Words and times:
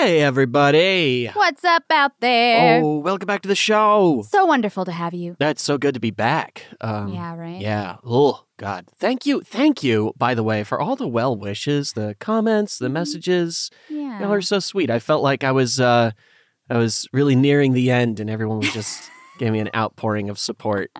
Hey, 0.00 0.22
everybody. 0.22 1.26
What's 1.26 1.62
up 1.62 1.84
out 1.90 2.12
there? 2.20 2.80
Oh, 2.82 3.00
welcome 3.00 3.26
back 3.26 3.42
to 3.42 3.48
the 3.48 3.54
show. 3.54 4.24
So 4.26 4.46
wonderful 4.46 4.86
to 4.86 4.92
have 4.92 5.12
you. 5.12 5.36
That's 5.38 5.60
so 5.60 5.76
good 5.76 5.92
to 5.92 6.00
be 6.00 6.10
back. 6.10 6.64
Um, 6.80 7.08
yeah, 7.12 7.36
right? 7.36 7.60
Yeah. 7.60 7.96
Oh, 8.02 8.46
God. 8.56 8.86
Thank 8.98 9.26
you. 9.26 9.42
Thank 9.42 9.82
you, 9.82 10.14
by 10.16 10.34
the 10.34 10.42
way, 10.42 10.64
for 10.64 10.80
all 10.80 10.96
the 10.96 11.06
well 11.06 11.36
wishes, 11.36 11.92
the 11.92 12.16
comments, 12.18 12.78
the 12.78 12.88
messages. 12.88 13.70
Yeah. 13.90 14.20
Y'all 14.20 14.32
are 14.32 14.40
so 14.40 14.58
sweet. 14.58 14.88
I 14.90 15.00
felt 15.00 15.22
like 15.22 15.44
I 15.44 15.52
was 15.52 15.78
uh 15.78 16.12
I 16.70 16.78
was 16.78 17.06
really 17.12 17.36
nearing 17.36 17.74
the 17.74 17.90
end 17.90 18.20
and 18.20 18.30
everyone 18.30 18.60
was 18.60 18.72
just 18.72 19.10
gave 19.40 19.52
me 19.52 19.58
an 19.58 19.70
outpouring 19.74 20.28
of 20.30 20.38
support 20.38 20.90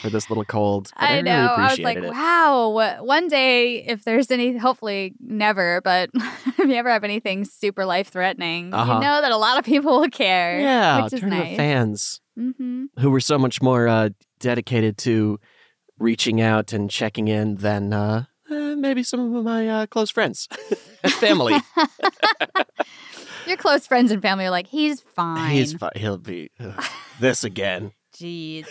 for 0.00 0.08
this 0.10 0.28
little 0.30 0.44
cold. 0.46 0.90
I, 0.96 1.06
I 1.06 1.10
really 1.12 1.22
know. 1.24 1.46
I 1.56 1.70
was 1.70 1.78
like, 1.78 1.98
it. 1.98 2.10
wow. 2.10 3.02
One 3.04 3.28
day, 3.28 3.84
if 3.84 4.02
there's 4.02 4.30
any, 4.30 4.56
hopefully 4.56 5.12
never, 5.20 5.80
but 5.82 6.08
if 6.14 6.58
you 6.58 6.74
ever 6.74 6.88
have 6.90 7.04
anything 7.04 7.44
super 7.44 7.84
life 7.84 8.08
threatening, 8.08 8.72
Uh-huh. 8.72 8.94
you 8.94 9.00
know 9.00 9.20
that 9.20 9.30
a 9.30 9.36
lot 9.36 9.58
of 9.58 9.64
people 9.64 10.00
will 10.00 10.08
care. 10.08 10.58
Yeah, 10.58 11.04
which 11.04 11.12
is 11.12 11.20
turn 11.20 11.30
to 11.30 11.36
nice. 11.36 11.56
fans 11.56 12.18
Mm-hmm. 12.38 12.84
who 12.98 13.10
were 13.10 13.20
so 13.20 13.36
much 13.38 13.60
more 13.60 13.86
uh, 13.86 14.08
dedicated 14.40 14.96
to 14.98 15.38
reaching 15.98 16.40
out 16.40 16.72
and 16.72 16.90
checking 16.90 17.28
in 17.28 17.56
than 17.56 17.92
uh, 17.92 18.24
uh, 18.50 18.54
maybe 18.74 19.02
some 19.02 19.34
of 19.36 19.44
my 19.44 19.68
uh, 19.68 19.86
close 19.86 20.08
friends 20.10 20.48
and 21.04 21.12
family. 21.12 21.54
Your 23.52 23.58
close 23.58 23.86
friends 23.86 24.10
and 24.10 24.22
family 24.22 24.46
are 24.46 24.50
like, 24.50 24.66
he's 24.66 25.00
fine. 25.02 25.50
He's 25.50 25.74
fine. 25.74 25.90
he'll 25.94 26.16
be 26.16 26.50
ugh, 26.58 26.82
this 27.20 27.44
again. 27.44 27.92
Jeez. 28.16 28.64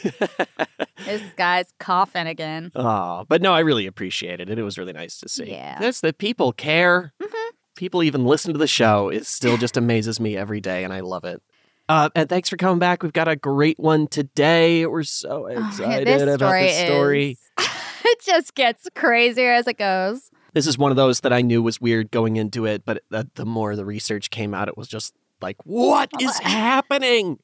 this 1.06 1.22
guy's 1.38 1.72
coughing 1.80 2.26
again. 2.26 2.72
Oh, 2.74 3.26
but 3.30 3.44
no, 3.44 3.54
I 3.54 3.60
really 3.60 3.86
appreciated 3.86 4.50
it. 4.50 4.52
And 4.52 4.60
It 4.60 4.64
was 4.64 4.80
really 4.80 4.94
nice 4.94 5.20
to 5.20 5.30
see. 5.30 5.52
Yeah. 5.52 5.78
That's 5.80 6.02
that 6.02 6.18
people 6.18 6.52
care. 6.52 7.14
Mhm. 7.22 7.50
People 7.76 8.02
even 8.02 8.26
listen 8.26 8.54
to 8.54 8.58
the 8.60 8.66
show. 8.68 9.10
It 9.10 9.28
still 9.28 9.58
just 9.58 9.78
amazes 9.78 10.20
me 10.20 10.36
every 10.36 10.62
day, 10.62 10.84
and 10.84 10.92
I 10.92 11.02
love 11.02 11.26
it. 11.26 11.42
Uh, 11.88 12.10
and 12.16 12.28
thanks 12.28 12.50
for 12.50 12.58
coming 12.58 12.80
back. 12.80 13.04
We've 13.04 13.14
got 13.14 13.28
a 13.28 13.36
great 13.36 13.80
one 13.80 14.08
today. 14.08 14.86
We're 14.88 15.04
so 15.04 15.48
Oh, 15.50 15.68
excited 15.68 16.08
this 16.08 16.22
about 16.24 16.52
this 16.54 16.78
story. 16.86 17.38
is. 17.60 17.68
it 18.06 18.22
just 18.22 18.56
gets 18.56 18.88
crazier 18.96 19.52
as 19.54 19.68
it 19.68 19.78
goes. 19.78 20.30
This 20.54 20.68
is 20.68 20.78
one 20.78 20.92
of 20.92 20.98
those 20.98 21.22
that 21.22 21.32
I 21.34 21.42
knew 21.42 21.62
was 21.64 21.80
weird 21.80 22.12
going 22.12 22.36
into 22.36 22.66
it, 22.66 22.84
but 22.86 23.04
the, 23.10 23.28
the 23.36 23.46
more 23.46 23.76
the 23.76 23.86
research 23.86 24.30
came 24.30 24.54
out, 24.54 24.68
it 24.68 24.78
was 24.78 24.88
just 24.88 25.14
like, 25.42 25.56
what 25.66 26.10
is 26.20 26.38
happening? 26.40 27.40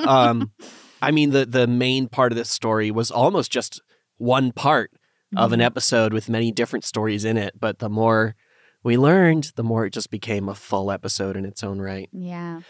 um, 0.00 0.52
I 1.00 1.10
mean, 1.10 1.30
the 1.30 1.44
the 1.46 1.66
main 1.66 2.08
part 2.08 2.32
of 2.32 2.36
this 2.38 2.50
story 2.50 2.90
was 2.90 3.10
almost 3.10 3.50
just 3.52 3.80
one 4.18 4.52
part 4.52 4.90
of 5.36 5.52
an 5.52 5.60
Mhm. 5.60 5.64
episode 5.64 6.12
with 6.12 6.28
many 6.28 6.52
different 6.52 6.84
stories 6.84 7.24
in 7.24 7.36
it. 7.36 7.58
But 7.58 7.78
the 7.78 7.88
more 7.88 8.34
we 8.82 8.96
learned, 8.96 9.52
the 9.56 9.62
more 9.62 9.86
it 9.86 9.92
just 9.92 10.10
became 10.10 10.48
a 10.48 10.54
full 10.54 10.90
episode 10.90 11.36
in 11.36 11.44
its 11.44 11.62
own 11.62 11.80
right. 11.80 12.08
Yeah. 12.12 12.60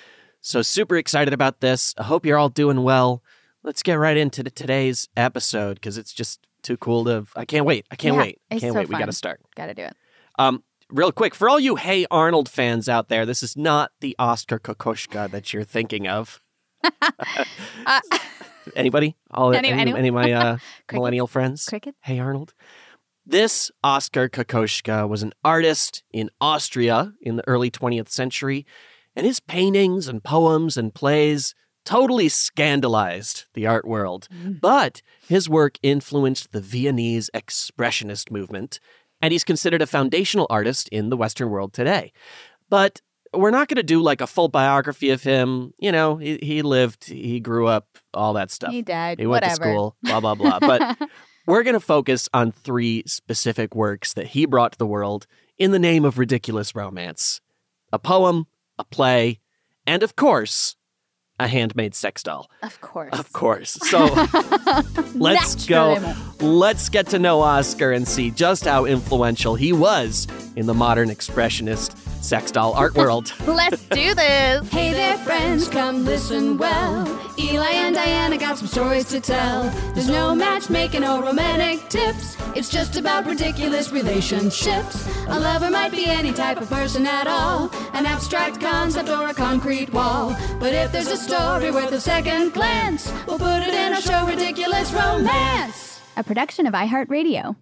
So 0.41 0.63
super 0.63 0.97
excited 0.97 1.33
about 1.35 1.61
this. 1.61 1.95
I 1.99 2.05
hope 2.05 2.27
you're 2.27 2.39
all 2.39 2.49
doing 2.49 2.83
well. 2.83 3.23
Let's 3.63 3.83
get 3.83 3.95
right 3.95 4.17
into 4.17 4.43
today's 4.45 5.09
episode 5.17 5.75
because 5.75 5.97
it's 5.99 6.13
just 6.13 6.41
too 6.63 6.77
cool 6.77 7.05
to. 7.05 7.27
I 7.37 7.45
can't 7.45 7.65
wait. 7.67 7.87
I 7.91 7.97
can't 7.97 8.15
Yeah, 8.15 8.21
wait. 8.23 8.41
I 8.51 8.59
can't 8.59 8.73
so 8.73 8.79
wait. 8.79 8.89
We 8.89 8.97
got 8.99 9.07
to 9.07 9.13
start. 9.13 9.41
Got 9.57 9.67
to 9.67 9.75
do 9.75 9.83
it. 9.83 9.95
Um, 10.39 10.63
real 10.91 11.13
quick, 11.13 11.35
for 11.35 11.49
all 11.49 11.61
you 11.61 11.77
Hey 11.77 12.07
Arnold 12.11 12.49
fans 12.49 12.89
out 12.89 13.09
there, 13.09 13.27
this 13.27 13.43
is 13.43 13.57
not 13.57 13.91
the 14.01 14.15
Oscar 14.19 14.59
Kokoschka 14.59 15.31
that 15.31 15.53
you're 15.53 15.65
thinking 15.65 16.09
of. 16.09 16.41
Uh, 17.85 18.01
Anybody? 18.77 19.17
All 19.33 19.53
Any- 19.53 19.71
any, 19.71 19.93
any 19.93 20.09
of 20.09 20.15
my 20.15 20.33
uh, 20.33 20.57
millennial 20.93 21.27
friends? 21.27 21.65
Cricket? 21.65 21.97
Hey 22.01 22.21
Arnold. 22.21 22.55
This 23.27 23.71
Oscar 23.83 24.29
Kokoschka 24.29 25.09
was 25.09 25.23
an 25.23 25.33
artist 25.45 26.03
in 26.13 26.31
Austria 26.41 27.13
in 27.21 27.37
the 27.37 27.47
early 27.49 27.71
20th 27.71 28.09
century, 28.09 28.65
and 29.17 29.27
his 29.27 29.41
paintings 29.41 30.07
and 30.09 30.23
poems 30.23 30.77
and 30.77 30.95
plays 30.95 31.55
totally 31.85 32.29
scandalized 32.29 33.45
the 33.55 33.67
art 33.67 33.87
world. 33.87 34.29
Mm. 34.33 34.61
But 34.61 35.03
his 35.29 35.49
work 35.49 35.79
influenced 35.83 36.53
the 36.53 36.61
Viennese 36.61 37.31
Expressionist 37.35 38.31
movement, 38.31 38.81
and 39.21 39.33
he's 39.33 39.45
considered 39.45 39.83
a 39.83 39.87
foundational 39.87 40.47
artist 40.51 40.89
in 40.89 41.11
the 41.11 41.17
Western 41.17 41.51
world 41.51 41.73
today. 41.73 42.13
But 42.69 43.01
we're 43.35 43.51
not 43.51 43.69
going 43.69 43.77
to 43.77 43.83
do 43.83 44.03
like 44.03 44.21
a 44.21 44.27
full 44.27 44.49
biography 44.49 45.11
of 45.11 45.23
him. 45.23 45.73
You 45.79 45.93
know, 45.93 46.17
he, 46.17 46.39
he 46.43 46.63
lived, 46.63 47.05
he 47.05 47.41
grew 47.41 47.67
up, 47.67 47.87
all 48.13 48.35
that 48.35 48.51
stuff. 48.51 48.73
He 48.73 48.83
died. 48.83 49.19
He 49.19 49.27
went 49.27 49.45
Whatever. 49.45 49.65
to 49.65 49.71
school, 49.71 49.97
blah, 50.03 50.21
blah, 50.21 50.35
blah. 50.35 50.59
But 50.61 50.99
we're 51.47 51.63
going 51.63 51.75
to 51.75 51.81
focus 51.81 52.29
on 52.35 52.53
three 52.53 53.03
specific 53.07 53.75
works 53.75 54.15
that 54.15 54.29
he 54.29 54.47
brought 54.47 54.73
to 54.73 54.79
the 54.79 54.87
world 54.87 55.27
in 55.59 55.71
the 55.71 55.79
name 55.79 56.05
of 56.05 56.19
ridiculous 56.19 56.75
romance 56.75 57.41
a 57.93 57.99
poem, 57.99 58.47
a 58.79 58.85
play, 58.85 59.39
and 59.87 60.03
of 60.03 60.17
course, 60.17 60.77
a 61.43 61.49
handmade 61.49 61.95
sex 61.95 62.23
doll. 62.23 62.51
Of 62.63 62.81
course. 62.81 63.19
Of 63.19 63.33
course. 63.33 63.71
So 63.83 64.07
let's 65.15 65.67
go. 65.67 66.15
Let's 66.41 66.89
get 66.89 67.09
to 67.09 67.19
know 67.19 67.41
Oscar 67.41 67.93
and 67.93 68.07
see 68.07 68.31
just 68.31 68.65
how 68.65 68.85
influential 68.85 69.55
he 69.55 69.73
was 69.73 70.27
in 70.57 70.67
the 70.67 70.75
modern 70.75 71.09
expressionist 71.09 71.97
sex 72.23 72.51
doll 72.51 72.73
art 72.75 72.95
world. 72.95 73.33
Let's 73.47 73.83
do 73.89 74.15
this. 74.15 74.69
Hey 74.71 74.93
there, 74.93 75.19
friends, 75.19 75.69
come 75.69 76.05
listen 76.05 76.57
well. 76.57 77.07
Eli 77.39 77.71
and 77.71 77.95
Diana 77.95 78.39
got 78.39 78.59
some 78.59 78.69
stories 78.69 79.09
to 79.09 79.21
tell. 79.21 79.65
There's 79.95 80.09
no 80.09 80.35
matchmaking 80.35 81.05
or 81.05 81.23
romantic 81.23 81.89
tips. 81.89 82.37
It's 82.55 82.69
just 82.69 82.97
about 82.97 83.27
ridiculous 83.27 83.91
relationships. 83.91 85.09
A 85.29 85.41
lover 85.41 85.71
might 85.71 85.91
be 85.91 86.05
any 86.07 86.33
type 86.33 86.61
of 86.61 86.69
person 86.69 87.07
at 87.07 87.27
all, 87.27 87.71
an 87.95 88.07
abstract 88.07 88.61
concept 88.61 89.09
or 89.09 89.29
a 89.29 89.35
concrete 89.35 89.93
wall. 89.93 90.37
But 90.61 90.75
if 90.75 90.93
there's 90.93 91.09
a 91.09 91.17
story 91.17 91.32
worth 91.33 91.93
a 91.93 92.01
second 92.01 92.53
glance, 92.53 93.13
we'll 93.27 93.39
put 93.39 93.63
it 93.63 93.75
in 93.75 93.93
a 93.95 94.01
show, 94.01 94.27
Ridiculous 94.27 94.93
Romance. 94.93 96.01
A 96.17 96.23
production 96.23 96.67
of 96.67 96.75
iHeartRadio. 96.75 97.57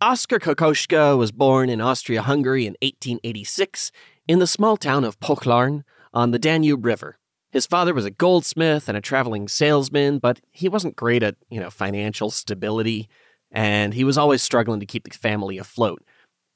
Oskar 0.00 0.38
Kokoschka 0.38 1.16
was 1.18 1.32
born 1.32 1.68
in 1.68 1.80
Austria 1.80 2.22
Hungary 2.22 2.66
in 2.66 2.74
1886 2.82 3.90
in 4.28 4.38
the 4.38 4.46
small 4.46 4.76
town 4.76 5.04
of 5.04 5.18
Pochlarn 5.18 5.82
on 6.12 6.30
the 6.30 6.38
Danube 6.38 6.84
River. 6.84 7.18
His 7.50 7.66
father 7.66 7.94
was 7.94 8.04
a 8.04 8.10
goldsmith 8.10 8.88
and 8.88 8.96
a 8.96 9.00
traveling 9.00 9.48
salesman, 9.48 10.18
but 10.18 10.40
he 10.50 10.68
wasn't 10.68 10.96
great 10.96 11.22
at, 11.22 11.36
you 11.48 11.60
know, 11.60 11.70
financial 11.70 12.30
stability, 12.30 13.08
and 13.50 13.94
he 13.94 14.04
was 14.04 14.18
always 14.18 14.42
struggling 14.42 14.80
to 14.80 14.86
keep 14.86 15.04
the 15.04 15.16
family 15.16 15.58
afloat. 15.58 16.02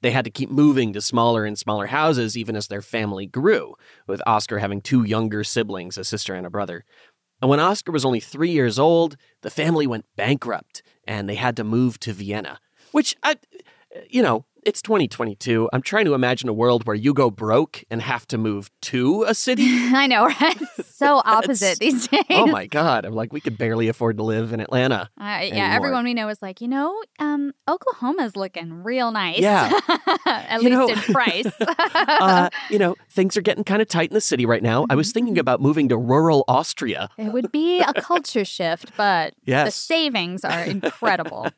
They 0.01 0.11
had 0.11 0.25
to 0.25 0.31
keep 0.31 0.51
moving 0.51 0.93
to 0.93 1.01
smaller 1.01 1.45
and 1.45 1.59
smaller 1.59 1.87
houses 1.87 2.37
even 2.37 2.57
as 2.57 2.69
their 2.69 2.83
family 2.83 3.27
grew, 3.27 3.75
with 4.07 4.23
Oscar 4.27 4.59
having 4.59 4.81
two 4.81 5.03
younger 5.03 5.45
siblings, 5.45 5.99
a 5.99 6.05
sister 6.05 6.35
and 6.35 6.47
a 6.47 6.51
brother. 6.51 6.85
And 7.41 7.49
when 7.49 7.61
Oscar 7.61 7.93
was 7.93 8.05
only 8.05 8.21
three 8.21 8.51
years 8.51 8.79
old, 8.79 9.17
the 9.43 9.51
family 9.51 9.87
went 9.87 10.07
bankrupt 10.17 10.83
and 11.07 11.29
they 11.29 11.37
had 11.37 11.57
to 11.57 11.65
move 11.65 11.99
to 12.01 12.13
Vienna 12.13 12.59
which 12.93 13.17
I, 13.23 13.37
you 14.09 14.23
know, 14.23 14.45
it's 14.69 14.83
2022. 14.83 15.71
I'm 15.73 15.81
trying 15.81 16.05
to 16.05 16.13
imagine 16.13 16.47
a 16.47 16.53
world 16.53 16.87
where 16.87 16.95
you 16.95 17.15
go 17.15 17.31
broke 17.31 17.83
and 17.91 18.03
have 18.03 18.27
to 18.29 18.37
move 18.37 18.71
to 18.83 19.25
a 19.27 19.35
city. 19.35 19.65
I 19.67 20.07
know, 20.07 20.27
right? 20.27 20.59
so 20.85 21.23
opposite 21.25 21.79
these 21.79 22.07
days. 22.07 22.23
Oh 22.29 22.47
my 22.47 22.67
god! 22.67 23.07
I'm 23.07 23.15
like, 23.15 23.33
we 23.33 23.41
could 23.41 23.57
barely 23.57 23.89
afford 23.89 24.19
to 24.19 24.23
live 24.23 24.53
in 24.53 24.61
Atlanta. 24.61 25.09
Uh, 25.19 25.25
yeah, 25.25 25.39
anymore. 25.41 25.65
everyone 25.77 26.05
we 26.05 26.13
know 26.13 26.29
is 26.29 26.43
like, 26.43 26.61
you 26.61 26.69
know, 26.69 26.95
um, 27.19 27.53
Oklahoma's 27.67 28.37
looking 28.37 28.83
real 28.85 29.11
nice. 29.11 29.39
Yeah. 29.39 29.71
At 30.27 30.63
You 30.63 30.69
least 30.69 30.79
know- 30.79 30.89
in 30.89 30.99
price. 31.15 31.53
uh, 31.61 32.51
you 32.69 32.79
know, 32.79 32.95
things 33.11 33.39
are 33.39 33.43
getting 33.43 33.65
kind 33.65 33.81
of 33.81 33.89
tight 33.89 34.11
in 34.11 34.15
the 34.15 34.21
city 34.21 34.45
right 34.45 34.63
now. 34.63 34.85
I 34.91 34.97
was 34.97 35.13
thinking 35.13 35.39
about 35.39 35.63
moving 35.63 35.89
to 35.89 35.97
rural 35.97 36.45
Austria. 36.47 37.09
it 37.17 37.33
would 37.33 37.51
be 37.51 37.81
a 37.81 37.95
culture 37.95 38.45
shift, 38.45 38.93
but 38.99 39.33
the 39.47 39.71
savings 39.71 40.45
are 40.45 40.63
incredible. 40.65 41.49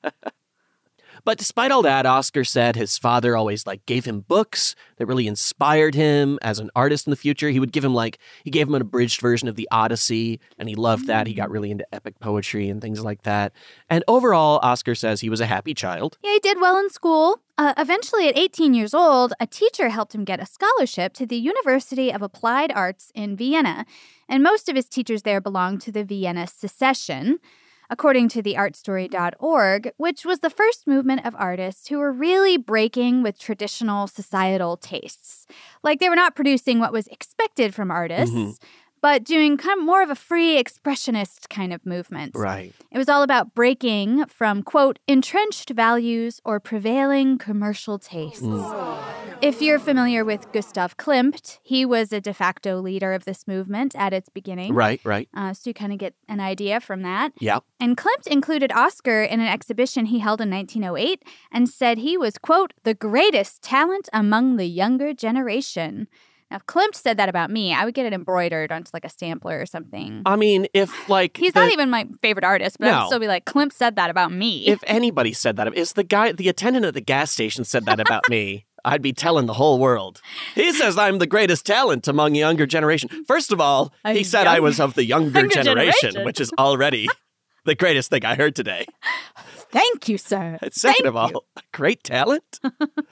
But 1.25 1.39
despite 1.39 1.71
all 1.71 1.83
that, 1.83 2.07
Oscar 2.07 2.45
said 2.45 2.77
his 2.77 2.99
father 2.99 3.37
always 3.37 3.67
like 3.67 3.85
gave 3.87 4.05
him 4.05 4.21
books 4.21 4.75
that 4.97 5.07
really 5.07 5.27
inspired 5.27 5.95
him 5.95 6.39
as 6.43 6.59
an 6.59 6.71
artist 6.75 7.07
in 7.07 7.11
the 7.11 7.17
future. 7.17 7.51
He 7.51 7.61
would 7.61 7.73
give 7.73 7.85
him 7.85 7.95
like 7.95 8.19
he 8.45 8.51
gave 8.51 8.69
him 8.69 8.75
an 8.75 8.83
abridged 8.83 9.21
version 9.21 9.49
of 9.49 9.57
the 9.57 9.69
Odyssey, 9.71 10.41
and 10.59 10.69
he 10.69 10.75
loved 10.75 11.07
that. 11.07 11.27
He 11.27 11.35
got 11.35 11.51
really 11.51 11.71
into 11.71 11.87
epic 11.95 12.19
poetry 12.21 12.69
and 12.69 12.81
things 12.81 13.03
like 13.03 13.23
that. 13.23 13.53
And 13.89 14.05
overall, 14.09 14.61
Oscar 14.63 14.95
says 14.95 15.21
he 15.21 15.31
was 15.31 15.41
a 15.41 15.47
happy 15.47 15.75
child. 15.75 16.19
Yeah, 16.23 16.33
he 16.33 16.41
did 16.41 16.61
well 16.61 16.79
in 16.79 16.91
school. 16.91 17.41
Uh, 17.59 17.75
eventually, 17.77 18.27
at 18.27 18.39
18 18.39 18.73
years 18.73 18.95
old, 18.95 19.35
a 19.39 19.47
teacher 19.47 19.91
helped 19.91 20.15
him 20.15 20.25
get 20.25 20.41
a 20.41 20.47
scholarship 20.47 21.13
to 21.13 21.27
the 21.27 21.37
University 21.37 22.11
of 22.11 22.23
Applied 22.23 22.73
Arts 22.73 23.13
in 23.15 23.37
Vienna. 23.37 23.85
And 24.29 24.43
most 24.43 24.69
of 24.69 24.77
his 24.77 24.87
teachers 24.87 25.23
there 25.23 25.41
belonged 25.41 25.83
to 25.83 25.93
the 25.93 26.05
Vienna 26.05 26.47
Secession, 26.47 27.39
according 27.91 28.29
to 28.31 28.43
theartstory.org, 28.43 29.93
which 29.99 30.25
was 30.25 30.39
the 30.41 30.49
first 30.49 30.87
movement 30.87 31.27
of 31.27 31.35
artists 31.37 31.89
who 31.89 31.99
were 31.99 32.13
really 32.13 32.57
breaking 32.57 33.23
with 33.23 33.39
traditional 33.39 34.07
societal 34.07 34.77
tastes. 34.77 35.47
Like 35.83 36.01
they 36.01 36.09
were 36.09 36.17
not 36.17 36.35
producing 36.37 36.79
what 36.79 36.93
was 36.93 37.09
expected 37.09 37.75
from 37.75 37.91
artists. 37.91 38.35
Mhm. 38.35 38.57
But 39.03 39.25
doing 39.25 39.57
kind 39.57 39.79
of 39.79 39.85
more 39.87 40.03
of 40.03 40.11
a 40.11 40.15
free 40.15 40.63
expressionist 40.63 41.49
kind 41.49 41.73
of 41.73 41.87
movement. 41.87 42.33
Right. 42.35 42.75
It 42.93 42.99
was 42.99 43.09
all 43.09 43.23
about 43.23 43.55
breaking 43.55 44.27
from, 44.27 44.63
quote, 44.63 44.99
entrenched 45.09 45.71
values 45.71 46.39
or 46.45 46.61
prevailing 46.61 47.39
commercial 47.39 47.99
tastes. 47.99 48.43
If 49.43 49.63
you're 49.63 49.79
familiar 49.79 50.23
with 50.23 50.53
Gustav 50.53 50.99
Klimt, 50.99 51.59
he 51.63 51.87
was 51.87 52.13
a 52.13 52.21
de 52.21 52.35
facto 52.35 52.79
leader 52.79 53.15
of 53.15 53.25
this 53.25 53.49
movement 53.49 53.97
at 53.97 54.13
its 54.13 54.29
beginning. 54.29 54.75
Right, 54.75 55.01
right. 55.03 55.31
Uh, 55.35 55.55
so 55.55 55.71
you 55.71 55.75
kind 55.75 55.93
of 55.95 55.99
get 55.99 56.15
an 56.29 56.41
idea 56.41 56.79
from 56.79 57.01
that. 57.03 57.33
Yeah. 57.41 57.61
And 57.81 57.97
Klimt 57.97 58.27
included 58.27 58.71
Oscar 58.73 59.23
in 59.23 59.41
an 59.41 59.47
exhibition 59.49 60.05
he 60.07 60.19
held 60.19 60.43
in 60.43 60.51
1908 60.51 61.23
and 61.51 61.71
said 61.71 61.97
he 61.99 62.19
was, 62.19 62.37
quote, 62.37 62.75
the 62.85 62.93
greatest 62.93 63.63
talent 63.63 64.11
among 64.13 64.57
the 64.57 64.67
younger 64.67 65.15
generation. 65.15 66.07
Now, 66.51 66.57
if 66.57 66.67
Klimt 66.67 66.97
said 66.97 67.17
that 67.17 67.29
about 67.29 67.49
me, 67.49 67.73
I 67.73 67.85
would 67.85 67.95
get 67.95 68.07
it 68.07 68.13
embroidered 68.13 68.73
onto 68.73 68.91
like 68.93 69.05
a 69.05 69.09
sampler 69.09 69.61
or 69.61 69.67
something. 69.67 70.23
I 70.27 70.35
mean, 70.35 70.67
if 70.75 71.09
like 71.09 71.37
He's 71.37 71.53
the- 71.53 71.61
not 71.61 71.73
even 71.73 71.91
my 71.91 72.09
favorite 72.23 72.45
artist, 72.45 72.77
but 72.81 72.87
No. 72.87 72.93
I'd 73.03 73.07
still 73.07 73.21
be 73.21 73.29
like, 73.29 73.45
Klimt 73.45 73.73
said 73.73 73.95
that 73.97 74.11
about 74.11 74.33
me. 74.33 74.67
if 74.67 74.81
anybody 74.89 75.33
said 75.33 75.55
that, 75.57 75.73
if 75.79 75.95
the 75.95 76.03
guy, 76.03 76.33
the 76.33 76.49
attendant 76.49 76.85
at 76.85 76.95
the 76.95 77.01
gas 77.01 77.31
station 77.31 77.63
said 77.65 77.85
that 77.87 78.01
about 78.01 78.25
me, 78.29 78.67
I'd 78.85 79.03
be 79.03 79.13
telling 79.13 79.47
the 79.47 79.55
whole 79.55 79.79
world. 79.79 80.21
He 80.55 80.73
says 80.73 80.97
I'm 80.99 81.19
the 81.19 81.27
greatest 81.27 81.67
talent 81.67 82.09
among 82.09 82.35
younger 82.35 82.67
generation. 82.67 83.09
First 83.27 83.53
of 83.53 83.61
all, 83.61 83.93
A 84.05 84.13
he 84.15 84.25
said 84.25 84.47
I 84.47 84.61
was 84.61 84.81
of 84.81 84.95
the 84.95 85.05
younger, 85.05 85.41
younger 85.41 85.55
generation, 85.63 86.11
generation. 86.11 86.25
which 86.25 86.41
is 86.41 86.53
already 86.59 87.09
the 87.65 87.75
greatest 87.75 88.11
thing 88.11 88.25
I 88.25 88.35
heard 88.35 88.55
today. 88.55 88.87
Thank 89.71 90.09
you, 90.09 90.19
sir. 90.19 90.59
And 90.61 90.73
second 90.73 91.05
Thank 91.05 91.07
of 91.07 91.17
all, 91.17 91.31
you. 91.31 91.41
great 91.73 92.03
talent. 92.03 92.61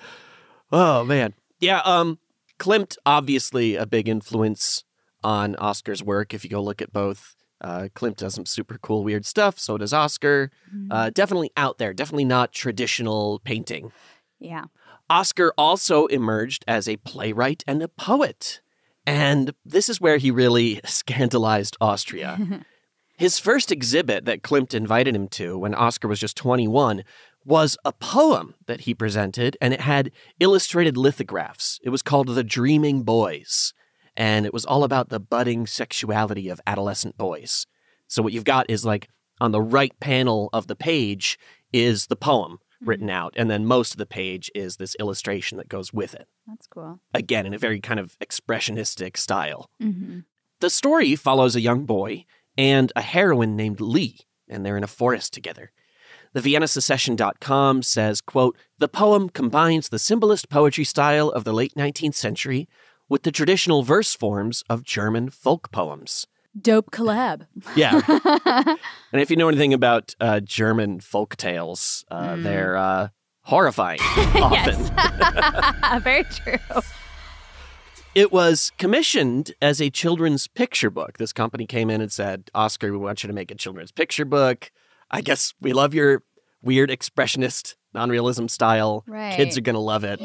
oh 0.72 1.04
man, 1.04 1.34
yeah. 1.60 1.80
Um, 1.84 2.18
Klimt 2.58 2.96
obviously 3.06 3.76
a 3.76 3.86
big 3.86 4.08
influence 4.08 4.84
on 5.22 5.54
Oscar's 5.56 6.02
work. 6.02 6.34
If 6.34 6.44
you 6.44 6.50
go 6.50 6.62
look 6.62 6.82
at 6.82 6.92
both, 6.92 7.36
uh, 7.60 7.88
Klimt 7.94 8.16
does 8.16 8.34
some 8.34 8.46
super 8.46 8.78
cool, 8.78 9.04
weird 9.04 9.26
stuff. 9.26 9.58
So 9.58 9.78
does 9.78 9.92
Oscar. 9.92 10.50
Mm-hmm. 10.74 10.92
Uh, 10.92 11.10
definitely 11.10 11.50
out 11.56 11.78
there. 11.78 11.92
Definitely 11.92 12.24
not 12.24 12.52
traditional 12.52 13.40
painting. 13.44 13.92
Yeah. 14.40 14.64
Oscar 15.10 15.52
also 15.56 16.06
emerged 16.06 16.64
as 16.68 16.88
a 16.88 16.96
playwright 16.98 17.64
and 17.66 17.82
a 17.82 17.88
poet. 17.88 18.60
And 19.06 19.54
this 19.64 19.88
is 19.88 20.00
where 20.00 20.18
he 20.18 20.30
really 20.30 20.80
scandalized 20.84 21.76
Austria. 21.80 22.64
His 23.16 23.38
first 23.38 23.72
exhibit 23.72 24.26
that 24.26 24.42
Klimt 24.42 24.74
invited 24.74 25.16
him 25.16 25.26
to 25.28 25.58
when 25.58 25.74
Oscar 25.74 26.06
was 26.06 26.20
just 26.20 26.36
21 26.36 27.02
was 27.44 27.76
a 27.84 27.92
poem 27.92 28.54
that 28.66 28.82
he 28.82 28.94
presented, 28.94 29.56
and 29.60 29.74
it 29.74 29.80
had 29.80 30.12
illustrated 30.38 30.96
lithographs. 30.96 31.80
It 31.82 31.88
was 31.88 32.02
called 32.02 32.28
The 32.28 32.44
Dreaming 32.44 33.02
Boys, 33.02 33.72
and 34.16 34.46
it 34.46 34.52
was 34.52 34.64
all 34.64 34.84
about 34.84 35.08
the 35.08 35.18
budding 35.18 35.66
sexuality 35.66 36.48
of 36.48 36.60
adolescent 36.66 37.16
boys. 37.16 37.66
So, 38.06 38.22
what 38.22 38.32
you've 38.32 38.44
got 38.44 38.70
is 38.70 38.84
like 38.84 39.08
on 39.40 39.50
the 39.50 39.62
right 39.62 39.98
panel 39.98 40.50
of 40.52 40.66
the 40.66 40.76
page 40.76 41.38
is 41.72 42.06
the 42.06 42.16
poem 42.16 42.58
written 42.80 43.10
out, 43.10 43.34
and 43.36 43.50
then 43.50 43.66
most 43.66 43.92
of 43.92 43.98
the 43.98 44.06
page 44.06 44.50
is 44.54 44.76
this 44.76 44.96
illustration 45.00 45.58
that 45.58 45.68
goes 45.68 45.92
with 45.92 46.14
it. 46.14 46.28
That's 46.46 46.66
cool. 46.66 47.00
Again, 47.12 47.46
in 47.46 47.54
a 47.54 47.58
very 47.58 47.80
kind 47.80 48.00
of 48.00 48.18
expressionistic 48.20 49.16
style. 49.16 49.70
hmm 49.80 50.20
The 50.60 50.70
story 50.70 51.16
follows 51.16 51.56
a 51.56 51.60
young 51.60 51.84
boy 51.84 52.24
and 52.56 52.92
a 52.96 53.02
heroine 53.02 53.56
named 53.56 53.80
Lee, 53.80 54.20
and 54.48 54.64
they're 54.64 54.76
in 54.76 54.84
a 54.84 54.88
forest 54.88 55.32
together. 55.32 55.72
The 56.34 56.40
ViennaSecession.com 56.40 57.82
says, 57.82 58.20
quote, 58.20 58.56
The 58.78 58.88
poem 58.88 59.28
combines 59.28 59.88
the 59.88 59.98
symbolist 59.98 60.48
poetry 60.48 60.84
style 60.84 61.30
of 61.30 61.44
the 61.44 61.54
late 61.54 61.74
19th 61.74 62.14
century 62.14 62.68
with 63.08 63.22
the 63.22 63.32
traditional 63.32 63.82
verse 63.82 64.14
forms 64.14 64.62
of 64.68 64.84
German 64.84 65.30
folk 65.30 65.70
poems. 65.72 66.26
Dope 66.60 66.90
collab. 66.90 67.46
Yeah. 67.76 68.00
and 69.12 69.20
if 69.20 69.30
you 69.30 69.36
know 69.36 69.48
anything 69.48 69.72
about 69.74 70.14
uh, 70.20 70.40
German 70.40 71.00
folk 71.00 71.36
tales, 71.36 72.04
uh, 72.10 72.36
they're 72.36 72.76
uh, 72.76 73.08
horrifying 73.42 74.00
often. 74.34 76.00
Very 76.02 76.24
true. 76.24 76.58
It 78.14 78.32
was 78.32 78.72
commissioned 78.78 79.52
as 79.62 79.80
a 79.80 79.90
children's 79.90 80.48
picture 80.48 80.90
book. 80.90 81.18
This 81.18 81.32
company 81.32 81.66
came 81.66 81.90
in 81.90 82.00
and 82.00 82.10
said, 82.10 82.50
Oscar, 82.54 82.90
we 82.90 82.98
want 82.98 83.22
you 83.22 83.28
to 83.28 83.32
make 83.34 83.50
a 83.50 83.54
children's 83.54 83.92
picture 83.92 84.24
book. 84.24 84.70
I 85.10 85.20
guess 85.20 85.54
we 85.60 85.72
love 85.72 85.94
your 85.94 86.22
weird 86.62 86.90
expressionist 86.90 87.76
non 87.94 88.10
realism 88.10 88.46
style. 88.46 89.04
Right. 89.06 89.34
Kids 89.34 89.56
are 89.56 89.60
going 89.60 89.74
to 89.74 89.80
love 89.80 90.04
it. 90.04 90.20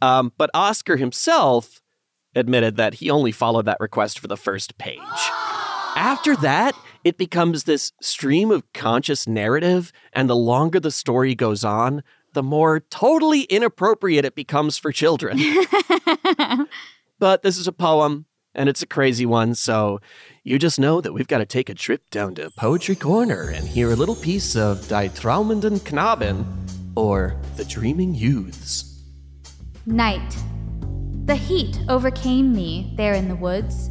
Um, 0.00 0.32
but 0.36 0.50
Oscar 0.52 0.96
himself 0.96 1.80
admitted 2.34 2.76
that 2.76 2.94
he 2.94 3.10
only 3.10 3.32
followed 3.32 3.66
that 3.66 3.80
request 3.80 4.18
for 4.18 4.28
the 4.28 4.36
first 4.36 4.78
page. 4.78 4.98
After 5.94 6.34
that, 6.36 6.74
it 7.04 7.18
becomes 7.18 7.64
this 7.64 7.92
stream 8.00 8.50
of 8.50 8.70
conscious 8.72 9.26
narrative, 9.26 9.92
and 10.12 10.28
the 10.28 10.36
longer 10.36 10.80
the 10.80 10.90
story 10.90 11.34
goes 11.34 11.64
on, 11.64 12.02
the 12.32 12.42
more 12.42 12.80
totally 12.80 13.42
inappropriate 13.42 14.24
it 14.24 14.34
becomes 14.34 14.78
for 14.78 14.92
children. 14.92 15.38
but 17.18 17.42
this 17.42 17.58
is 17.58 17.66
a 17.66 17.72
poem, 17.72 18.26
and 18.54 18.68
it's 18.68 18.82
a 18.82 18.86
crazy 18.86 19.26
one, 19.26 19.54
so 19.54 20.00
you 20.44 20.58
just 20.58 20.78
know 20.78 21.00
that 21.00 21.12
we've 21.12 21.28
got 21.28 21.38
to 21.38 21.46
take 21.46 21.68
a 21.68 21.74
trip 21.74 22.08
down 22.10 22.34
to 22.36 22.50
Poetry 22.50 22.96
Corner 22.96 23.50
and 23.50 23.66
hear 23.66 23.92
a 23.92 23.96
little 23.96 24.16
piece 24.16 24.56
of 24.56 24.88
Die 24.88 25.08
Traumenden 25.08 25.78
Knaben, 25.80 26.44
or 26.96 27.36
The 27.56 27.64
Dreaming 27.64 28.14
Youths. 28.14 29.02
Night. 29.86 30.36
The 31.26 31.36
heat 31.36 31.78
overcame 31.88 32.52
me 32.52 32.94
there 32.96 33.14
in 33.14 33.28
the 33.28 33.36
woods. 33.36 33.90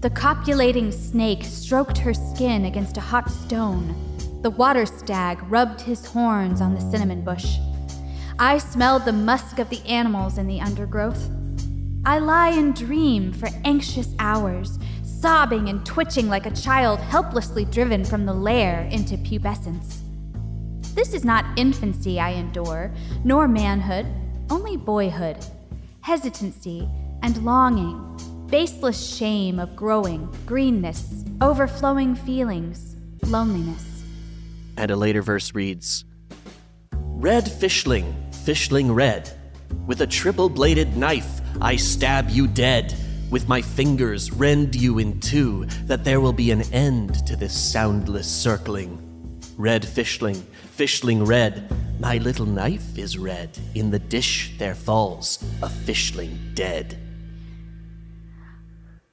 The 0.00 0.10
copulating 0.10 0.90
snake 0.90 1.44
stroked 1.44 1.96
her 1.98 2.12
skin 2.12 2.64
against 2.64 2.96
a 2.96 3.00
hot 3.00 3.30
stone. 3.30 3.94
The 4.42 4.50
water 4.50 4.84
stag 4.84 5.38
rubbed 5.48 5.80
his 5.80 6.04
horns 6.04 6.60
on 6.60 6.74
the 6.74 6.80
cinnamon 6.80 7.22
bush. 7.22 7.58
I 8.40 8.58
smelled 8.58 9.04
the 9.04 9.12
musk 9.12 9.60
of 9.60 9.70
the 9.70 9.86
animals 9.86 10.36
in 10.36 10.48
the 10.48 10.60
undergrowth. 10.60 11.30
I 12.04 12.18
lie 12.18 12.50
and 12.50 12.74
dream 12.74 13.32
for 13.32 13.48
anxious 13.64 14.12
hours, 14.18 14.76
sobbing 15.04 15.68
and 15.68 15.86
twitching 15.86 16.28
like 16.28 16.46
a 16.46 16.50
child 16.50 16.98
helplessly 16.98 17.66
driven 17.66 18.04
from 18.04 18.26
the 18.26 18.34
lair 18.34 18.88
into 18.90 19.16
pubescence. 19.18 20.00
This 20.96 21.14
is 21.14 21.24
not 21.24 21.56
infancy 21.56 22.18
I 22.18 22.30
endure, 22.30 22.92
nor 23.22 23.46
manhood, 23.46 24.06
only 24.50 24.76
boyhood, 24.76 25.38
hesitancy 26.04 26.86
and 27.22 27.42
longing, 27.46 27.98
baseless 28.50 29.16
shame 29.16 29.58
of 29.58 29.74
growing, 29.74 30.28
greenness, 30.44 31.24
overflowing 31.40 32.14
feelings, 32.14 32.96
loneliness. 33.22 34.04
And 34.76 34.90
a 34.90 34.96
later 34.96 35.22
verse 35.22 35.54
reads 35.54 36.04
Red 36.92 37.50
fishling, 37.50 38.14
fishling 38.44 38.92
red, 38.92 39.32
with 39.86 40.02
a 40.02 40.06
triple 40.06 40.50
bladed 40.50 40.94
knife 40.94 41.40
I 41.62 41.76
stab 41.76 42.28
you 42.28 42.48
dead. 42.48 42.94
With 43.30 43.48
my 43.48 43.62
fingers 43.62 44.30
rend 44.30 44.76
you 44.76 44.98
in 44.98 45.18
two, 45.20 45.64
that 45.86 46.04
there 46.04 46.20
will 46.20 46.34
be 46.34 46.50
an 46.50 46.70
end 46.70 47.26
to 47.26 47.34
this 47.34 47.58
soundless 47.58 48.30
circling. 48.30 49.00
Red 49.56 49.88
fishling, 49.88 50.44
fishling 50.74 51.24
red, 51.24 51.70
my 52.00 52.18
little 52.18 52.46
knife 52.46 52.98
is 52.98 53.16
red. 53.16 53.56
In 53.76 53.92
the 53.92 54.00
dish 54.00 54.52
there 54.58 54.74
falls 54.74 55.38
a 55.62 55.68
fishling 55.68 56.36
dead. 56.54 56.98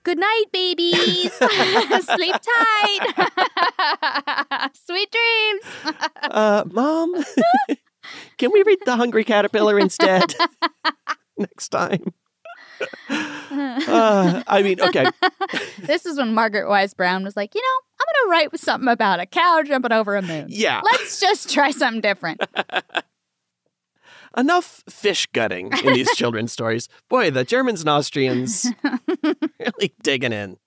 Good 0.03 0.17
night, 0.17 0.45
babies. 0.51 1.31
Sleep 1.33 2.35
tight. 2.35 3.29
Sweet 4.73 5.11
dreams. 5.11 5.95
Uh, 6.23 6.63
Mom, 6.71 7.23
can 8.39 8.51
we 8.51 8.63
read 8.63 8.79
The 8.83 8.95
Hungry 8.95 9.23
Caterpillar 9.23 9.77
instead? 9.77 10.33
Next 11.37 11.69
time. 11.69 12.11
Uh, 13.53 14.43
I 14.47 14.63
mean, 14.63 14.79
okay. 14.79 15.05
this 15.79 16.05
is 16.05 16.17
when 16.17 16.33
Margaret 16.33 16.69
Wise 16.69 16.93
Brown 16.93 17.23
was 17.23 17.35
like, 17.35 17.53
you 17.53 17.61
know, 17.61 17.67
I'm 17.99 18.05
going 18.05 18.25
to 18.25 18.31
write 18.31 18.59
something 18.59 18.87
about 18.87 19.19
a 19.19 19.25
cow 19.25 19.61
jumping 19.65 19.91
over 19.91 20.15
a 20.15 20.21
moon. 20.21 20.45
Yeah. 20.47 20.79
Let's 20.83 21.19
just 21.19 21.49
try 21.49 21.71
something 21.71 21.99
different. 21.99 22.41
Enough 24.37 24.83
fish 24.89 25.27
gutting 25.33 25.71
in 25.83 25.93
these 25.93 26.09
children's 26.15 26.53
stories. 26.53 26.87
Boy, 27.09 27.29
the 27.29 27.43
Germans 27.43 27.81
and 27.81 27.89
Austrians 27.89 28.71
really 29.59 29.93
digging 30.01 30.31
in. 30.31 30.57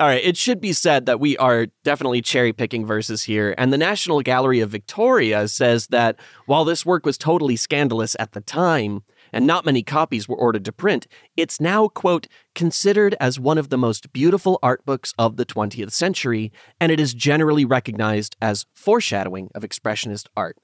All 0.00 0.08
right, 0.08 0.24
it 0.24 0.36
should 0.36 0.60
be 0.60 0.72
said 0.72 1.06
that 1.06 1.20
we 1.20 1.36
are 1.36 1.66
definitely 1.84 2.20
cherry 2.20 2.52
picking 2.52 2.84
verses 2.84 3.22
here. 3.22 3.54
And 3.56 3.72
the 3.72 3.78
National 3.78 4.22
Gallery 4.22 4.60
of 4.60 4.70
Victoria 4.70 5.46
says 5.46 5.86
that 5.88 6.16
while 6.46 6.64
this 6.64 6.84
work 6.84 7.06
was 7.06 7.16
totally 7.16 7.54
scandalous 7.54 8.16
at 8.18 8.32
the 8.32 8.40
time, 8.40 9.04
and 9.34 9.46
not 9.46 9.64
many 9.66 9.82
copies 9.82 10.28
were 10.28 10.36
ordered 10.36 10.64
to 10.64 10.72
print, 10.72 11.06
it's 11.36 11.60
now, 11.60 11.88
quote, 11.88 12.26
considered 12.54 13.14
as 13.20 13.38
one 13.38 13.58
of 13.58 13.68
the 13.68 13.76
most 13.76 14.12
beautiful 14.12 14.58
art 14.62 14.84
books 14.86 15.12
of 15.18 15.36
the 15.36 15.44
20th 15.44 15.92
century, 15.92 16.52
and 16.80 16.90
it 16.92 17.00
is 17.00 17.12
generally 17.12 17.64
recognized 17.64 18.36
as 18.40 18.64
foreshadowing 18.74 19.50
of 19.54 19.62
Expressionist 19.62 20.26
art. 20.36 20.56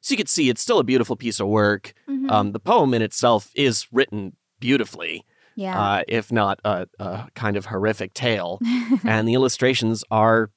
So 0.00 0.12
you 0.12 0.16
can 0.16 0.26
see 0.26 0.48
it's 0.48 0.62
still 0.62 0.78
a 0.78 0.84
beautiful 0.84 1.16
piece 1.16 1.40
of 1.40 1.48
work. 1.48 1.92
Mhm. 2.08 2.30
Um, 2.30 2.52
the 2.52 2.60
poem 2.60 2.94
in 2.94 3.02
itself 3.02 3.50
is 3.54 3.86
written 3.92 4.36
beautifully, 4.60 5.24
Yeah. 5.56 5.78
uh, 5.78 6.02
if 6.08 6.32
not 6.32 6.60
a, 6.64 6.86
a 6.98 7.28
kind 7.34 7.56
of 7.56 7.66
horrific 7.66 8.14
tale. 8.14 8.58
and 9.04 9.28
the 9.28 9.34
illustrations 9.34 10.04
are 10.10 10.50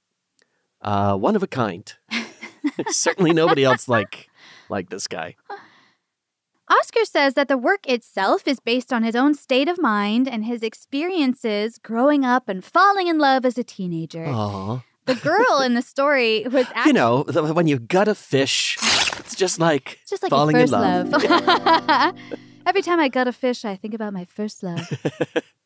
uh, 0.82 1.16
one 1.16 1.36
of 1.36 1.44
a 1.44 1.48
kind. 1.48 1.94
Certainly 2.90 3.34
nobody 3.34 3.64
else 3.64 3.88
like 3.88 4.30
like 4.70 4.90
this 4.90 5.08
guy. 5.08 5.36
Says 7.06 7.34
that 7.34 7.48
the 7.48 7.58
work 7.58 7.88
itself 7.88 8.48
is 8.48 8.60
based 8.60 8.94
on 8.94 9.04
his 9.04 9.16
own 9.16 9.34
state 9.34 9.68
of 9.68 9.82
mind 9.82 10.28
and 10.28 10.46
his 10.46 10.62
experiences 10.64 11.78
growing 11.78 12.24
up 12.24 12.48
and 12.48 12.64
falling 12.64 13.08
in 13.08 13.18
love 13.18 13.46
as 13.46 13.58
a 13.58 13.64
teenager. 13.64 14.26
Aw. 14.28 14.82
The 15.06 15.16
girl 15.16 15.60
in 15.62 15.74
the 15.74 15.82
story 15.82 16.46
was 16.48 16.68
actually 16.76 16.84
You 16.90 16.94
know, 16.94 17.24
when 17.54 17.68
you 17.68 17.80
gut 17.80 18.08
a 18.08 18.16
fish, 18.16 18.78
it's 19.18 19.36
just 19.36 19.60
like 19.60 19.98
it's 20.02 20.12
just 20.12 20.24
like 20.24 20.30
falling 20.30 20.56
in 20.56 20.70
love. 20.70 21.10
love. 21.10 22.16
Every 22.66 22.82
time 22.84 23.00
I 23.00 23.08
gut 23.08 23.28
a 23.28 23.34
fish, 23.34 23.66
I 23.66 23.76
think 23.76 23.94
about 23.94 24.14
my 24.14 24.26
first 24.26 24.62
love. 24.62 24.88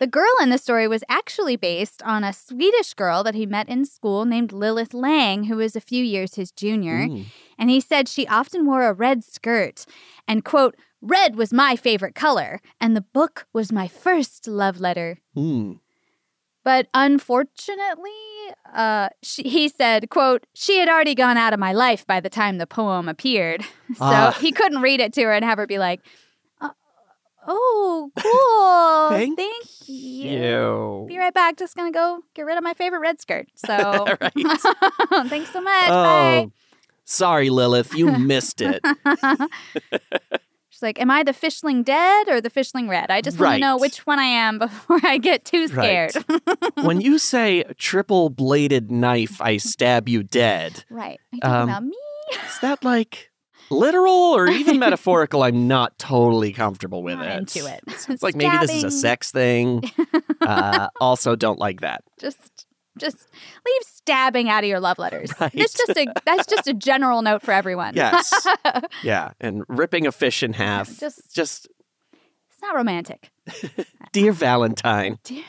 the 0.00 0.06
girl 0.06 0.32
in 0.42 0.50
the 0.50 0.58
story 0.58 0.88
was 0.88 1.04
actually 1.08 1.56
based 1.56 2.02
on 2.02 2.24
a 2.24 2.32
Swedish 2.32 2.94
girl 2.94 3.22
that 3.24 3.34
he 3.34 3.46
met 3.46 3.68
in 3.68 3.84
school 3.84 4.24
named 4.24 4.52
Lilith 4.52 4.94
Lang, 4.94 5.44
who 5.44 5.56
was 5.56 5.76
a 5.76 5.80
few 5.80 6.02
years 6.04 6.34
his 6.34 6.50
junior. 6.52 7.06
Mm. 7.06 7.26
And 7.58 7.70
he 7.70 7.80
said 7.80 8.08
she 8.08 8.26
often 8.26 8.66
wore 8.66 8.82
a 8.84 8.92
red 8.92 9.22
skirt 9.24 9.86
and, 10.26 10.44
quote, 10.44 10.76
red 11.00 11.36
was 11.36 11.52
my 11.52 11.76
favorite 11.76 12.14
color, 12.14 12.60
and 12.80 12.96
the 12.96 13.00
book 13.02 13.46
was 13.52 13.70
my 13.70 13.86
first 13.88 14.48
love 14.48 14.80
letter. 14.80 15.18
Mm. 15.36 15.78
But 16.64 16.88
unfortunately, 16.94 18.10
uh, 18.72 19.10
she, 19.22 19.42
he 19.42 19.68
said, 19.68 20.08
quote, 20.10 20.46
she 20.54 20.78
had 20.78 20.88
already 20.88 21.14
gone 21.14 21.36
out 21.36 21.52
of 21.52 21.60
my 21.60 21.72
life 21.72 22.06
by 22.06 22.20
the 22.20 22.30
time 22.30 22.56
the 22.58 22.66
poem 22.66 23.08
appeared. 23.08 23.62
So 23.98 24.04
Ah. 24.06 24.36
he 24.40 24.50
couldn't 24.50 24.80
read 24.80 24.98
it 25.00 25.12
to 25.12 25.22
her 25.24 25.32
and 25.32 25.44
have 25.44 25.58
her 25.58 25.66
be 25.66 25.78
like, 25.78 26.00
"Uh, 26.00 26.08
oh, 27.46 28.10
cool. 29.10 29.18
Thank 29.36 29.38
you. 29.86 30.30
You. 30.30 31.04
Be 31.08 31.18
right 31.18 31.34
back. 31.34 31.56
Just 31.56 31.76
going 31.76 31.92
to 31.92 31.96
go 31.96 32.20
get 32.34 32.42
rid 32.46 32.56
of 32.56 32.64
my 32.64 32.74
favorite 32.74 33.00
red 33.00 33.20
skirt. 33.20 33.48
So 33.56 34.06
thanks 35.28 35.50
so 35.52 35.60
much. 35.60 35.88
Bye. 35.88 36.44
Oh, 36.46 36.52
sorry, 37.04 37.50
Lilith, 37.50 37.94
you 37.94 38.10
missed 38.12 38.60
it. 38.62 38.82
She's 40.70 40.82
like, 40.82 41.00
Am 41.00 41.10
I 41.10 41.22
the 41.22 41.32
fishling 41.32 41.82
dead 41.82 42.28
or 42.28 42.40
the 42.40 42.50
fishling 42.50 42.88
red? 42.88 43.10
I 43.10 43.20
just 43.20 43.38
want 43.38 43.54
to 43.54 43.58
know 43.60 43.76
which 43.76 44.06
one 44.06 44.18
I 44.18 44.24
am 44.24 44.58
before 44.58 44.98
I 45.04 45.18
get 45.18 45.44
too 45.44 45.68
Right. 45.68 46.10
scared. 46.12 46.24
when 46.82 47.00
you 47.00 47.18
say 47.18 47.62
triple 47.78 48.28
bladed 48.30 48.90
knife, 48.90 49.40
I 49.40 49.56
stab 49.58 50.08
you 50.08 50.22
dead. 50.22 50.84
right. 50.90 51.20
Are 51.32 51.36
you 51.36 51.40
talking 51.40 51.56
Um, 51.56 51.68
about 51.68 51.84
me? 51.84 51.96
Is 52.48 52.58
that 52.60 52.82
like 52.84 53.30
literal 53.70 54.12
or 54.36 54.46
even 54.48 54.78
metaphorical? 54.80 55.42
I'm 55.42 55.68
not 55.68 55.98
totally 55.98 56.52
comfortable 56.52 57.02
with 57.02 57.16
Not 57.18 57.26
it. 57.26 57.38
into 57.38 57.66
it. 57.66 57.80
It's 58.08 58.22
like 58.22 58.34
maybe 58.36 58.56
this 58.58 58.72
is 58.72 58.84
a 58.84 58.90
sex 58.90 59.30
thing. 59.30 59.82
Uh, 60.40 60.88
also, 61.00 61.34
don't 61.36 61.58
like 61.58 61.80
that. 61.80 62.02
Just 62.20 62.66
just 62.98 63.16
leave 63.66 63.82
stabbing 63.82 64.50
out 64.50 64.62
of 64.62 64.68
your 64.68 64.78
love 64.78 64.98
letters. 64.98 65.32
Right. 65.40 65.50
It's 65.54 65.72
just 65.72 65.96
a 65.96 66.06
that's 66.26 66.46
just 66.46 66.68
a 66.68 66.74
general 66.74 67.22
note 67.22 67.40
for 67.40 67.52
everyone. 67.52 67.94
Yes. 67.94 68.30
Yeah, 69.02 69.30
and 69.40 69.62
ripping 69.68 70.06
a 70.06 70.12
fish 70.12 70.42
in 70.42 70.52
half. 70.52 70.98
Just- 71.00 71.34
just 71.34 71.66
it's 72.50 72.60
not 72.60 72.74
romantic. 72.74 73.30
dear 74.12 74.32
Valentine. 74.32 75.18
You, 75.30 75.42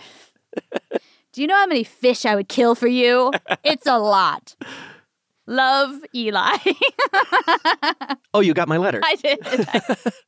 do 1.34 1.42
you 1.42 1.48
know 1.48 1.58
how 1.58 1.68
many 1.68 1.84
fish 1.84 2.26
I 2.26 2.36
would 2.36 2.48
kill 2.48 2.74
for 2.74 2.88
you? 2.88 3.34
It's 3.66 3.86
a 3.86 4.00
lot. 4.00 4.56
Love, 5.48 6.02
Eli. 6.14 6.58
Oh, 8.34 8.42
you 8.42 8.54
got 8.54 8.68
my 8.68 8.78
letter. 8.78 9.00
I 9.04 9.16
did. 9.16 10.08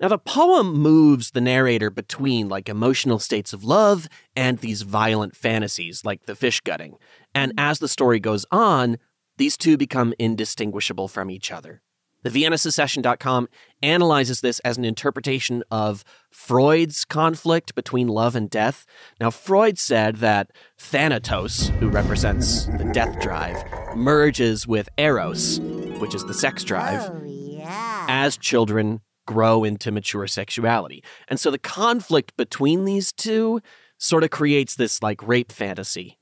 Now, 0.00 0.06
the 0.06 0.18
poem 0.18 0.74
moves 0.74 1.32
the 1.32 1.40
narrator 1.40 1.90
between 1.90 2.48
like 2.48 2.68
emotional 2.68 3.18
states 3.18 3.52
of 3.52 3.64
love 3.64 4.06
and 4.36 4.58
these 4.58 4.82
violent 4.82 5.34
fantasies, 5.34 6.04
like 6.04 6.26
the 6.26 6.36
fish 6.36 6.60
gutting. 6.60 6.98
And 7.34 7.50
mm-hmm. 7.50 7.58
as 7.58 7.80
the 7.80 7.88
story 7.88 8.20
goes 8.20 8.46
on, 8.52 8.98
these 9.38 9.56
two 9.56 9.76
become 9.76 10.14
indistinguishable 10.16 11.08
from 11.08 11.32
each 11.32 11.50
other. 11.50 11.82
The 12.22 12.30
ViennaSecession.com 12.30 13.48
analyzes 13.82 14.40
this 14.40 14.58
as 14.60 14.76
an 14.76 14.84
interpretation 14.84 15.62
of 15.70 16.04
Freud's 16.30 17.04
conflict 17.04 17.74
between 17.74 18.08
love 18.08 18.34
and 18.34 18.50
death. 18.50 18.86
Now, 19.20 19.30
Freud 19.30 19.78
said 19.78 20.16
that 20.16 20.50
Thanatos, 20.78 21.68
who 21.78 21.88
represents 21.88 22.66
the 22.66 22.90
death 22.92 23.20
drive, 23.20 23.56
merges 23.96 24.66
with 24.66 24.88
Eros, 24.98 25.60
which 26.00 26.14
is 26.14 26.24
the 26.24 26.34
sex 26.34 26.64
drive, 26.64 27.08
oh, 27.08 28.04
as 28.08 28.36
children 28.36 29.00
grow 29.26 29.62
into 29.62 29.92
mature 29.92 30.26
sexuality. 30.26 31.04
And 31.28 31.38
so 31.38 31.50
the 31.50 31.58
conflict 31.58 32.36
between 32.36 32.84
these 32.84 33.12
two 33.12 33.60
sort 33.98 34.24
of 34.24 34.30
creates 34.30 34.74
this 34.74 35.02
like 35.02 35.26
rape 35.26 35.52
fantasy. 35.52 36.18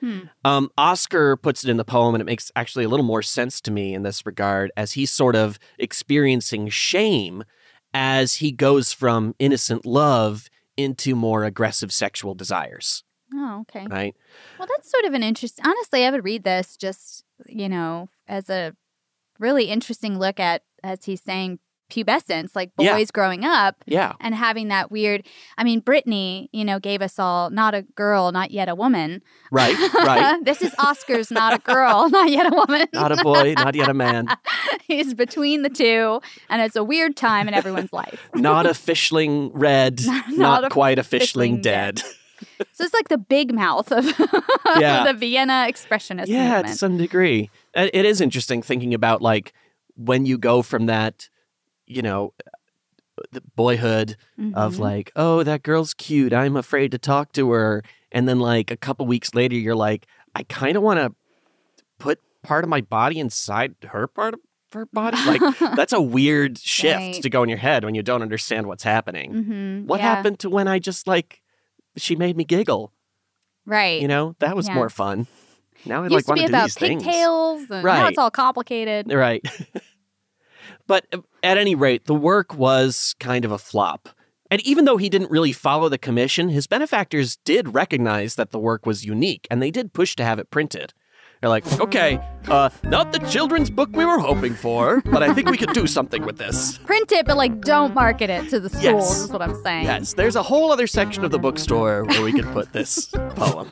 Hmm. 0.00 0.20
Um, 0.44 0.70
Oscar 0.78 1.36
puts 1.36 1.64
it 1.64 1.70
in 1.70 1.76
the 1.76 1.84
poem, 1.84 2.14
and 2.14 2.22
it 2.22 2.24
makes 2.24 2.50
actually 2.56 2.84
a 2.84 2.88
little 2.88 3.04
more 3.04 3.22
sense 3.22 3.60
to 3.62 3.70
me 3.70 3.94
in 3.94 4.02
this 4.02 4.24
regard 4.24 4.72
as 4.76 4.92
he's 4.92 5.12
sort 5.12 5.36
of 5.36 5.58
experiencing 5.78 6.68
shame 6.68 7.44
as 7.92 8.36
he 8.36 8.52
goes 8.52 8.92
from 8.92 9.34
innocent 9.38 9.84
love 9.84 10.48
into 10.76 11.14
more 11.14 11.44
aggressive 11.44 11.92
sexual 11.92 12.34
desires. 12.34 13.04
Oh, 13.34 13.60
okay. 13.62 13.86
Right? 13.88 14.16
Well, 14.58 14.68
that's 14.68 14.90
sort 14.90 15.04
of 15.04 15.12
an 15.12 15.22
interesting. 15.22 15.64
Honestly, 15.64 16.04
I 16.04 16.10
would 16.10 16.24
read 16.24 16.44
this 16.44 16.76
just, 16.76 17.24
you 17.46 17.68
know, 17.68 18.08
as 18.26 18.48
a 18.50 18.74
really 19.38 19.66
interesting 19.66 20.18
look 20.18 20.40
at, 20.40 20.62
as 20.82 21.04
he's 21.04 21.22
saying, 21.22 21.58
pubescence, 21.90 22.54
like 22.56 22.74
boys 22.76 22.86
Yeah. 22.86 23.04
growing 23.12 23.44
up 23.44 23.76
Yeah. 23.86 24.12
and 24.20 24.34
having 24.34 24.68
that 24.68 24.90
weird. 24.90 25.26
I 25.58 25.64
mean, 25.64 25.82
Britney, 25.82 26.48
you 26.52 26.64
know, 26.64 26.78
gave 26.78 27.02
us 27.02 27.18
all 27.18 27.50
not 27.50 27.74
a 27.74 27.82
girl, 27.82 28.32
not 28.32 28.50
yet 28.50 28.68
a 28.68 28.74
woman. 28.74 29.20
Right. 29.50 29.76
Right. 29.94 30.38
this 30.44 30.62
is 30.62 30.74
Oscar's 30.78 31.30
not 31.30 31.52
a 31.52 31.58
girl, 31.58 32.08
not 32.18 32.30
yet 32.30 32.46
a 32.50 32.54
woman. 32.54 32.86
not 32.94 33.12
a 33.12 33.22
boy, 33.22 33.54
not 33.56 33.74
yet 33.74 33.88
a 33.88 33.94
man, 33.94 34.28
He's 34.86 35.12
between 35.14 35.62
the 35.62 35.68
two, 35.68 36.20
and 36.48 36.62
it's 36.62 36.76
a 36.76 36.84
weird 36.84 37.16
time 37.16 37.48
in 37.48 37.54
everyone's 37.54 37.92
life. 37.92 38.28
not 38.34 38.64
a 38.66 38.74
fishling 38.74 39.50
red, 39.52 40.00
not, 40.30 40.64
a 40.64 40.68
quite 40.70 40.98
a 40.98 41.02
fishling, 41.04 41.56
fishling 41.56 41.60
dead. 41.62 42.02
So 42.72 42.84
it's 42.84 42.94
like 42.94 43.08
the 43.08 43.18
big 43.18 43.52
mouth 43.54 43.92
of 43.92 44.04
Yeah. 44.78 45.04
the 45.04 45.12
Vienna 45.14 45.66
expressionist 45.68 46.26
yeah, 46.28 46.44
movement. 46.56 46.66
to 46.68 46.74
some 46.74 46.96
degree. 46.96 47.50
Uh, 47.76 47.88
It 47.92 48.04
is 48.04 48.20
interesting 48.20 48.62
thinking 48.62 48.94
about 48.94 49.20
like 49.20 49.52
when 49.96 50.24
you 50.26 50.38
go 50.38 50.62
from 50.62 50.86
that, 50.86 51.28
you 51.90 52.02
know, 52.02 52.32
the 53.32 53.42
boyhood 53.54 54.16
of 54.54 54.76
Mhm. 54.76 54.78
like, 54.78 55.12
oh, 55.16 55.42
that 55.42 55.62
girl's 55.62 55.92
cute. 55.94 56.32
I'm 56.32 56.56
afraid 56.56 56.90
to 56.92 56.98
talk 56.98 57.32
to 57.32 57.50
her. 57.50 57.82
And 58.12 58.28
then 58.28 58.38
like 58.40 58.70
a 58.70 58.76
couple 58.76 59.06
weeks 59.06 59.34
later, 59.34 59.54
you're 59.56 59.74
like, 59.76 60.06
I 60.34 60.42
kind 60.44 60.76
of 60.76 60.82
want 60.82 61.00
to 61.00 61.14
put 61.98 62.18
part 62.42 62.64
of 62.64 62.70
my 62.70 62.80
body 62.80 63.18
inside 63.18 63.74
her 63.84 64.06
part 64.06 64.34
of 64.34 64.40
her 64.72 64.86
body. 64.86 65.18
Like 65.26 65.40
that's 65.76 65.92
a 65.92 66.00
weird 66.00 66.56
shift 66.58 66.96
Right. 66.98 67.22
to 67.22 67.28
go 67.28 67.42
in 67.42 67.48
your 67.50 67.58
head 67.58 67.84
when 67.84 67.94
you 67.94 68.02
don't 68.02 68.22
understand 68.22 68.66
what's 68.68 68.84
happening. 68.84 69.32
Mhm, 69.34 69.86
What 69.86 70.00
yeah. 70.00 70.14
happened 70.14 70.38
to 70.40 70.48
when 70.50 70.66
I 70.68 70.78
just 70.78 71.06
like 71.06 71.42
she 71.96 72.16
made 72.16 72.36
me 72.36 72.44
giggle? 72.44 72.92
Right. 73.66 74.00
You 74.00 74.08
know, 74.08 74.34
that 74.38 74.56
was 74.56 74.68
Yeah. 74.68 74.74
more 74.76 74.88
fun. 74.88 75.26
Now 75.84 76.04
I 76.04 76.06
like 76.08 76.24
to 76.26 76.34
be 76.34 76.40
to 76.42 76.46
do 76.46 76.52
about 76.52 76.64
these 76.64 76.74
things. 76.74 77.02
pigtails, 77.02 77.60
and 77.62 77.70
now 77.70 77.82
Right. 77.82 78.08
it's 78.08 78.18
all 78.18 78.30
complicated. 78.30 79.12
Right. 79.12 79.42
but 80.90 81.06
uh, 81.12 81.18
at 81.44 81.56
any 81.56 81.76
rate, 81.76 82.06
the 82.06 82.14
work 82.16 82.56
was 82.56 83.14
kind 83.20 83.44
of 83.44 83.52
a 83.52 83.58
flop. 83.58 84.08
And 84.50 84.60
even 84.62 84.86
though 84.86 84.96
he 84.96 85.08
didn't 85.08 85.30
really 85.30 85.52
follow 85.52 85.88
the 85.88 85.98
commission, 85.98 86.48
his 86.48 86.66
benefactors 86.66 87.36
did 87.44 87.74
recognize 87.74 88.34
that 88.34 88.50
the 88.50 88.58
work 88.58 88.84
was 88.86 89.04
unique 89.04 89.46
and 89.52 89.62
they 89.62 89.70
did 89.70 89.92
push 89.92 90.16
to 90.16 90.24
have 90.24 90.40
it 90.40 90.50
printed. 90.50 90.92
They're 91.40 91.48
like, 91.48 91.80
okay, 91.80 92.18
uh, 92.48 92.70
not 92.82 93.12
the 93.12 93.20
children's 93.20 93.70
book 93.70 93.90
we 93.92 94.04
were 94.04 94.18
hoping 94.18 94.52
for, 94.52 95.00
but 95.02 95.22
I 95.22 95.32
think 95.32 95.48
we 95.48 95.56
could 95.56 95.72
do 95.72 95.86
something 95.86 96.26
with 96.26 96.38
this. 96.38 96.78
Print 96.78 97.12
it, 97.12 97.24
but 97.24 97.36
like 97.36 97.60
don't 97.60 97.94
market 97.94 98.28
it 98.28 98.50
to 98.50 98.58
the 98.58 98.68
schools. 98.68 98.84
Yes. 98.84 99.20
Is 99.20 99.30
what 99.30 99.42
I'm 99.42 99.54
saying. 99.62 99.84
Yes, 99.84 100.14
there's 100.14 100.34
a 100.34 100.42
whole 100.42 100.72
other 100.72 100.88
section 100.88 101.24
of 101.24 101.30
the 101.30 101.38
bookstore 101.38 102.04
where 102.04 102.22
we 102.22 102.32
could 102.32 102.46
put 102.46 102.72
this 102.72 103.06
poem. 103.36 103.70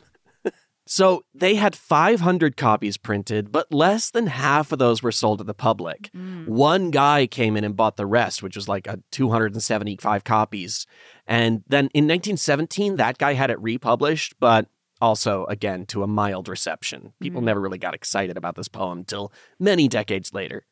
So 0.91 1.23
they 1.35 1.53
had 1.53 1.75
500 1.75 2.57
copies 2.57 2.97
printed, 2.97 3.51
but 3.51 3.71
less 3.71 4.09
than 4.09 4.25
half 4.25 4.71
of 4.71 4.79
those 4.79 5.03
were 5.03 5.11
sold 5.11 5.37
to 5.37 5.43
the 5.43 5.53
public. 5.53 6.09
Mm. 6.17 6.47
One 6.47 6.89
guy 6.89 7.27
came 7.27 7.55
in 7.55 7.63
and 7.63 7.75
bought 7.75 7.95
the 7.95 8.07
rest, 8.07 8.41
which 8.41 8.55
was 8.55 8.67
like 8.67 8.87
a 8.87 8.97
275 9.11 10.23
copies. 10.23 10.87
And 11.27 11.61
then 11.67 11.89
in 11.93 12.05
1917, 12.05 12.95
that 12.95 13.19
guy 13.19 13.33
had 13.33 13.51
it 13.51 13.61
republished, 13.61 14.33
but 14.39 14.65
also, 14.99 15.45
again, 15.45 15.85
to 15.85 16.01
a 16.01 16.07
mild 16.07 16.47
reception. 16.47 17.13
People 17.19 17.41
mm. 17.41 17.45
never 17.45 17.61
really 17.61 17.77
got 17.77 17.93
excited 17.93 18.35
about 18.35 18.55
this 18.55 18.67
poem 18.67 19.05
till 19.05 19.31
many 19.59 19.87
decades 19.87 20.33
later. 20.33 20.65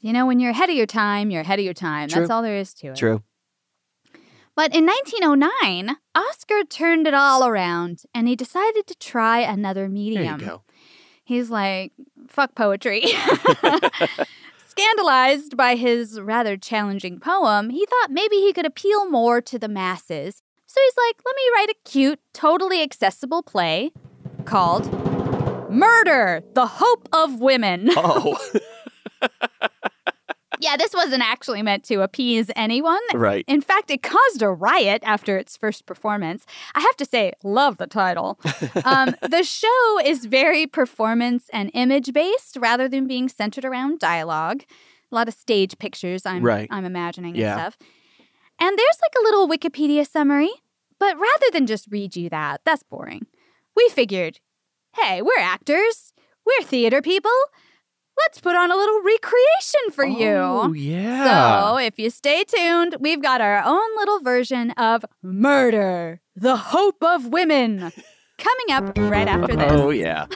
You 0.00 0.12
know, 0.12 0.24
when 0.24 0.38
you're 0.38 0.52
ahead 0.52 0.70
of 0.70 0.76
your 0.76 0.86
time, 0.86 1.32
you're 1.32 1.40
ahead 1.40 1.58
of 1.58 1.64
your 1.64 1.74
time. 1.74 2.08
True. 2.08 2.20
That's 2.20 2.30
all 2.30 2.42
there 2.42 2.58
is 2.58 2.74
to 2.74 2.90
it. 2.90 2.96
True. 2.96 3.24
But 4.58 4.74
in 4.74 4.86
1909, 4.86 5.98
Oscar 6.16 6.64
turned 6.64 7.06
it 7.06 7.14
all 7.14 7.46
around 7.46 8.02
and 8.12 8.26
he 8.26 8.34
decided 8.34 8.88
to 8.88 8.96
try 8.96 9.38
another 9.38 9.88
medium. 9.88 10.38
There 10.38 10.48
you 10.48 10.52
go. 10.54 10.62
He's 11.22 11.48
like, 11.48 11.92
fuck 12.26 12.56
poetry. 12.56 13.04
Scandalized 14.66 15.56
by 15.56 15.76
his 15.76 16.20
rather 16.20 16.56
challenging 16.56 17.20
poem, 17.20 17.70
he 17.70 17.86
thought 17.86 18.10
maybe 18.10 18.38
he 18.38 18.52
could 18.52 18.66
appeal 18.66 19.08
more 19.08 19.40
to 19.42 19.60
the 19.60 19.68
masses. 19.68 20.42
So 20.66 20.80
he's 20.84 20.96
like, 21.06 21.20
let 21.24 21.36
me 21.36 21.42
write 21.54 21.68
a 21.70 21.88
cute, 21.88 22.18
totally 22.32 22.82
accessible 22.82 23.44
play 23.44 23.92
called 24.44 24.92
Murder, 25.70 26.42
the 26.54 26.66
Hope 26.66 27.08
of 27.12 27.40
Women. 27.40 27.90
Oh, 27.96 28.36
yeah, 30.60 30.76
this 30.76 30.92
wasn't 30.94 31.22
actually 31.22 31.62
meant 31.62 31.84
to 31.84 32.02
appease 32.02 32.50
anyone. 32.56 33.00
right. 33.14 33.44
In 33.48 33.60
fact, 33.60 33.90
it 33.90 34.02
caused 34.02 34.42
a 34.42 34.48
riot 34.50 35.02
after 35.04 35.36
its 35.38 35.56
first 35.56 35.86
performance. 35.86 36.44
I 36.74 36.80
have 36.80 36.96
to 36.96 37.04
say, 37.04 37.32
love 37.42 37.76
the 37.78 37.86
title. 37.86 38.38
Um, 38.84 39.14
the 39.22 39.42
show 39.42 39.98
is 40.04 40.24
very 40.26 40.66
performance 40.66 41.48
and 41.52 41.70
image 41.74 42.12
based 42.12 42.56
rather 42.58 42.88
than 42.88 43.06
being 43.06 43.28
centered 43.28 43.64
around 43.64 43.98
dialogue. 43.98 44.62
A 45.10 45.14
lot 45.14 45.28
of 45.28 45.34
stage 45.34 45.78
pictures, 45.78 46.24
I'm, 46.26 46.42
Right. 46.42 46.68
I'm 46.70 46.84
imagining 46.84 47.34
Yeah. 47.34 47.52
and 47.52 47.60
stuff. 47.60 47.78
And 48.60 48.78
there's 48.78 48.98
like 49.02 49.14
a 49.18 49.22
little 49.22 49.48
Wikipedia 49.48 50.06
summary, 50.08 50.50
but 50.98 51.16
rather 51.18 51.46
than 51.52 51.66
just 51.66 51.86
read 51.90 52.16
you 52.16 52.28
that, 52.30 52.60
that's 52.64 52.82
boring. 52.82 53.26
We 53.76 53.88
figured, 53.90 54.40
hey, 54.96 55.22
we're 55.22 55.38
actors, 55.38 56.12
we're 56.44 56.64
theater 56.64 57.00
people. 57.02 57.30
Let's 58.24 58.40
put 58.40 58.56
on 58.56 58.70
a 58.72 58.76
little 58.76 59.00
recreation 59.02 59.90
for 59.92 60.04
you. 60.04 60.28
Oh, 60.28 60.72
yeah. 60.72 61.70
So, 61.70 61.76
if 61.76 61.98
you 61.98 62.10
stay 62.10 62.44
tuned, 62.44 62.96
we've 63.00 63.22
got 63.22 63.40
our 63.40 63.62
own 63.64 63.96
little 63.96 64.20
version 64.20 64.72
of 64.72 65.04
Murder, 65.22 66.20
the 66.34 66.56
Hope 66.56 67.02
of 67.02 67.26
Women, 67.26 67.78
coming 68.38 68.70
up 68.70 68.98
right 68.98 69.28
after 69.28 69.54
this. 69.54 69.72
Oh, 69.72 69.90
yeah. 69.90 70.26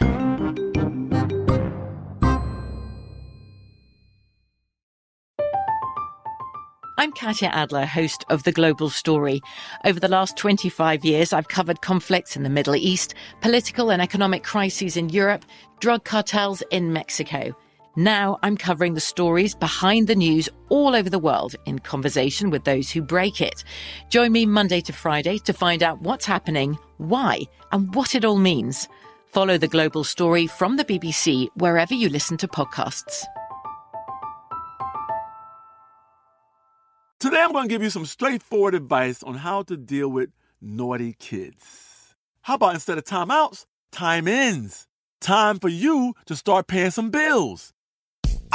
I'm 6.99 7.11
Katya 7.11 7.49
Adler, 7.49 7.85
host 7.85 8.25
of 8.31 8.45
The 8.45 8.53
Global 8.53 8.89
Story. 8.89 9.41
Over 9.85 9.99
the 9.99 10.07
last 10.07 10.37
25 10.37 11.05
years, 11.05 11.33
I've 11.33 11.49
covered 11.49 11.81
conflicts 11.81 12.37
in 12.37 12.45
the 12.45 12.51
Middle 12.51 12.77
East, 12.77 13.15
political 13.41 13.91
and 13.91 14.01
economic 14.01 14.45
crises 14.45 14.97
in 14.97 15.09
Europe, 15.09 15.45
drug 15.81 16.05
cartels 16.05 16.63
in 16.71 16.93
Mexico. 16.93 17.57
Now 17.97 18.39
I'm 18.43 18.57
covering 18.57 18.95
the 18.95 19.01
stories 19.01 19.55
behind 19.55 20.09
the 20.09 20.15
news 20.15 20.49
all 20.71 20.95
over 20.95 21.11
the 21.11 21.19
world 21.19 21.55
in 21.67 21.79
conversation 21.79 22.49
with 22.49 22.65
those 22.65 22.91
who 22.91 23.03
break 23.03 23.43
it. 23.43 23.65
Join 24.09 24.33
me 24.33 24.47
Monday 24.47 24.81
to 24.83 24.95
Friday 24.95 25.37
to 25.41 25.53
find 25.53 25.83
out 25.83 26.01
what's 26.01 26.25
happening, 26.25 26.79
why, 26.97 27.43
and 27.71 27.95
what 27.95 28.15
it 28.15 28.25
all 28.25 28.39
means. 28.39 28.89
Follow 29.27 29.59
The 29.59 29.69
Global 29.69 30.05
Story 30.05 30.47
from 30.47 30.79
the 30.79 30.87
BBC 30.87 31.49
wherever 31.57 31.93
you 31.93 32.09
listen 32.09 32.39
to 32.39 32.49
podcasts. 32.49 33.25
Today, 37.21 37.43
I'm 37.43 37.53
going 37.53 37.69
to 37.69 37.73
give 37.73 37.83
you 37.83 37.91
some 37.91 38.07
straightforward 38.07 38.75
advice 38.75 39.23
on 39.23 39.35
how 39.35 39.63
to 39.65 39.77
deal 39.77 40.09
with 40.09 40.31
naughty 40.63 41.15
kids. 41.19 42.15
How 42.41 42.55
about 42.55 42.75
instead 42.75 42.97
of 42.97 43.05
timeouts, 43.05 43.67
time 43.93 44.27
ins? 44.27 44.89
Time 45.21 45.59
for 45.59 45.69
you 45.69 46.15
to 46.25 46.35
start 46.35 46.67
paying 46.67 46.91
some 46.91 47.11
bills. 47.11 47.73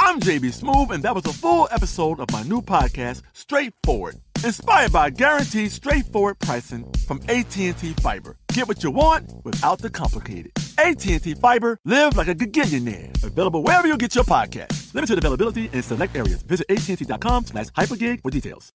I'm 0.00 0.20
JB 0.20 0.60
Smoove, 0.60 0.90
and 0.90 1.02
that 1.02 1.14
was 1.14 1.26
a 1.26 1.32
full 1.32 1.68
episode 1.72 2.20
of 2.20 2.30
my 2.30 2.42
new 2.44 2.62
podcast, 2.62 3.22
Straightforward, 3.32 4.14
inspired 4.44 4.92
by 4.92 5.10
guaranteed 5.10 5.72
straightforward 5.72 6.38
pricing 6.38 6.88
from 7.06 7.20
AT&T 7.28 7.72
Fiber. 8.00 8.36
Get 8.52 8.68
what 8.68 8.84
you 8.84 8.92
want 8.92 9.44
without 9.44 9.80
the 9.80 9.90
complicated. 9.90 10.52
AT&T 10.78 11.34
Fiber, 11.34 11.78
live 11.84 12.16
like 12.16 12.28
a 12.28 12.34
gigillionaire. 12.34 13.22
Available 13.24 13.62
wherever 13.62 13.88
you 13.88 13.96
get 13.96 14.14
your 14.14 14.24
podcast. 14.24 14.94
Limited 14.94 15.18
availability 15.18 15.68
in 15.72 15.82
select 15.82 16.14
areas. 16.14 16.42
Visit 16.42 16.66
AT&T.com 16.70 17.46
slash 17.46 17.66
hypergig 17.70 18.22
for 18.22 18.30
details. 18.30 18.72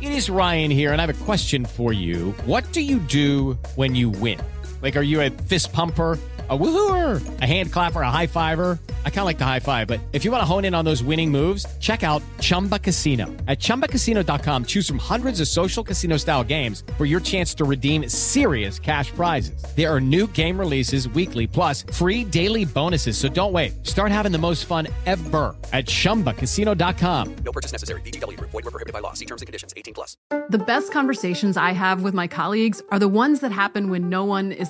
It 0.00 0.12
is 0.12 0.30
Ryan 0.30 0.70
here, 0.70 0.92
and 0.92 1.00
I 1.00 1.06
have 1.06 1.22
a 1.22 1.24
question 1.24 1.64
for 1.64 1.92
you. 1.92 2.32
What 2.44 2.70
do 2.72 2.80
you 2.80 2.98
do 2.98 3.54
when 3.74 3.94
you 3.94 4.10
win? 4.10 4.38
Like, 4.82 4.96
are 4.96 5.02
you 5.02 5.20
a 5.20 5.30
fist 5.30 5.72
pumper? 5.72 6.18
A 6.50 6.58
woohooer, 6.58 7.40
a 7.40 7.46
hand 7.46 7.72
clapper, 7.72 8.00
a 8.00 8.10
high 8.10 8.26
fiver. 8.26 8.76
I 9.04 9.10
kind 9.10 9.20
of 9.20 9.26
like 9.26 9.38
the 9.38 9.44
high 9.44 9.60
five, 9.60 9.86
but 9.86 10.00
if 10.12 10.24
you 10.24 10.32
want 10.32 10.42
to 10.42 10.44
hone 10.44 10.64
in 10.64 10.74
on 10.74 10.84
those 10.84 11.00
winning 11.00 11.30
moves, 11.30 11.64
check 11.78 12.02
out 12.02 12.24
Chumba 12.40 12.76
Casino. 12.76 13.26
At 13.46 13.60
chumbacasino.com, 13.60 14.64
choose 14.64 14.88
from 14.88 14.98
hundreds 14.98 15.40
of 15.40 15.46
social 15.46 15.84
casino 15.84 16.16
style 16.16 16.42
games 16.42 16.82
for 16.98 17.04
your 17.04 17.20
chance 17.20 17.54
to 17.54 17.64
redeem 17.64 18.08
serious 18.08 18.80
cash 18.80 19.12
prizes. 19.12 19.64
There 19.76 19.88
are 19.88 20.00
new 20.00 20.26
game 20.26 20.58
releases 20.58 21.08
weekly, 21.10 21.46
plus 21.46 21.84
free 21.92 22.24
daily 22.24 22.64
bonuses. 22.64 23.16
So 23.16 23.28
don't 23.28 23.52
wait. 23.52 23.86
Start 23.86 24.10
having 24.10 24.32
the 24.32 24.38
most 24.38 24.64
fun 24.64 24.88
ever 25.06 25.54
at 25.72 25.86
chumbacasino.com. 25.86 27.36
No 27.44 27.52
purchase 27.52 27.70
necessary. 27.70 28.00
VGW 28.00 28.36
Group. 28.36 28.50
Void 28.50 28.64
were 28.64 28.72
prohibited 28.72 28.92
by 28.92 28.98
law. 28.98 29.12
See 29.12 29.24
terms 29.24 29.42
and 29.42 29.46
conditions. 29.46 29.72
18 29.76 29.94
plus. 29.94 30.16
The 30.48 30.58
best 30.58 30.90
conversations 30.90 31.56
I 31.56 31.70
have 31.70 32.02
with 32.02 32.12
my 32.12 32.26
colleagues 32.26 32.82
are 32.90 32.98
the 32.98 33.06
ones 33.06 33.38
that 33.38 33.52
happen 33.52 33.88
when 33.88 34.08
no 34.08 34.24
one 34.24 34.50
is 34.50 34.69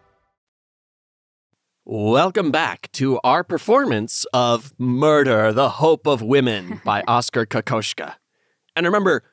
Welcome 1.93 2.51
back 2.51 2.89
to 2.93 3.19
our 3.21 3.43
performance 3.43 4.25
of 4.33 4.71
Murder, 4.79 5.51
the 5.51 5.67
Hope 5.67 6.07
of 6.07 6.21
Women 6.21 6.79
by 6.85 7.03
Oscar 7.05 7.45
Kokoschka. 7.45 8.13
And 8.77 8.85
remember, 8.85 9.23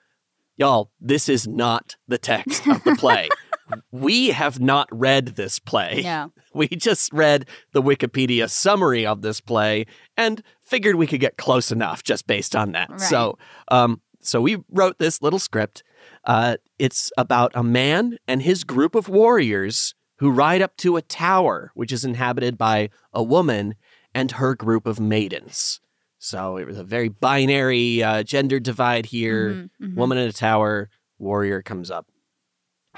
y'all, 0.57 0.91
this 1.01 1.29
is 1.29 1.47
not 1.47 1.95
the 2.09 2.19
text 2.19 2.67
of 2.67 2.83
the 2.83 2.97
play. 2.97 3.29
we 3.93 4.31
have 4.31 4.59
not 4.59 4.89
read 4.91 5.37
this 5.37 5.61
play. 5.61 6.01
No. 6.03 6.33
We 6.53 6.67
just 6.67 7.13
read 7.13 7.47
the 7.75 7.81
Wikipedia 7.81 8.51
summary 8.51 9.07
of 9.07 9.23
this 9.23 9.41
play 9.41 9.87
and 10.17 10.43
figured 10.61 10.97
we 10.97 11.07
could 11.07 11.21
get 11.21 11.37
close 11.37 11.71
enough 11.71 12.03
just 12.03 12.27
based 12.27 12.57
on 12.57 12.73
that. 12.73 12.91
Right. 12.91 13.01
So, 13.01 13.39
um, 13.69 14.01
so 14.19 14.41
we 14.41 14.57
wrote 14.69 14.99
this 14.99 15.23
little 15.23 15.39
script. 15.39 15.85
Uh, 16.25 16.57
it's 16.77 17.13
about 17.17 17.53
a 17.55 17.63
man 17.63 18.19
and 18.27 18.43
his 18.43 18.65
group 18.65 18.97
of 18.97 19.09
warriors 19.09 19.95
who 20.19 20.31
ride 20.31 20.63
up 20.63 20.77
to 20.79 20.97
a 20.97 21.03
tower 21.03 21.71
which 21.75 21.93
is 21.93 22.05
inhabited 22.05 22.59
by 22.59 22.91
a 23.13 23.23
woman 23.23 23.75
and 24.15 24.33
her 24.33 24.55
group 24.55 24.87
of 24.87 24.99
maidens. 25.01 25.81
So 26.19 26.57
it 26.57 26.67
was 26.67 26.77
a 26.79 26.85
very 26.85 27.09
binary 27.09 28.03
uh, 28.03 28.23
gender 28.25 28.59
divide 28.59 29.07
here. 29.07 29.51
Mhm, 29.51 29.71
mhm. 29.81 29.95
Woman 29.95 30.19
in 30.19 30.29
a 30.29 30.33
tower, 30.33 30.91
warrior 31.19 31.63
comes 31.63 31.91
up. 31.91 32.07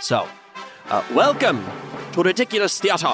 So, 0.01 0.27
uh, 0.89 1.05
welcome 1.15 1.63
to 2.13 2.23
Ridiculous 2.23 2.81
Theatre. 2.81 3.13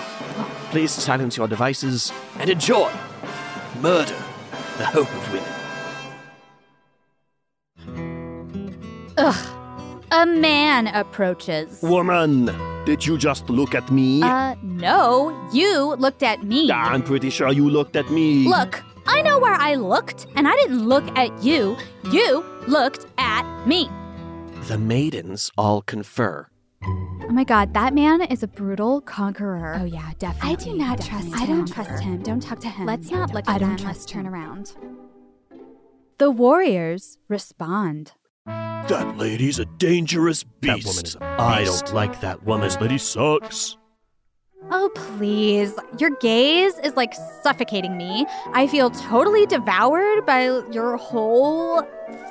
Please 0.70 0.92
silence 0.92 1.36
your 1.36 1.48
devices 1.48 2.12
and 2.38 2.48
enjoy 2.48 2.92
Murder, 3.80 4.14
the 4.78 4.86
Hope 4.86 5.12
of 5.12 5.32
Women. 5.32 5.52
Ugh. 9.18 9.55
A 10.16 10.24
man 10.24 10.86
approaches. 10.86 11.82
Woman, 11.82 12.46
did 12.86 13.04
you 13.04 13.18
just 13.18 13.50
look 13.50 13.74
at 13.74 13.90
me? 13.90 14.22
Uh, 14.22 14.54
no, 14.62 15.30
you 15.52 15.94
looked 15.96 16.22
at 16.22 16.42
me. 16.42 16.72
I'm 16.72 17.02
pretty 17.02 17.28
sure 17.28 17.52
you 17.52 17.68
looked 17.68 17.96
at 17.96 18.08
me. 18.10 18.48
Look, 18.48 18.82
I 19.06 19.20
know 19.20 19.38
where 19.38 19.52
I 19.52 19.74
looked, 19.74 20.26
and 20.34 20.48
I 20.48 20.56
didn't 20.56 20.88
look 20.88 21.04
at 21.18 21.42
you. 21.44 21.76
You 22.10 22.42
looked 22.66 23.04
at 23.18 23.44
me. 23.66 23.90
The 24.68 24.78
maidens 24.78 25.50
all 25.58 25.82
confer. 25.82 26.48
Oh 26.82 27.28
my 27.28 27.44
god, 27.44 27.74
that 27.74 27.92
man 27.92 28.22
is 28.22 28.42
a 28.42 28.48
brutal 28.48 29.02
conqueror. 29.02 29.76
Oh 29.78 29.84
yeah, 29.84 30.12
definitely. 30.18 30.50
I 30.50 30.54
do 30.54 30.78
not 30.78 30.98
definitely. 30.98 31.30
trust 31.30 31.42
I 31.42 31.46
don't 31.46 31.58
him. 31.58 31.66
trust 31.66 32.02
him. 32.02 32.22
Don't 32.22 32.40
talk 32.40 32.60
to 32.60 32.68
him. 32.70 32.86
Let's 32.86 33.10
not 33.10 33.34
look 33.34 33.44
I 33.50 33.56
at 33.56 33.60
him. 33.60 33.66
I 33.66 33.68
don't 33.68 33.78
trust 33.84 33.98
Let's 34.00 34.06
turn 34.06 34.26
around. 34.26 34.72
The 36.16 36.30
warriors 36.30 37.18
respond. 37.28 38.12
That 38.46 39.16
lady's 39.16 39.58
a 39.58 39.64
dangerous 39.64 40.44
beast. 40.44 40.62
That 40.62 40.86
woman 40.86 41.04
is 41.04 41.16
a 41.16 41.24
I 41.24 41.58
beast. 41.64 41.84
I 41.84 41.86
don't 41.86 41.94
like 41.94 42.20
that 42.20 42.44
woman. 42.44 42.68
This 42.68 42.80
lady 42.80 42.98
sucks. 42.98 43.76
Oh, 44.70 44.90
please. 44.94 45.74
Your 45.98 46.10
gaze 46.20 46.78
is 46.80 46.94
like 46.96 47.14
suffocating 47.42 47.96
me. 47.96 48.26
I 48.52 48.66
feel 48.66 48.90
totally 48.90 49.46
devoured 49.46 50.26
by 50.26 50.44
your 50.72 50.96
whole 50.96 51.82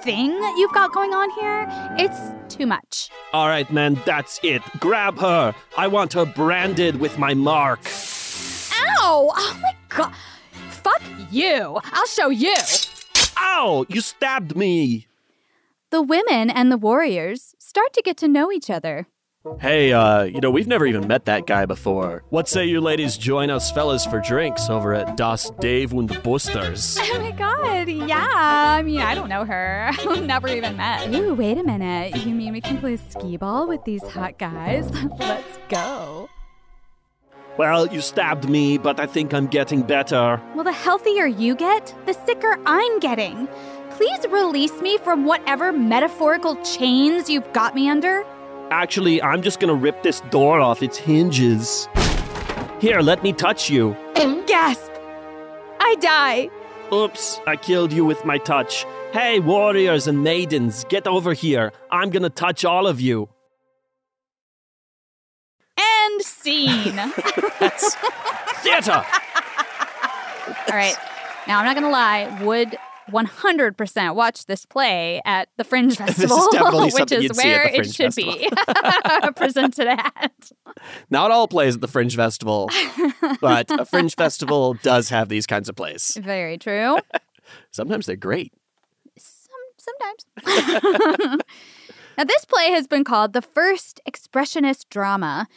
thing 0.01 0.31
you've 0.57 0.73
got 0.73 0.93
going 0.93 1.13
on 1.13 1.29
here. 1.31 1.65
It's 1.97 2.53
too 2.53 2.65
much. 2.65 3.09
All 3.33 3.47
right, 3.47 3.71
man, 3.71 3.99
that's 4.05 4.39
it. 4.43 4.61
Grab 4.79 5.17
her. 5.19 5.53
I 5.77 5.87
want 5.87 6.13
her 6.13 6.25
branded 6.25 6.99
with 6.99 7.17
my 7.17 7.33
mark. 7.33 7.85
Ow! 8.73 9.31
Oh 9.35 9.59
my 9.61 9.73
god. 9.89 10.13
Fuck 10.69 11.01
you. 11.31 11.79
I'll 11.83 12.07
show 12.07 12.29
you. 12.29 12.55
Ow! 13.39 13.85
You 13.89 14.01
stabbed 14.01 14.55
me. 14.55 15.07
The 15.95 16.01
women 16.01 16.49
and 16.49 16.69
the 16.69 16.77
warriors 16.77 17.55
start 17.57 17.93
to 17.93 18.01
get 18.01 18.17
to 18.17 18.27
know 18.27 18.51
each 18.51 18.69
other. 18.69 19.07
Hey, 19.61 19.93
uh, 19.93 20.23
you 20.23 20.41
know, 20.41 20.51
we've 20.51 20.67
never 20.67 20.85
even 20.85 21.07
met 21.07 21.23
that 21.23 21.47
guy 21.47 21.65
before. 21.65 22.25
What 22.31 22.49
say 22.49 22.65
you 22.65 22.81
ladies 22.81 23.17
join 23.17 23.49
us 23.49 23.71
fellas 23.71 24.05
for 24.05 24.19
drinks 24.19 24.69
over 24.69 24.93
at 24.93 25.15
Das 25.15 25.51
Dave 25.61 25.93
und 25.93 26.21
Busters? 26.21 26.99
Oh 27.13 27.19
my 27.21 27.31
god, 27.31 27.87
yeah. 27.87 28.27
I 28.29 28.81
mean, 28.81 28.99
I 28.99 29.15
don't 29.15 29.29
know 29.29 29.45
her. 29.45 29.89
I've 30.05 30.23
never 30.23 30.49
even 30.49 30.75
met. 30.75 31.15
Ooh, 31.15 31.33
wait 31.33 31.57
a 31.57 31.63
minute. 31.63 32.25
You 32.25 32.35
mean 32.35 32.51
we 32.51 32.59
can 32.59 32.77
play 32.77 32.97
skee 32.97 33.37
ball 33.37 33.65
with 33.65 33.85
these 33.85 34.03
hot 34.03 34.37
guys? 34.37 34.91
Let's 35.19 35.57
go. 35.69 36.27
Well, 37.57 37.87
you 37.87 38.01
stabbed 38.01 38.49
me, 38.49 38.77
but 38.77 38.99
I 38.99 39.05
think 39.05 39.33
I'm 39.33 39.47
getting 39.47 39.81
better. 39.81 40.41
Well, 40.55 40.65
the 40.65 40.73
healthier 40.73 41.25
you 41.25 41.55
get, 41.55 41.95
the 42.05 42.11
sicker 42.11 42.59
I'm 42.65 42.99
getting. 42.99 43.47
Please 43.97 44.25
release 44.29 44.81
me 44.81 44.97
from 44.97 45.25
whatever 45.25 45.71
metaphorical 45.71 46.57
chains 46.63 47.29
you've 47.29 47.51
got 47.53 47.73
me 47.73 47.89
under. 47.89 48.25
Actually, 48.69 49.21
I'm 49.21 49.41
just 49.41 49.61
gonna 49.61 49.73
rip 49.73 50.03
this 50.03 50.19
door 50.31 50.59
off 50.59 50.83
its 50.83 50.97
hinges. 50.97 51.87
Here, 52.81 52.99
let 52.99 53.23
me 53.23 53.31
touch 53.31 53.69
you. 53.69 53.95
Gasp! 54.47 54.91
I 55.79 55.95
die. 56.01 56.49
Oops, 56.91 57.39
I 57.47 57.55
killed 57.55 57.93
you 57.93 58.03
with 58.03 58.25
my 58.25 58.37
touch. 58.37 58.85
Hey, 59.13 59.39
warriors 59.39 60.07
and 60.07 60.21
maidens, 60.21 60.83
get 60.89 61.07
over 61.07 61.33
here. 61.33 61.71
I'm 61.89 62.09
gonna 62.09 62.29
touch 62.29 62.65
all 62.65 62.87
of 62.87 62.99
you. 62.99 63.29
End 65.77 66.21
scene. 66.21 66.95
That's 67.59 67.95
theater. 68.61 68.91
All 70.67 70.75
right. 70.75 70.95
Now, 71.47 71.59
I'm 71.59 71.65
not 71.65 71.75
going 71.75 71.83
to 71.83 71.89
lie. 71.89 72.43
Would 72.43 72.77
100% 73.11 74.15
watch 74.15 74.45
this 74.45 74.65
play 74.65 75.21
at 75.25 75.49
the 75.57 75.63
Fringe 75.63 75.95
Festival, 75.97 76.47
definitely 76.51 76.91
which 76.93 77.11
is 77.11 77.23
you'd 77.23 77.35
see 77.35 77.51
at 77.53 77.57
where 77.57 77.67
it 77.67 77.93
should 77.93 78.15
be 78.15 78.49
presented 79.35 79.87
at. 79.87 80.51
Not 81.09 81.31
all 81.31 81.47
plays 81.47 81.75
at 81.75 81.81
the 81.81 81.87
Fringe 81.87 82.15
Festival, 82.15 82.69
but 83.41 83.69
a 83.71 83.85
Fringe 83.85 84.15
Festival 84.15 84.73
does 84.75 85.09
have 85.09 85.29
these 85.29 85.45
kinds 85.45 85.69
of 85.69 85.75
plays. 85.75 86.17
Very 86.21 86.57
true. 86.57 86.97
Sometimes 87.71 88.05
they're 88.05 88.15
great. 88.15 88.53
Some, 89.17 89.51
sometimes. 89.77 91.41
now, 92.17 92.23
this 92.23 92.45
play 92.45 92.71
has 92.71 92.87
been 92.87 93.03
called 93.03 93.33
the 93.33 93.41
first 93.41 94.01
expressionist 94.07 94.89
drama. 94.89 95.47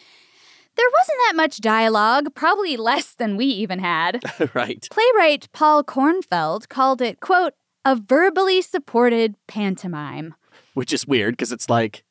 There 0.79 0.87
wasn't 0.99 1.19
that 1.27 1.33
much 1.37 1.59
dialogue, 1.59 2.35
probably 2.35 2.77
less 2.77 3.13
than 3.15 3.37
we 3.37 3.45
even 3.47 3.81
had. 3.81 4.23
right. 4.55 4.87
Playwright 4.91 5.49
Paul 5.53 5.85
Kornfeld 5.85 6.69
called 6.69 7.03
it, 7.03 7.21
quote, 7.21 7.53
a 7.85 7.97
verbally 7.97 8.63
supported 8.63 9.35
pantomime. 9.49 10.35
Which 10.75 10.93
is 10.93 11.07
weird 11.07 11.33
because 11.35 11.53
it's 11.53 11.69
like 11.69 12.05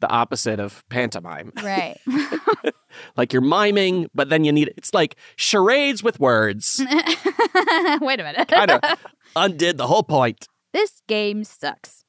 the 0.00 0.08
opposite 0.08 0.60
of 0.60 0.84
pantomime. 0.88 1.52
Right. 1.62 1.98
Like 3.16 3.32
you're 3.32 3.42
miming, 3.42 4.08
but 4.14 4.28
then 4.28 4.44
you 4.44 4.52
need 4.52 4.72
it's 4.76 4.94
like 4.94 5.16
charades 5.34 6.02
with 6.04 6.20
words. 6.20 6.80
Wait 8.00 8.20
a 8.20 8.22
minute. 8.22 8.46
kind 8.46 8.70
of 8.70 8.80
undid 9.34 9.78
the 9.78 9.86
whole 9.88 10.04
point. 10.04 10.46
this 10.72 11.02
game 11.08 11.42
sucks. 11.42 12.04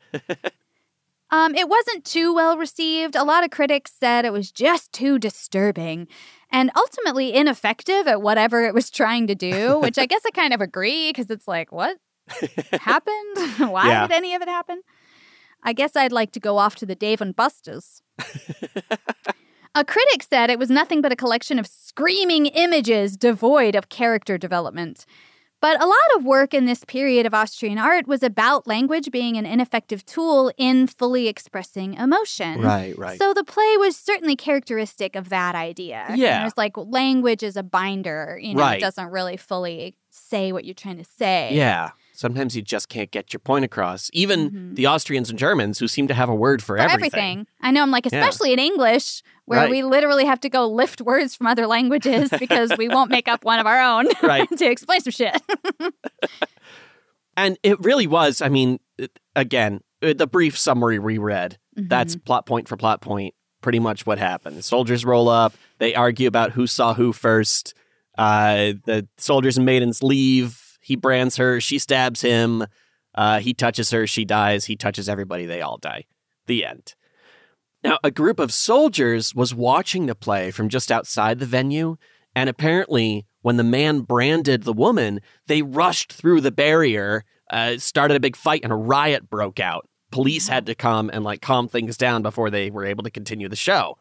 Um, 1.35 1.55
it 1.55 1.67
wasn't 1.69 2.05
too 2.05 2.33
well 2.33 2.57
received. 2.57 3.15
A 3.15 3.23
lot 3.23 3.43
of 3.43 3.49
critics 3.51 3.91
said 3.99 4.23
it 4.25 4.31
was 4.33 4.51
just 4.51 4.91
too 4.93 5.19
disturbing 5.19 6.07
and 6.49 6.71
ultimately 6.75 7.33
ineffective 7.33 8.07
at 8.07 8.21
whatever 8.21 8.63
it 8.65 8.73
was 8.73 8.89
trying 8.89 9.27
to 9.27 9.35
do, 9.35 9.79
which 9.79 9.97
I 9.97 10.05
guess 10.11 10.21
I 10.25 10.31
kind 10.31 10.53
of 10.53 10.61
agree 10.61 11.09
because 11.09 11.29
it's 11.29 11.47
like, 11.47 11.71
what 11.71 11.97
happened? 12.71 13.35
Why 13.57 13.89
Yeah. 13.89 14.07
did 14.07 14.11
any 14.15 14.33
of 14.35 14.41
it 14.41 14.47
happen? 14.47 14.81
I 15.63 15.73
guess 15.73 15.95
I'd 15.95 16.11
like 16.11 16.31
to 16.33 16.39
go 16.39 16.57
off 16.57 16.75
to 16.77 16.85
the 16.85 16.95
Dave 16.95 17.21
and 17.21 17.35
Buster's. 17.35 18.01
A 19.77 19.83
critic 19.83 20.23
said 20.23 20.49
it 20.49 20.57
was 20.59 20.69
nothing 20.69 21.01
but 21.01 21.11
a 21.11 21.17
collection 21.17 21.59
of 21.59 21.67
screaming 21.67 22.45
images 22.45 23.17
devoid 23.17 23.75
of 23.75 23.89
character 23.89 24.37
development. 24.37 25.05
But 25.65 25.81
a 25.81 25.87
lot 25.87 25.97
of 26.15 26.25
work 26.25 26.53
in 26.53 26.65
this 26.65 26.83
period 26.85 27.25
of 27.25 27.33
Austrian 27.33 27.79
art 27.79 28.05
was 28.05 28.21
about 28.21 28.67
language 28.67 29.09
being 29.09 29.35
an 29.35 29.47
ineffective 29.47 30.05
tool 30.05 30.51
in 30.57 30.85
fully 30.85 31.27
expressing 31.27 31.95
emotion. 31.95 32.61
Right, 32.61 32.95
right. 32.95 33.17
So 33.17 33.33
the 33.33 33.43
play 33.43 33.75
was 33.77 33.95
certainly 33.97 34.35
characteristic 34.35 35.15
of 35.15 35.29
that 35.29 35.55
idea. 35.55 36.05
Yeah. 36.13 36.41
There's 36.41 36.55
like 36.55 36.77
language 36.77 37.41
is 37.41 37.57
a 37.57 37.63
binder, 37.63 38.39
you 38.39 38.53
know, 38.53 38.61
Right. 38.61 38.77
it 38.77 38.81
doesn't 38.81 39.07
really 39.07 39.37
fully 39.37 39.95
say 40.11 40.51
what 40.51 40.65
you're 40.65 40.75
trying 40.75 40.99
to 40.99 41.03
say. 41.17 41.49
Yeah. 41.55 41.89
Sometimes 42.15 42.55
you 42.55 42.61
just 42.61 42.89
can't 42.89 43.11
get 43.11 43.33
your 43.33 43.39
point 43.39 43.65
across. 43.65 44.09
Even 44.13 44.51
Mhm. 44.51 44.75
the 44.75 44.87
Austrians 44.87 45.29
and 45.29 45.37
Germans, 45.37 45.79
who 45.79 45.87
seem 45.87 46.07
to 46.07 46.13
have 46.13 46.29
a 46.29 46.35
word 46.35 46.61
for, 46.63 46.77
For 46.77 46.77
everything. 46.77 47.07
everything. 47.07 47.47
I 47.61 47.71
know 47.71 47.81
I'm 47.81 47.91
like, 47.91 48.05
Yeah. 48.11 48.19
especially 48.19 48.53
in 48.53 48.59
English, 48.59 49.21
where 49.45 49.59
Right. 49.61 49.69
we 49.71 49.83
literally 49.83 50.25
have 50.25 50.39
to 50.41 50.49
go 50.49 50.67
lift 50.67 51.01
words 51.01 51.35
from 51.35 51.47
other 51.47 51.67
languages 51.67 52.29
because 52.39 52.71
we 52.77 52.87
won't 52.87 53.11
make 53.11 53.27
up 53.27 53.43
one 53.43 53.59
of 53.59 53.67
our 53.67 53.81
own 53.81 54.07
Right. 54.23 54.47
to 54.57 54.65
explain 54.69 55.01
some 55.01 55.11
shit. 55.11 55.35
And 57.37 57.57
it 57.63 57.79
really 57.81 58.07
was, 58.07 58.41
I 58.41 58.49
mean, 58.49 58.79
again, 59.35 59.81
uh, 60.01 60.13
the 60.17 60.27
brief 60.27 60.57
summary 60.57 60.99
we 60.99 61.17
read, 61.17 61.57
Mm-hmm. 61.77 61.89
that's 61.89 62.15
plot 62.15 62.45
point 62.45 62.69
for 62.69 62.77
plot 62.77 63.01
point, 63.01 63.33
pretty 63.61 63.79
much 63.79 64.05
what 64.05 64.17
happened. 64.17 64.55
The 64.55 64.63
soldiers 64.63 65.03
roll 65.03 65.27
up, 65.27 65.53
they 65.79 65.93
argue 65.93 66.25
about 66.29 66.51
who 66.51 66.67
saw 66.67 66.93
who 66.93 67.11
first. 67.11 67.73
Uh, 68.17 68.71
the 68.85 69.05
soldiers 69.17 69.57
and 69.57 69.65
maidens 69.65 70.01
leave. 70.01 70.64
He 70.85 70.95
brands 70.95 71.37
her, 71.37 71.59
she 71.59 71.79
stabs 71.79 72.21
him. 72.21 72.63
Uh, 73.15 73.39
he 73.39 73.55
touches 73.55 73.89
her, 73.89 74.05
she 74.05 74.23
dies. 74.23 74.65
He 74.65 74.75
touches 74.75 75.09
everybody, 75.09 75.47
they 75.47 75.61
all 75.61 75.79
die. 75.79 76.05
The 76.45 76.63
end. 76.63 76.93
Now, 77.83 77.97
a 78.03 78.11
group 78.11 78.39
of 78.39 78.53
soldiers 78.53 79.33
was 79.33 79.51
watching 79.51 80.05
the 80.05 80.13
play 80.13 80.51
from 80.51 80.69
just 80.69 80.91
outside 80.91 81.39
the 81.39 81.47
venue, 81.47 81.97
and 82.35 82.49
apparently, 82.49 83.25
when 83.41 83.57
the 83.57 83.63
man 83.63 84.01
branded 84.01 84.61
the 84.61 84.73
woman, 84.73 85.21
they 85.47 85.63
rushed 85.63 86.13
through 86.13 86.41
the 86.41 86.51
barrier, 86.51 87.25
uh, 87.49 87.79
started 87.79 88.15
a 88.15 88.19
big 88.19 88.35
fight, 88.35 88.61
and 88.61 88.71
a 88.71 88.75
riot 88.75 89.27
broke 89.27 89.59
out. 89.59 89.89
Police 90.11 90.47
had 90.47 90.67
to 90.67 90.75
come 90.75 91.09
and 91.11 91.23
like 91.23 91.41
calm 91.41 91.67
things 91.67 91.97
down 91.97 92.21
before 92.21 92.51
they 92.51 92.69
were 92.69 92.85
able 92.85 93.03
to 93.05 93.09
continue 93.09 93.49
the 93.49 93.55
show. 93.55 93.97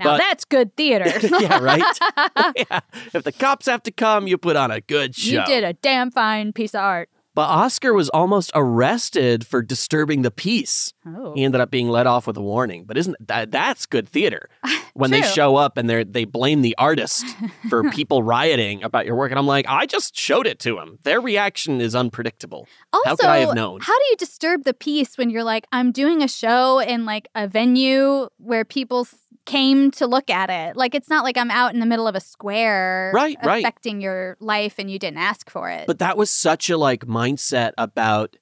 Now 0.00 0.12
But- 0.12 0.18
that's 0.18 0.44
good 0.46 0.74
theater. 0.76 1.12
yeah, 1.40 1.58
right? 1.58 1.98
yeah. 2.56 2.80
If 3.12 3.22
the 3.22 3.32
cops 3.32 3.66
have 3.66 3.82
to 3.84 3.90
come, 3.90 4.26
you 4.26 4.38
put 4.38 4.56
on 4.56 4.70
a 4.70 4.80
good 4.80 5.14
show. 5.14 5.40
You 5.40 5.44
did 5.44 5.62
a 5.62 5.74
damn 5.74 6.10
fine 6.10 6.52
piece 6.54 6.74
of 6.74 6.80
art. 6.80 7.10
But 7.32 7.42
Oscar 7.42 7.94
was 7.94 8.08
almost 8.08 8.50
arrested 8.56 9.46
for 9.46 9.62
disturbing 9.62 10.22
the 10.22 10.32
peace. 10.32 10.92
Oh. 11.06 11.32
He 11.34 11.44
ended 11.44 11.60
up 11.60 11.70
being 11.70 11.88
let 11.88 12.06
off 12.06 12.26
with 12.26 12.36
a 12.36 12.42
warning. 12.42 12.84
But 12.84 12.98
isn't 12.98 13.14
that 13.28 13.52
that's 13.52 13.86
good 13.86 14.08
theater? 14.08 14.48
When 14.92 15.12
they 15.12 15.22
show 15.22 15.54
up 15.54 15.78
and 15.78 15.88
they 15.88 16.02
they 16.02 16.24
blame 16.24 16.62
the 16.62 16.74
artist 16.76 17.24
for 17.70 17.88
people 17.90 18.24
rioting 18.24 18.82
about 18.82 19.06
your 19.06 19.14
work, 19.14 19.30
and 19.30 19.38
I'm 19.38 19.46
like, 19.46 19.64
I 19.68 19.86
just 19.86 20.16
showed 20.18 20.48
it 20.48 20.58
to 20.60 20.74
them. 20.74 20.98
Their 21.04 21.20
reaction 21.20 21.80
is 21.80 21.94
unpredictable. 21.94 22.66
Also, 22.92 23.08
How 23.08 23.16
could 23.16 23.26
I 23.26 23.38
have 23.38 23.54
known? 23.54 23.80
How 23.80 23.96
do 23.96 24.04
you 24.10 24.16
disturb 24.16 24.64
the 24.64 24.74
peace 24.74 25.16
when 25.16 25.30
you're 25.30 25.44
like, 25.44 25.64
I'm 25.70 25.92
doing 25.92 26.22
a 26.22 26.28
show 26.28 26.80
in 26.80 27.06
like 27.06 27.28
a 27.36 27.46
venue 27.46 28.28
where 28.38 28.64
people 28.64 29.06
came 29.46 29.90
to 29.92 30.06
look 30.06 30.30
at 30.30 30.50
it? 30.50 30.76
Like, 30.76 30.94
it's 30.94 31.08
not 31.08 31.24
like 31.24 31.36
I'm 31.36 31.50
out 31.50 31.72
in 31.74 31.80
the 31.80 31.86
middle 31.86 32.06
of 32.06 32.14
a 32.14 32.20
square, 32.20 33.10
Right, 33.14 33.36
right. 33.42 33.64
affecting 33.64 34.00
your 34.00 34.36
life, 34.40 34.74
and 34.78 34.90
you 34.90 34.98
didn't 34.98 35.18
ask 35.18 35.50
for 35.50 35.68
it. 35.70 35.86
But 35.86 35.98
that 36.00 36.16
was 36.16 36.30
such 36.30 36.70
a 36.70 36.76
like 36.76 37.06
mindset 37.06 37.72
about 37.78 38.36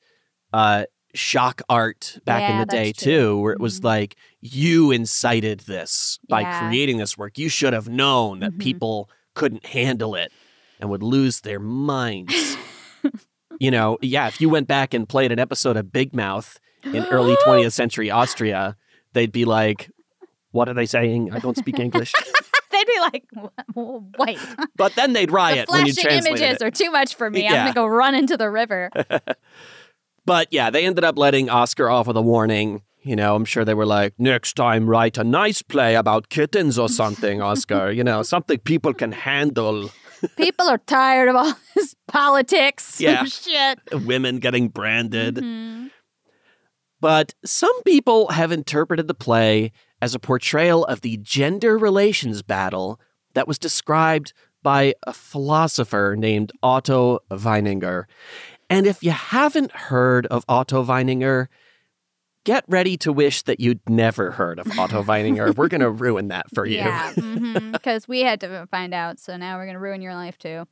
uh 0.52 0.84
shock 1.14 1.62
art 1.68 2.18
back 2.24 2.48
in 2.50 2.58
the 2.58 2.66
day 2.66 2.92
true. 2.92 3.12
too, 3.12 3.38
where 3.40 3.52
it 3.52 3.60
was 3.60 3.82
like 3.82 4.16
you 4.40 4.90
incited 4.90 5.60
this 5.60 6.18
by 6.28 6.42
Yeah. 6.42 6.58
creating 6.58 6.98
this 6.98 7.16
work. 7.16 7.38
You 7.38 7.48
should 7.48 7.72
have 7.72 7.88
known 7.88 8.40
that 8.40 8.52
Mhm. 8.52 8.60
people 8.60 9.10
couldn't 9.34 9.64
handle 9.66 10.14
it 10.14 10.30
and 10.80 10.90
would 10.90 11.02
lose 11.02 11.40
their 11.40 11.58
minds. 11.60 12.56
you 13.58 13.70
know, 13.70 13.98
yeah, 14.02 14.28
if 14.28 14.40
you 14.40 14.48
went 14.48 14.68
back 14.68 14.94
and 14.94 15.08
played 15.08 15.32
an 15.32 15.38
episode 15.38 15.76
of 15.76 15.90
Big 15.92 16.14
Mouth 16.14 16.60
in 16.84 17.04
early 17.10 17.36
20th 17.46 17.72
century 17.72 18.10
Austria, 18.10 18.76
they'd 19.14 19.32
be 19.32 19.44
like, 19.44 19.90
What 20.50 20.68
are 20.68 20.74
they 20.74 20.86
saying? 20.86 21.32
I 21.32 21.38
don't 21.38 21.56
speak 21.56 21.78
English. 21.78 22.12
They'd 22.70 22.86
be 22.86 23.00
like, 23.00 23.24
"W- 23.74 24.04
wait, 24.18 24.38
but 24.76 24.94
then 24.94 25.12
they'd 25.12 25.30
the 25.30 25.32
riot 25.32 25.68
when 25.68 25.86
you 25.86 25.92
flashing 25.92 26.26
images 26.26 26.56
it. 26.60 26.62
are 26.62 26.70
too 26.70 26.90
much 26.92 27.14
for 27.16 27.28
me. 27.28 27.46
I'm 27.48 27.54
gonna 27.54 27.72
go 27.74 27.86
run 27.86 28.14
into 28.14 28.36
the 28.36 28.50
river. 28.50 28.90
But 30.26 30.48
yeah, 30.50 30.68
they 30.68 30.84
ended 30.84 31.04
up 31.04 31.16
letting 31.16 31.48
Oscar 31.48 31.88
off 31.88 32.06
with 32.06 32.16
a 32.18 32.20
warning. 32.22 32.82
You 33.02 33.16
know, 33.16 33.34
I'm 33.34 33.46
sure 33.46 33.64
they 33.64 33.72
were 33.72 33.86
like, 33.86 34.12
next 34.18 34.56
time 34.56 34.86
write 34.86 35.16
a 35.16 35.24
nice 35.24 35.62
play 35.62 35.94
about 35.94 36.28
kittens 36.28 36.78
or 36.78 36.90
something, 36.90 37.40
Oscar. 37.40 37.90
you 37.90 38.04
know, 38.04 38.22
something 38.22 38.58
people 38.58 38.92
can 38.92 39.12
handle. 39.12 39.90
People 40.36 40.68
are 40.68 40.78
tired 40.78 41.28
of 41.30 41.36
all 41.36 41.54
this 41.74 41.94
politics. 42.08 43.00
Yeah. 43.00 43.24
shit. 43.24 43.78
Women 44.04 44.38
getting 44.38 44.68
branded. 44.68 45.36
Mhm. 45.36 45.90
But 47.00 47.34
some 47.44 47.82
people 47.84 48.28
have 48.28 48.50
interpreted 48.52 49.06
the 49.08 49.14
play 49.14 49.72
as 50.00 50.14
a 50.14 50.18
portrayal 50.18 50.84
of 50.84 51.00
the 51.00 51.16
gender 51.18 51.76
relations 51.76 52.42
battle 52.42 53.00
that 53.34 53.48
was 53.48 53.58
described 53.58 54.32
by 54.62 54.94
a 55.06 55.12
philosopher 55.12 56.16
named 56.18 56.52
Otto 56.62 57.20
Weininger. 57.30 58.04
And 58.70 58.86
if 58.86 59.02
you 59.02 59.10
haven't 59.10 59.72
heard 59.72 60.26
of 60.26 60.44
Otto 60.48 60.84
Weininger, 60.84 61.46
get 62.44 62.64
ready 62.68 62.96
to 62.98 63.12
wish 63.12 63.42
that 63.42 63.60
you'd 63.60 63.80
never 63.88 64.32
heard 64.32 64.58
of 64.58 64.78
Otto 64.78 65.02
Weininger. 65.02 65.54
We're 65.56 65.68
going 65.68 65.80
to 65.80 65.90
ruin 65.90 66.28
that 66.28 66.46
for 66.54 66.66
you. 66.66 66.76
Yeah, 66.78 67.12
mm-hmm, 67.12 67.72
because 67.72 68.08
we 68.08 68.20
had 68.20 68.40
to 68.40 68.66
find 68.70 68.94
out. 68.94 69.18
So 69.18 69.36
now 69.36 69.56
we're 69.56 69.66
going 69.66 69.74
to 69.74 69.80
ruin 69.80 70.02
your 70.02 70.14
life 70.14 70.38
too. 70.38 70.66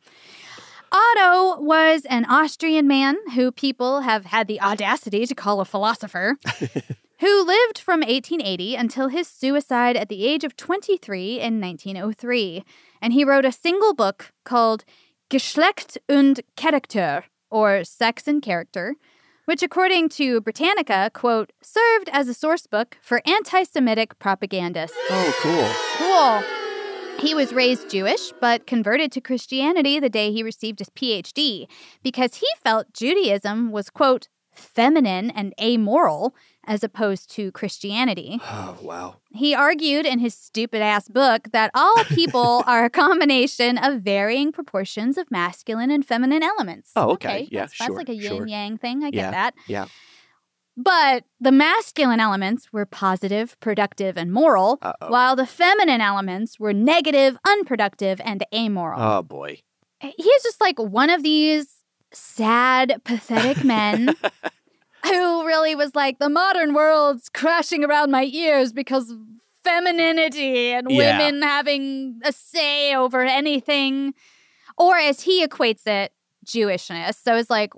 Otto 0.93 1.61
was 1.61 2.05
an 2.07 2.25
Austrian 2.27 2.87
man 2.87 3.17
who 3.35 3.51
people 3.51 4.01
have 4.01 4.25
had 4.25 4.47
the 4.47 4.61
audacity 4.61 5.27
to 5.27 5.35
call 5.35 5.61
a 5.61 5.65
philosopher, 5.65 6.37
who 7.21 7.45
lived 7.45 7.79
from 7.79 8.01
1880 8.01 8.75
until 8.75 9.09
his 9.09 9.27
suicide 9.29 9.97
at 9.97 10.09
the 10.09 10.27
age 10.27 10.45
of 10.45 10.57
23 10.57 11.41
in 11.41 11.61
1903. 11.61 12.65
And 13.01 13.13
he 13.13 13.25
wrote 13.25 13.45
a 13.45 13.53
single 13.53 13.95
book 13.95 14.33
called 14.45 14.85
Geschlecht 15.31 15.97
und 16.09 16.41
Charakter, 16.57 17.25
or 17.51 17.85
Sex 17.85 18.29
and 18.29 18.43
Character, 18.43 18.95
which, 19.47 19.63
according 19.63 20.09
to 20.11 20.41
Britannica, 20.41 21.11
quote, 21.15 21.53
served 21.63 22.09
as 22.13 22.29
a 22.29 22.35
source 22.35 22.67
book 22.67 22.99
for 23.01 23.23
anti 23.27 23.63
Semitic 23.63 24.19
propagandists. 24.19 24.97
Oh, 25.11 25.35
cool. 25.41 25.71
Cool. 25.99 26.67
He 27.19 27.35
was 27.35 27.55
raised 27.55 27.89
Jewish, 27.89 28.33
but 28.41 28.67
converted 28.67 29.11
to 29.13 29.21
Christianity 29.23 29.99
the 29.99 30.11
day 30.11 30.33
he 30.33 30.43
received 30.43 30.81
his 30.81 30.91
PhD 30.91 31.67
because 32.03 32.37
he 32.37 32.47
felt 32.63 32.93
Judaism 32.93 33.71
was, 33.71 33.89
quote, 33.89 34.29
feminine 34.59 35.31
and 35.31 35.55
amoral 35.61 36.35
as 36.67 36.83
opposed 36.83 37.31
to 37.33 37.53
Christianity. 37.53 38.41
Oh, 38.51 38.77
wow. 38.83 39.17
He 39.33 39.55
argued 39.55 40.07
in 40.07 40.19
his 40.19 40.35
stupid 40.35 40.81
ass 40.83 41.09
book 41.09 41.49
that 41.53 41.71
all 41.75 42.05
people 42.09 42.65
are 42.67 42.85
a 42.85 42.91
combination 42.91 43.79
of 43.79 44.01
varying 44.03 44.51
proportions 44.53 45.17
of 45.19 45.31
masculine 45.31 45.91
and 45.91 46.05
feminine 46.05 46.43
elements. 46.43 46.91
Oh, 46.97 47.11
okay. 47.13 47.49
Yeah, 47.51 47.63
that's, 47.63 47.79
that's 47.79 47.95
like 47.95 48.09
a 48.09 48.15
yin 48.15 48.37
sure. 48.37 48.47
yang 48.47 48.79
thing. 48.79 49.05
I 49.05 49.11
get 49.11 49.19
Yeah, 49.19 49.31
that. 49.31 49.55
yeah. 49.69 49.87
But 50.77 51.25
the 51.41 51.53
masculine 51.53 52.21
elements 52.21 52.71
were 52.73 52.85
positive, 52.85 53.59
productive, 53.61 54.19
and 54.19 54.31
moral, 54.31 54.79
Uh-oh. 54.83 55.09
while 55.11 55.35
the 55.35 55.47
feminine 55.47 56.03
elements 56.03 56.61
were 56.61 56.75
negative, 56.75 57.39
unproductive, 57.49 58.21
and 58.23 58.45
amoral. 58.55 59.01
Oh, 59.01 59.23
boy. 59.23 59.61
He's 60.01 60.43
just 60.43 60.61
like 60.61 60.79
one 60.79 61.09
of 61.09 61.23
these 61.23 61.76
sad, 62.13 63.01
pathetic 63.05 63.65
men 63.65 64.15
who 65.05 65.47
really 65.47 65.75
was 65.75 65.95
like, 65.95 66.19
the 66.19 66.29
modern 66.29 66.75
world's 66.75 67.29
crashing 67.29 67.85
around 67.85 68.11
my 68.11 68.25
ears 68.25 68.73
because 68.73 69.11
of 69.11 69.19
femininity 69.65 70.73
and 70.73 70.91
Yeah. 70.91 71.19
women 71.19 71.43
having 71.43 72.21
a 72.25 72.33
say 72.33 72.95
over 72.95 73.23
anything. 73.23 74.15
Or 74.79 74.97
as 74.97 75.23
he 75.23 75.45
equates 75.47 75.87
it, 75.87 76.13
Jewishness. 76.45 77.17
So 77.23 77.35
it's 77.37 77.51
like 77.51 77.73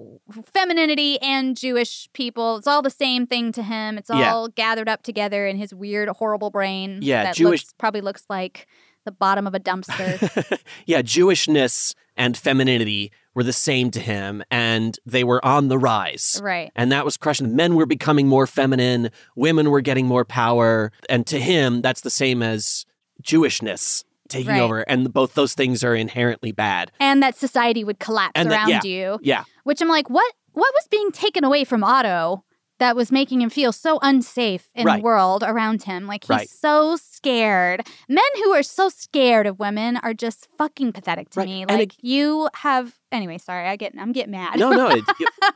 femininity 0.52 1.18
and 1.22 1.56
Jewish 1.56 2.08
people. 2.12 2.56
It's 2.56 2.66
all 2.66 2.82
the 2.82 2.90
same 2.90 3.26
thing 3.26 3.50
to 3.52 3.62
him. 3.62 3.96
It's 3.96 4.10
all 4.10 4.18
Yeah. 4.18 4.46
gathered 4.54 4.88
up 4.90 5.02
together 5.02 5.46
in 5.46 5.56
his 5.56 5.72
weird, 5.74 6.08
horrible 6.10 6.50
brain. 6.50 6.98
Yeah, 7.00 7.24
that 7.24 7.34
Jewish- 7.36 7.62
looks, 7.62 7.74
probably 7.78 8.02
looks 8.02 8.24
like 8.28 8.66
the 9.06 9.12
bottom 9.12 9.46
of 9.46 9.54
a 9.54 9.60
dumpster. 9.60 10.58
yeah, 10.86 11.00
Jewishness 11.00 11.94
and 12.14 12.36
femininity 12.36 13.10
were 13.38 13.44
the 13.44 13.52
same 13.52 13.88
to 13.92 14.00
him, 14.00 14.42
and 14.50 14.98
they 15.06 15.22
were 15.22 15.42
on 15.44 15.68
the 15.68 15.78
rise. 15.78 16.40
right. 16.42 16.72
And 16.74 16.90
that 16.90 17.04
was 17.04 17.16
crushing. 17.16 17.54
Men 17.54 17.76
were 17.76 17.86
becoming 17.86 18.26
more 18.26 18.48
feminine, 18.48 19.10
women 19.36 19.70
were 19.70 19.80
getting 19.80 20.06
more 20.06 20.24
power. 20.24 20.90
And 21.08 21.24
to 21.28 21.38
him, 21.38 21.80
that's 21.80 22.00
the 22.00 22.10
same 22.10 22.42
as 22.42 22.84
Jewishness 23.22 24.02
taking 24.28 24.50
Right. 24.50 24.60
over. 24.60 24.80
And 24.80 25.12
both 25.12 25.34
those 25.34 25.54
things 25.54 25.84
are 25.84 25.94
inherently 25.94 26.50
bad. 26.50 26.90
and 26.98 27.22
that 27.22 27.36
society 27.36 27.84
would 27.84 28.00
collapse 28.00 28.32
And 28.34 28.50
that- 28.50 28.56
around 28.68 28.68
yeah, 28.70 28.80
you. 28.84 29.18
Yeah. 29.22 29.44
Which 29.62 29.80
I'm 29.80 29.88
like, 29.88 30.10
what 30.10 30.32
what 30.52 30.74
was 30.74 30.88
being 30.90 31.12
taken 31.12 31.44
away 31.44 31.62
from 31.62 31.84
Otto 31.84 32.42
that 32.78 32.94
was 32.96 33.10
making 33.10 33.40
him 33.42 33.50
feel 33.50 33.72
so 33.72 33.98
unsafe 34.02 34.68
in 34.74 34.86
Right. 34.86 34.96
the 34.98 35.02
world 35.02 35.42
around 35.42 35.82
him. 35.82 36.06
Like 36.06 36.24
he's 36.24 36.30
Right. 36.30 36.48
so 36.48 36.96
scared. 36.96 37.86
Men 38.08 38.24
who 38.36 38.52
are 38.52 38.62
so 38.62 38.88
scared 38.88 39.46
of 39.46 39.58
women 39.58 39.96
are 39.98 40.14
just 40.14 40.48
fucking 40.56 40.92
pathetic 40.92 41.30
to 41.30 41.40
Right. 41.40 41.48
me. 41.48 41.62
And 41.62 41.78
Like 41.78 41.94
you 42.00 42.48
have 42.54 42.94
anyway, 43.10 43.38
sorry, 43.38 43.66
I 43.66 43.76
get 43.76 43.94
I'm 43.98 44.12
getting 44.12 44.32
mad. 44.32 44.58
No, 44.58 44.70
no, 44.70 44.88
it, 44.90 45.04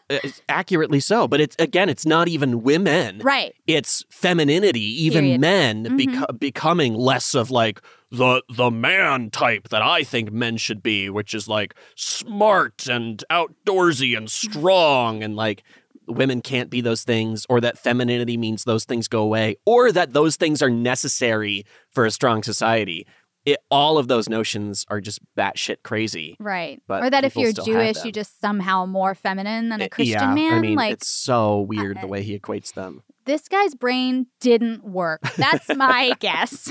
it- 0.08 0.20
it's 0.24 0.42
accurately 0.48 1.00
so. 1.00 1.28
But 1.28 1.40
it's 1.40 1.56
again, 1.58 1.88
it's 1.88 2.04
not 2.06 2.28
even 2.28 2.62
women. 2.62 3.20
right. 3.22 3.54
It's 3.66 4.04
femininity, 4.11 4.80
even 5.04 5.24
Period. 5.24 5.40
men 5.40 5.85
Mhm. 5.87 5.98
beco- 6.00 6.38
becoming 6.40 6.94
less 6.94 7.35
of 7.35 7.50
like 7.50 7.80
the 8.11 8.42
the 8.54 8.70
man 8.70 9.30
type 9.30 9.68
that 9.70 9.80
I 9.80 10.02
think 10.04 10.32
men 10.32 10.56
should 10.58 10.82
be, 10.82 11.08
which 11.08 11.32
is 11.35 11.48
like 11.48 11.74
smart 11.94 12.87
and 12.87 13.24
outdoorsy 13.30 14.16
and 14.16 14.30
strong 14.30 15.22
and 15.22 15.35
like 15.37 15.62
women 16.06 16.40
can't 16.40 16.70
be 16.70 16.80
those 16.80 17.04
things 17.04 17.46
or 17.48 17.60
that 17.60 17.78
femininity 17.78 18.36
means 18.36 18.64
those 18.64 18.84
things 18.84 19.08
go 19.08 19.22
away 19.22 19.56
or 19.64 19.92
that 19.92 20.12
those 20.12 20.36
things 20.36 20.62
are 20.62 20.70
necessary 20.70 21.64
for 21.90 22.06
a 22.06 22.10
strong 22.10 22.42
society. 22.42 23.06
It, 23.44 23.58
all 23.70 23.98
of 23.98 24.06
those 24.06 24.28
notions 24.28 24.86
are 24.88 25.00
just 25.00 25.18
batshit 25.36 25.78
crazy. 25.82 26.36
Right. 26.38 26.80
But 26.86 27.02
or 27.02 27.10
that 27.10 27.24
if 27.24 27.34
you're 27.34 27.52
Jewish, 27.52 27.96
them. 27.96 28.06
you 28.06 28.12
just 28.12 28.40
somehow 28.40 28.86
more 28.86 29.16
feminine 29.16 29.68
than 29.68 29.80
a 29.80 29.84
eh, 29.84 29.88
Christian 29.88 30.20
yeah, 30.20 30.34
man. 30.34 30.54
I 30.54 30.60
mean, 30.60 30.76
like 30.76 30.92
it's 30.92 31.08
so 31.08 31.60
weird 31.60 32.00
the 32.00 32.06
way 32.06 32.22
he 32.22 32.38
equates 32.38 32.72
them. 32.74 33.02
this 33.24 33.48
guy's 33.48 33.74
brain 33.74 34.26
didn't 34.40 34.84
work. 34.84 35.22
That's 35.36 35.74
my 35.74 36.14
guess. 36.20 36.70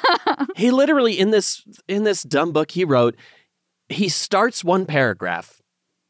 he 0.56 0.70
literally 0.70 1.18
in 1.18 1.32
this 1.32 1.62
in 1.86 2.04
this 2.04 2.22
dumb 2.22 2.52
book 2.52 2.70
he 2.70 2.84
wrote 2.84 3.14
he 3.90 4.08
starts 4.08 4.64
one 4.64 4.86
paragraph 4.86 5.60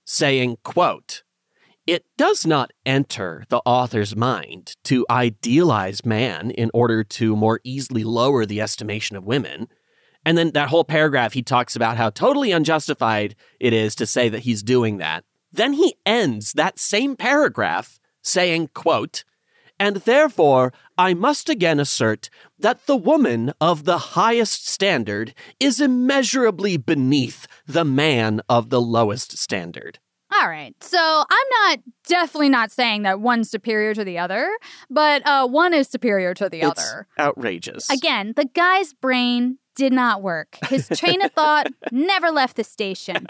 saying 0.05 0.57
quote 0.63 1.25
it 1.87 2.05
does 2.17 2.47
not 2.47 2.73
enter 2.85 3.45
the 3.49 3.63
author's 3.65 4.17
mind 4.17 4.75
to 4.85 5.07
idealize 5.09 6.05
man 6.05 6.51
in 6.51 6.71
order 6.75 7.05
to 7.05 7.37
more 7.37 7.61
easily 7.65 8.05
lower 8.05 8.45
the 8.45 8.61
estimation 8.61 9.17
of 9.17 9.25
women 9.25 9.69
and 10.25 10.37
then 10.37 10.51
that 10.53 10.69
whole 10.69 10.85
paragraph 10.85 11.33
he 11.33 11.43
talks 11.43 11.77
about 11.77 11.97
how 11.97 12.11
totally 12.11 12.51
unjustified 12.51 13.37
it 13.61 13.73
is 13.73 13.95
to 13.95 14.07
say 14.07 14.29
that 14.29 14.41
he's 14.41 14.63
doing 14.63 14.99
that 14.99 15.25
then 15.53 15.75
he 15.75 15.95
ends 16.05 16.53
that 16.53 16.79
same 16.79 17.17
paragraph 17.17 17.99
saying 18.23 18.69
quote 18.75 19.25
and 19.79 19.97
therefore 19.97 20.73
I 20.99 21.15
must 21.15 21.49
again 21.49 21.79
assert 21.79 22.31
that 22.59 22.87
the 22.87 22.97
woman 22.97 23.53
of 23.61 23.85
the 23.85 23.99
highest 23.99 24.67
standard 24.67 25.35
is 25.61 25.81
immeasurably 25.81 26.79
beneath 26.79 27.47
the 27.67 27.85
man 27.85 28.41
of 28.49 28.71
the 28.71 28.81
lowest 28.81 29.37
standard. 29.37 29.99
All 30.41 30.49
right. 30.49 30.75
So 30.81 30.99
I'm 30.99 31.47
not 31.69 31.79
definitely 32.07 32.49
not 32.49 32.71
saying 32.71 33.03
that 33.03 33.21
one's 33.21 33.51
superior 33.51 33.95
to 33.95 34.05
the 34.05 34.19
other, 34.19 34.51
but 34.91 35.27
uh, 35.27 35.47
one 35.47 35.73
is 35.73 35.89
superior 35.89 36.35
to 36.35 36.49
the 36.49 36.61
It's 36.61 36.79
other. 36.93 37.07
outrageous. 37.19 37.89
Again, 37.91 38.33
the 38.37 38.45
guy's 38.45 38.93
brain 38.93 39.59
did 39.77 39.93
not 39.93 40.23
work. 40.23 40.59
His 40.69 40.89
train 40.95 41.23
of 41.23 41.33
thought 41.33 41.69
never 41.93 42.31
left 42.31 42.57
the 42.57 42.65
station. 42.65 43.27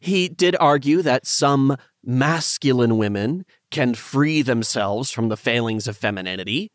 He 0.00 0.28
did 0.28 0.56
argue 0.58 1.02
that 1.02 1.26
some 1.26 1.76
masculine 2.02 2.96
women 2.96 3.44
can 3.70 3.94
free 3.94 4.40
themselves 4.42 5.10
from 5.10 5.28
the 5.28 5.36
failings 5.36 5.86
of 5.86 5.96
femininity, 5.96 6.72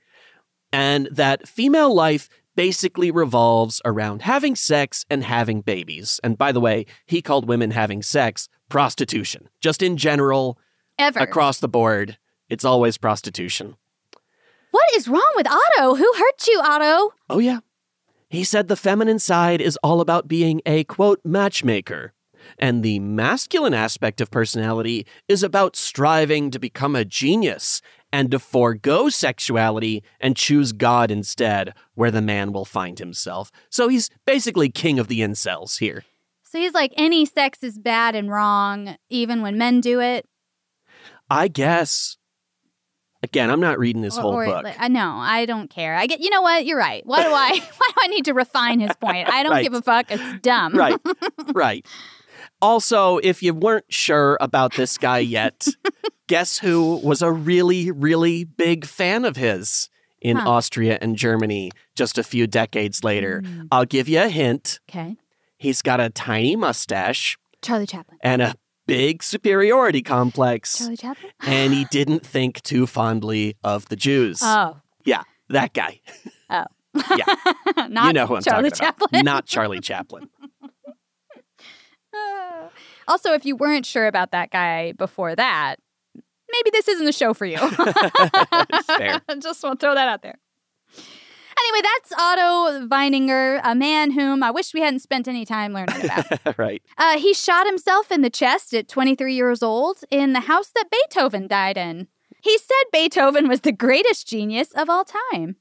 and 0.71 1.07
that 1.11 1.47
female 1.47 1.93
life 1.93 2.29
basically 2.55 3.11
revolves 3.11 3.81
around 3.85 4.21
having 4.23 4.55
sex 4.55 5.05
and 5.09 5.23
having 5.23 5.61
babies. 5.61 6.19
And 6.23 6.37
by 6.37 6.51
the 6.51 6.59
way, 6.61 6.85
he 7.05 7.21
called 7.21 7.47
women 7.47 7.71
having 7.71 8.01
sex 8.01 8.47
prostitution. 8.69 9.49
Just 9.61 9.81
in 9.81 9.97
general, 9.97 10.57
Ever. 10.97 11.19
across 11.19 11.59
the 11.59 11.67
board, 11.67 12.17
it's 12.49 12.65
always 12.65 12.97
prostitution. 12.97 13.75
What 14.71 14.93
is 14.95 15.07
wrong 15.07 15.31
with 15.35 15.47
Otto? 15.47 15.95
Who 15.95 16.13
hurt 16.17 16.47
you, 16.47 16.61
Otto? 16.63 17.13
Oh, 17.29 17.39
yeah. 17.39 17.59
He 18.29 18.43
said 18.43 18.67
the 18.67 18.75
feminine 18.75 19.19
side 19.19 19.61
is 19.61 19.77
all 19.83 20.01
about 20.01 20.27
being 20.27 20.61
a 20.65 20.83
quote 20.83 21.21
matchmaker. 21.23 22.13
And 22.59 22.83
the 22.83 22.99
masculine 22.99 23.73
aspect 23.73 24.21
of 24.21 24.29
personality 24.29 25.05
is 25.27 25.43
about 25.43 25.75
striving 25.75 26.51
to 26.51 26.59
become 26.59 26.95
a 26.95 27.05
genius 27.05 27.81
and 28.11 28.31
to 28.31 28.39
forego 28.39 29.09
sexuality 29.09 30.03
and 30.19 30.35
choose 30.37 30.71
God 30.71 31.11
instead, 31.11 31.73
where 31.95 32.11
the 32.11 32.21
man 32.21 32.51
will 32.53 32.65
find 32.65 32.97
himself. 32.99 33.51
So 33.69 33.87
he's 33.87 34.09
basically 34.25 34.69
king 34.69 34.99
of 34.99 35.07
the 35.07 35.19
incels 35.21 35.79
here. 35.79 36.03
So 36.43 36.59
he's 36.59 36.73
like, 36.73 36.93
any 36.95 37.25
sex 37.25 37.59
is 37.63 37.77
bad 37.77 38.15
and 38.15 38.31
wrong, 38.31 38.95
even 39.09 39.41
when 39.41 39.57
men 39.57 39.81
do 39.81 39.99
it. 39.99 40.25
I 41.29 41.47
guess. 41.49 42.17
Again, 43.23 43.49
I'm 43.49 43.59
not 43.59 43.79
reading 43.79 44.03
this 44.03 44.17
Or- 44.17 44.21
whole 44.21 44.33
or- 44.35 44.45
book. 44.45 44.65
I 44.79 44.87
know. 44.87 45.15
I 45.17 45.45
don't 45.47 45.67
care. 45.69 45.95
I 45.95 46.05
get. 46.05 46.19
You 46.21 46.29
know 46.29 46.43
what? 46.43 46.65
You're 46.65 46.77
right. 46.77 47.03
Why 47.05 47.23
do 47.23 47.29
I? 47.29 47.49
Why 47.77 47.87
do 47.89 47.93
I 48.03 48.07
need 48.07 48.25
to 48.25 48.33
refine 48.33 48.79
his 48.79 48.91
point? 49.01 49.27
I 49.27 49.41
don't 49.41 49.51
Right. 49.51 49.63
give 49.63 49.73
a 49.73 49.81
fuck. 49.81 50.05
It's 50.09 50.41
dumb. 50.41 50.75
right. 50.77 50.99
Right. 51.53 51.85
Also, 52.65 53.17
if 53.19 53.43
you 53.43 53.53
weren't 53.53 53.85
sure 53.93 54.37
about 54.41 54.73
this 54.75 54.97
guy 54.97 55.19
yet, 55.19 55.67
guess 56.27 56.57
who 56.59 56.99
was 57.03 57.21
a 57.21 57.31
really, 57.31 57.91
really 57.91 58.43
big 58.43 58.85
fan 58.85 59.23
of 59.25 59.35
his 59.35 59.89
in 60.21 60.37
Huh. 60.37 60.49
Austria 60.49 60.97
and 61.01 61.15
Germany 61.15 61.71
just 61.95 62.17
a 62.17 62.23
few 62.23 62.47
decades 62.47 63.03
later? 63.03 63.41
Mm. 63.45 63.67
I'll 63.71 63.85
give 63.85 64.09
you 64.09 64.21
a 64.21 64.29
hint. 64.29 64.79
Okay. 64.89 65.15
He's 65.57 65.81
got 65.81 65.99
a 65.99 66.09
tiny 66.09 66.55
mustache 66.55 67.37
Charlie 67.61 67.85
Chaplin. 67.87 68.17
and 68.21 68.41
a 68.41 68.55
big 68.87 69.21
superiority 69.23 70.01
complex, 70.01 70.79
Charlie 70.79 70.97
Chaplin. 70.97 71.31
and 71.41 71.73
he 71.73 71.85
didn't 71.91 72.25
think 72.25 72.61
too 72.63 72.87
fondly 72.87 73.55
of 73.63 73.87
the 73.89 73.95
Jews. 73.95 74.39
Oh. 74.43 74.77
Yeah, 75.05 75.21
that 75.49 75.73
guy. 75.73 76.01
Oh. 76.49 76.65
Yeah. 77.17 77.35
Not 77.89 78.07
you 78.07 78.13
know 78.13 78.25
who 78.25 78.37
I'm 78.37 78.41
Charlie 78.41 78.69
talking 78.71 78.85
Chaplin. 78.85 79.09
about. 79.11 79.25
Not 79.25 79.45
Charlie 79.45 79.81
Chaplin. 79.81 80.29
Also, 83.07 83.33
if 83.33 83.45
you 83.45 83.55
weren't 83.55 83.85
sure 83.85 84.07
about 84.07 84.31
that 84.31 84.49
guy 84.49 84.91
before 84.93 85.35
that, 85.35 85.75
maybe 86.15 86.71
this 86.71 86.87
isn't 86.87 87.05
the 87.05 87.11
show 87.11 87.35
for 87.35 87.45
you. 87.45 87.57
Just 89.39 89.63
want 89.63 89.79
to 89.79 89.85
throw 89.85 89.93
that 89.93 90.07
out 90.07 90.23
there. 90.23 90.39
Anyway, 91.57 91.81
that's 91.83 92.11
Otto 92.19 92.87
Weininger, 92.87 93.61
a 93.63 93.75
man 93.75 94.11
whom 94.11 94.43
I 94.43 94.51
wish 94.51 94.73
we 94.73 94.81
hadn't 94.81 94.99
spent 94.99 95.27
any 95.27 95.45
time 95.45 95.73
learning 95.73 96.03
about. 96.03 96.57
right. 96.57 96.81
uh, 96.97 97.17
he 97.17 97.33
shot 97.33 97.65
himself 97.65 98.11
in 98.11 98.21
the 98.21 98.29
chest 98.29 98.73
at 98.73 98.87
23 98.87 99.33
years 99.33 99.63
old 99.63 99.99
in 100.11 100.33
the 100.33 100.41
house 100.41 100.71
that 100.75 100.89
Beethoven 100.91 101.47
died 101.47 101.77
in. 101.77 102.07
He 102.41 102.57
said 102.57 102.91
Beethoven 102.91 103.47
was 103.47 103.61
the 103.61 103.71
greatest 103.71 104.27
genius 104.27 104.71
of 104.73 104.89
all 104.89 105.05
time. 105.31 105.55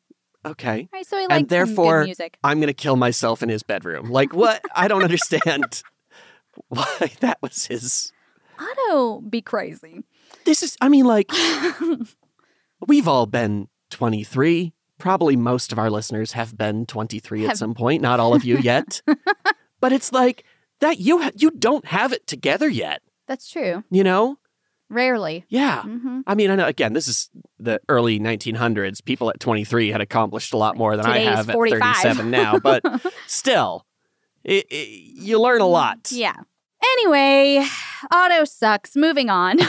Okay. 0.44 0.88
Right, 0.92 1.06
so 1.06 1.16
he 1.16 1.22
liked 1.22 1.32
and 1.32 1.48
therefore, 1.48 2.04
music. 2.04 2.38
I'm 2.44 2.58
going 2.58 2.68
to 2.68 2.74
kill 2.74 2.96
myself 2.96 3.42
in 3.42 3.48
his 3.48 3.62
bedroom. 3.62 4.10
Like, 4.10 4.34
what? 4.34 4.62
I 4.74 4.88
don't 4.88 5.02
understand 5.02 5.82
why 6.68 7.12
that 7.20 7.38
was 7.42 7.66
his. 7.66 8.12
Otto 8.58 9.20
be 9.20 9.42
crazy. 9.42 10.02
This 10.44 10.62
is, 10.62 10.76
I 10.80 10.88
mean, 10.88 11.04
like, 11.04 11.30
we've 12.86 13.08
all 13.08 13.26
been 13.26 13.68
23. 13.90 14.72
Probably 14.98 15.36
most 15.36 15.72
of 15.72 15.78
our 15.78 15.90
listeners 15.90 16.32
have 16.32 16.56
been 16.56 16.86
23 16.86 17.46
at 17.46 17.56
some 17.56 17.74
point. 17.74 18.00
Not 18.02 18.20
all 18.20 18.34
of 18.34 18.44
you 18.44 18.58
yet. 18.58 19.02
but 19.80 19.92
it's 19.92 20.12
like 20.12 20.44
that 20.80 21.00
you 21.00 21.20
ha- 21.22 21.32
you 21.34 21.50
don't 21.50 21.84
have 21.86 22.12
it 22.12 22.26
together 22.26 22.68
yet. 22.68 23.02
That's 23.26 23.50
true. 23.50 23.82
You 23.90 24.04
know? 24.04 24.38
Rarely. 24.90 25.44
Yeah. 25.48 25.82
hmm 25.82 26.20
I 26.26 26.34
mean, 26.34 26.50
I 26.50 26.54
know. 26.56 26.66
Again, 26.66 26.92
this 26.92 27.08
is 27.08 27.30
the 27.58 27.80
early 27.88 28.20
1900s. 28.20 29.04
People 29.04 29.30
at 29.30 29.40
23 29.40 29.90
had 29.90 30.00
accomplished 30.00 30.52
a 30.52 30.56
lot 30.56 30.76
more 30.76 30.96
than 30.96 31.06
I 31.06 31.18
have 31.18 31.50
at 31.50 31.56
37 31.56 32.30
now. 32.30 32.58
But 32.58 32.82
still, 33.26 33.84
it, 34.44 34.66
it, 34.70 34.88
you 34.88 35.40
learn 35.40 35.60
a 35.60 35.66
lot. 35.66 36.10
Yeah. 36.10 36.36
Anyway, 36.92 37.66
Otto 38.10 38.44
sucks. 38.44 38.94
Moving 38.94 39.30
on. 39.30 39.58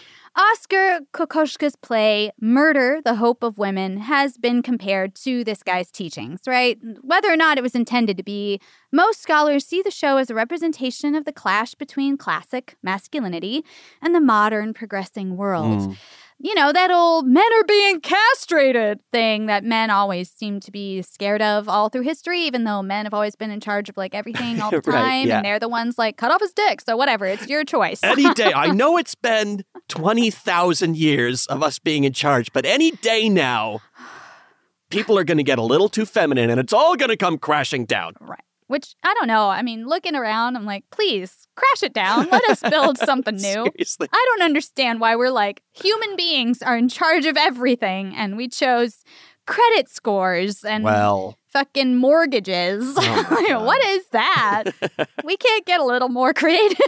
Oscar 0.36 1.00
Kokoschka's 1.14 1.76
play 1.76 2.30
Murder, 2.38 3.00
the 3.02 3.14
Hope 3.14 3.42
of 3.42 3.56
Women 3.56 3.96
has 3.96 4.36
been 4.36 4.62
compared 4.62 5.14
to 5.16 5.42
this 5.44 5.62
guy's 5.62 5.90
teachings, 5.90 6.40
right? 6.46 6.78
Whether 7.00 7.32
or 7.32 7.36
not 7.36 7.56
it 7.56 7.62
was 7.62 7.74
intended 7.74 8.18
to 8.18 8.22
be, 8.22 8.60
most 8.92 9.22
scholars 9.22 9.64
see 9.64 9.80
the 9.80 9.90
show 9.90 10.18
as 10.18 10.28
a 10.28 10.34
representation 10.34 11.14
of 11.14 11.24
the 11.24 11.32
clash 11.32 11.74
between 11.74 12.18
classic 12.18 12.76
masculinity 12.82 13.64
and 14.02 14.14
the 14.14 14.20
modern 14.20 14.74
progressing 14.74 15.38
world. 15.38 15.80
Mm. 15.80 15.96
You 16.38 16.54
know, 16.54 16.70
that 16.70 16.90
old 16.90 17.26
men 17.26 17.46
are 17.54 17.64
being 17.64 18.00
castrated 18.00 19.00
thing 19.10 19.46
that 19.46 19.64
men 19.64 19.88
always 19.88 20.30
seem 20.30 20.60
to 20.60 20.70
be 20.70 21.00
scared 21.00 21.40
of 21.40 21.66
all 21.66 21.88
through 21.88 22.02
history, 22.02 22.40
even 22.42 22.64
though 22.64 22.82
men 22.82 23.06
have 23.06 23.14
always 23.14 23.34
been 23.36 23.50
in 23.50 23.58
charge 23.58 23.88
of 23.88 23.96
like 23.96 24.14
everything 24.14 24.60
all 24.60 24.70
the 24.70 24.82
Right, 24.84 24.92
time. 25.22 25.28
yeah. 25.28 25.36
And 25.38 25.44
they're 25.46 25.58
the 25.58 25.68
ones 25.68 25.96
like, 25.96 26.18
cut 26.18 26.30
off 26.30 26.42
his 26.42 26.52
dick. 26.52 26.82
So 26.82 26.94
whatever, 26.94 27.24
it's 27.24 27.48
your 27.48 27.64
choice. 27.64 28.00
Any 28.04 28.32
day. 28.34 28.52
I 28.54 28.66
know 28.72 28.98
it's 28.98 29.14
been 29.14 29.64
20,000 29.88 30.96
years 30.96 31.46
of 31.46 31.62
us 31.62 31.78
being 31.78 32.04
in 32.04 32.12
charge, 32.12 32.52
but 32.52 32.66
any 32.66 32.90
day 32.90 33.30
now, 33.30 33.80
people 34.90 35.18
are 35.18 35.24
going 35.24 35.38
to 35.38 35.42
get 35.42 35.58
a 35.58 35.62
little 35.62 35.88
too 35.88 36.04
feminine 36.04 36.50
and 36.50 36.60
it's 36.60 36.72
all 36.74 36.96
going 36.96 37.08
to 37.08 37.16
come 37.16 37.38
crashing 37.38 37.86
down. 37.86 38.12
Right. 38.20 38.44
which 38.66 38.94
I 39.02 39.14
don't 39.14 39.26
know. 39.26 39.48
I 39.48 39.62
mean, 39.62 39.86
looking 39.86 40.14
around, 40.14 40.54
I'm 40.56 40.66
like, 40.66 40.84
please 40.90 41.45
crash 41.56 41.82
it 41.82 41.92
down. 41.92 42.28
Let 42.30 42.44
us 42.48 42.60
build 42.60 42.98
something 42.98 43.34
new. 43.36 43.40
Seriously. 43.74 44.08
I 44.12 44.26
don't 44.30 44.44
understand 44.44 45.00
why 45.00 45.16
we're 45.16 45.30
like, 45.30 45.62
human 45.72 46.14
beings 46.16 46.62
are 46.62 46.76
in 46.76 46.88
charge 46.88 47.26
of 47.26 47.36
everything. 47.36 48.14
And 48.14 48.36
we 48.36 48.48
chose 48.48 49.02
credit 49.46 49.88
scores 49.88 50.64
and 50.64 50.84
Well, 50.84 51.38
fucking 51.52 51.96
mortgages. 51.96 52.94
Oh 52.98 53.62
what 53.64 53.84
is 53.86 54.06
that? 54.08 54.64
we 55.24 55.36
can't 55.36 55.64
get 55.66 55.80
a 55.80 55.84
little 55.84 56.08
more 56.08 56.34
creative. 56.34 56.78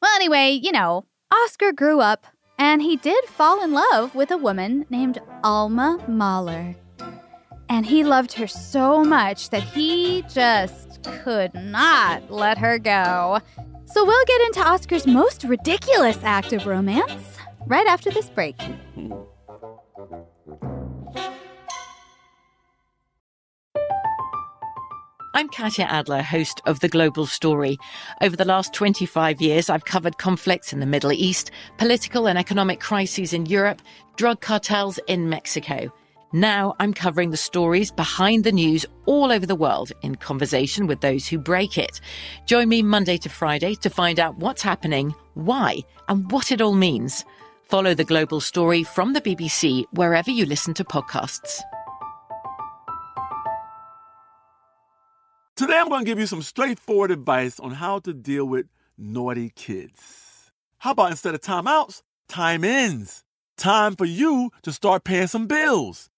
well, 0.00 0.14
anyway, 0.16 0.50
you 0.62 0.72
know, 0.72 1.04
Oscar 1.32 1.72
grew 1.72 2.00
up 2.00 2.26
and 2.58 2.82
he 2.82 2.96
did 2.96 3.24
fall 3.24 3.62
in 3.62 3.72
love 3.72 4.14
with 4.14 4.30
a 4.30 4.36
woman 4.38 4.86
named 4.90 5.20
Alma 5.42 5.98
Mahler. 6.08 6.76
And 7.70 7.86
he 7.86 8.02
loved 8.02 8.32
her 8.32 8.48
so 8.48 9.04
much 9.04 9.50
that 9.50 9.62
he 9.62 10.22
just 10.22 11.04
could 11.22 11.54
not 11.54 12.28
let 12.28 12.58
her 12.58 12.80
go. 12.80 13.38
So 13.86 14.04
we'll 14.04 14.24
get 14.26 14.40
into 14.40 14.60
Oscar's 14.60 15.06
most 15.06 15.44
ridiculous 15.44 16.18
act 16.24 16.52
of 16.52 16.66
romance 16.66 17.38
right 17.68 17.86
after 17.86 18.10
this 18.10 18.28
break. 18.28 18.60
I'm 25.32 25.48
Katya 25.48 25.84
Adler, 25.84 26.22
host 26.22 26.60
of 26.66 26.80
The 26.80 26.88
Global 26.88 27.24
Story. 27.24 27.78
Over 28.20 28.34
the 28.34 28.44
last 28.44 28.74
25 28.74 29.40
years, 29.40 29.70
I've 29.70 29.84
covered 29.84 30.18
conflicts 30.18 30.72
in 30.72 30.80
the 30.80 30.86
Middle 30.86 31.12
East, 31.12 31.52
political 31.78 32.26
and 32.26 32.36
economic 32.36 32.80
crises 32.80 33.32
in 33.32 33.46
Europe, 33.46 33.80
drug 34.16 34.40
cartels 34.40 34.98
in 35.06 35.28
Mexico. 35.28 35.92
Now 36.32 36.76
I'm 36.78 36.94
covering 36.94 37.30
the 37.30 37.36
stories 37.36 37.90
behind 37.90 38.44
the 38.44 38.52
news 38.52 38.86
all 39.06 39.32
over 39.32 39.46
the 39.46 39.56
world 39.56 39.90
in 40.02 40.14
conversation 40.14 40.86
with 40.86 41.00
those 41.00 41.26
who 41.26 41.38
break 41.38 41.76
it. 41.76 42.00
Join 42.46 42.68
me 42.68 42.82
Monday 42.82 43.16
to 43.16 43.28
Friday 43.28 43.74
to 43.76 43.90
find 43.90 44.20
out 44.20 44.36
what's 44.36 44.62
happening, 44.62 45.12
why, 45.34 45.80
and 46.08 46.30
what 46.30 46.52
it 46.52 46.60
all 46.60 46.74
means. 46.74 47.24
Follow 47.64 47.94
The 47.94 48.04
Global 48.04 48.40
Story 48.40 48.84
from 48.84 49.12
the 49.12 49.20
BBC 49.20 49.84
wherever 49.92 50.30
you 50.30 50.46
listen 50.46 50.72
to 50.74 50.84
podcasts. 50.84 51.62
Today, 55.56 55.78
I'm 55.78 55.88
going 55.88 56.02
to 56.02 56.06
give 56.06 56.18
you 56.20 56.26
some 56.26 56.42
straightforward 56.42 57.10
advice 57.10 57.58
on 57.58 57.72
how 57.72 57.98
to 57.98 58.14
deal 58.14 58.44
with 58.44 58.66
naughty 58.96 59.50
kids. 59.56 60.52
How 60.78 60.92
about 60.92 61.10
instead 61.10 61.34
of 61.34 61.40
timeouts, 61.40 62.02
time 62.28 62.62
ins? 62.62 63.24
Time 63.56 63.94
for 63.94 64.06
you 64.06 64.50
to 64.62 64.72
start 64.72 65.04
paying 65.04 65.26
some 65.26 65.46
bills. 65.46 66.09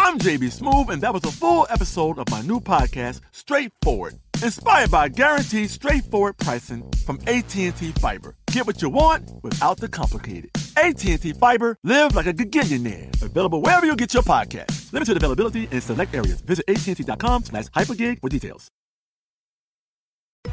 I'm 0.00 0.16
JB 0.16 0.56
Smoove, 0.56 0.90
and 0.90 1.02
that 1.02 1.12
was 1.12 1.24
a 1.24 1.32
full 1.32 1.66
episode 1.68 2.20
of 2.20 2.30
my 2.30 2.40
new 2.42 2.60
podcast, 2.60 3.20
Straightforward, 3.32 4.14
inspired 4.44 4.92
by 4.92 5.08
guaranteed 5.08 5.70
straightforward 5.70 6.36
pricing 6.38 6.88
from 7.04 7.18
AT&T 7.26 7.72
Fiber. 7.72 8.36
Get 8.52 8.64
what 8.64 8.80
you 8.80 8.90
want 8.90 9.28
without 9.42 9.78
the 9.78 9.88
complicated. 9.88 10.50
AT&T 10.76 11.32
Fiber, 11.32 11.76
live 11.82 12.14
like 12.14 12.26
a 12.26 12.32
gigillionaire. 12.32 13.20
Available 13.20 13.60
wherever 13.60 13.86
you 13.86 13.96
get 13.96 14.14
your 14.14 14.22
podcast. 14.22 14.92
Limited 14.92 15.16
availability 15.16 15.66
in 15.72 15.80
select 15.80 16.14
areas. 16.14 16.42
Visit 16.42 16.64
AT&T.com 16.68 17.44
slash 17.44 17.64
hypergig 17.66 18.20
for 18.20 18.28
details. 18.28 18.70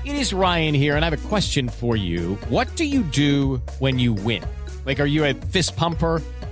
It 0.03 0.15
is 0.15 0.33
Ryan 0.33 0.73
here, 0.73 0.95
and 0.95 1.05
I 1.05 1.09
have 1.09 1.25
a 1.25 1.27
question 1.29 1.69
for 1.69 1.95
you. 1.95 2.33
What 2.49 2.75
do 2.75 2.83
you 2.83 3.03
do 3.03 3.61
when 3.77 3.99
you 3.99 4.13
win? 4.13 4.43
Like, 4.85 4.99
are 4.99 5.05
you 5.05 5.23
a 5.25 5.33
fist 5.33 5.75
pumper? 5.75 6.21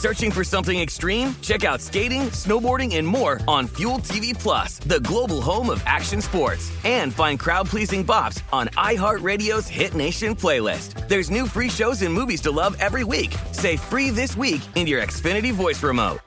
Searching 0.00 0.30
for 0.30 0.44
something 0.44 0.80
extreme? 0.80 1.34
Check 1.42 1.62
out 1.62 1.78
skating, 1.78 2.30
snowboarding, 2.30 2.96
and 2.96 3.06
more 3.06 3.38
on 3.46 3.66
Fuel 3.76 3.98
TV 3.98 4.32
Plus, 4.32 4.78
the 4.78 5.00
global 5.00 5.42
home 5.42 5.68
of 5.68 5.82
action 5.84 6.22
sports. 6.22 6.72
And 6.84 7.12
find 7.12 7.38
crowd-pleasing 7.38 8.06
bops 8.06 8.42
on 8.50 8.68
iHeartRadio's 8.68 9.68
Hit 9.68 9.94
Nation 9.94 10.34
playlist. 10.34 11.06
There's 11.06 11.30
new 11.30 11.46
free 11.46 11.68
shows 11.68 12.00
and 12.00 12.14
movies 12.14 12.40
to 12.42 12.50
love 12.50 12.78
every 12.80 13.04
week. 13.04 13.36
Say 13.52 13.76
free 13.76 14.08
this 14.08 14.38
week 14.38 14.62
in 14.74 14.86
your 14.86 15.02
Xfinity 15.02 15.52
voice 15.52 15.82
remote. 15.82 16.20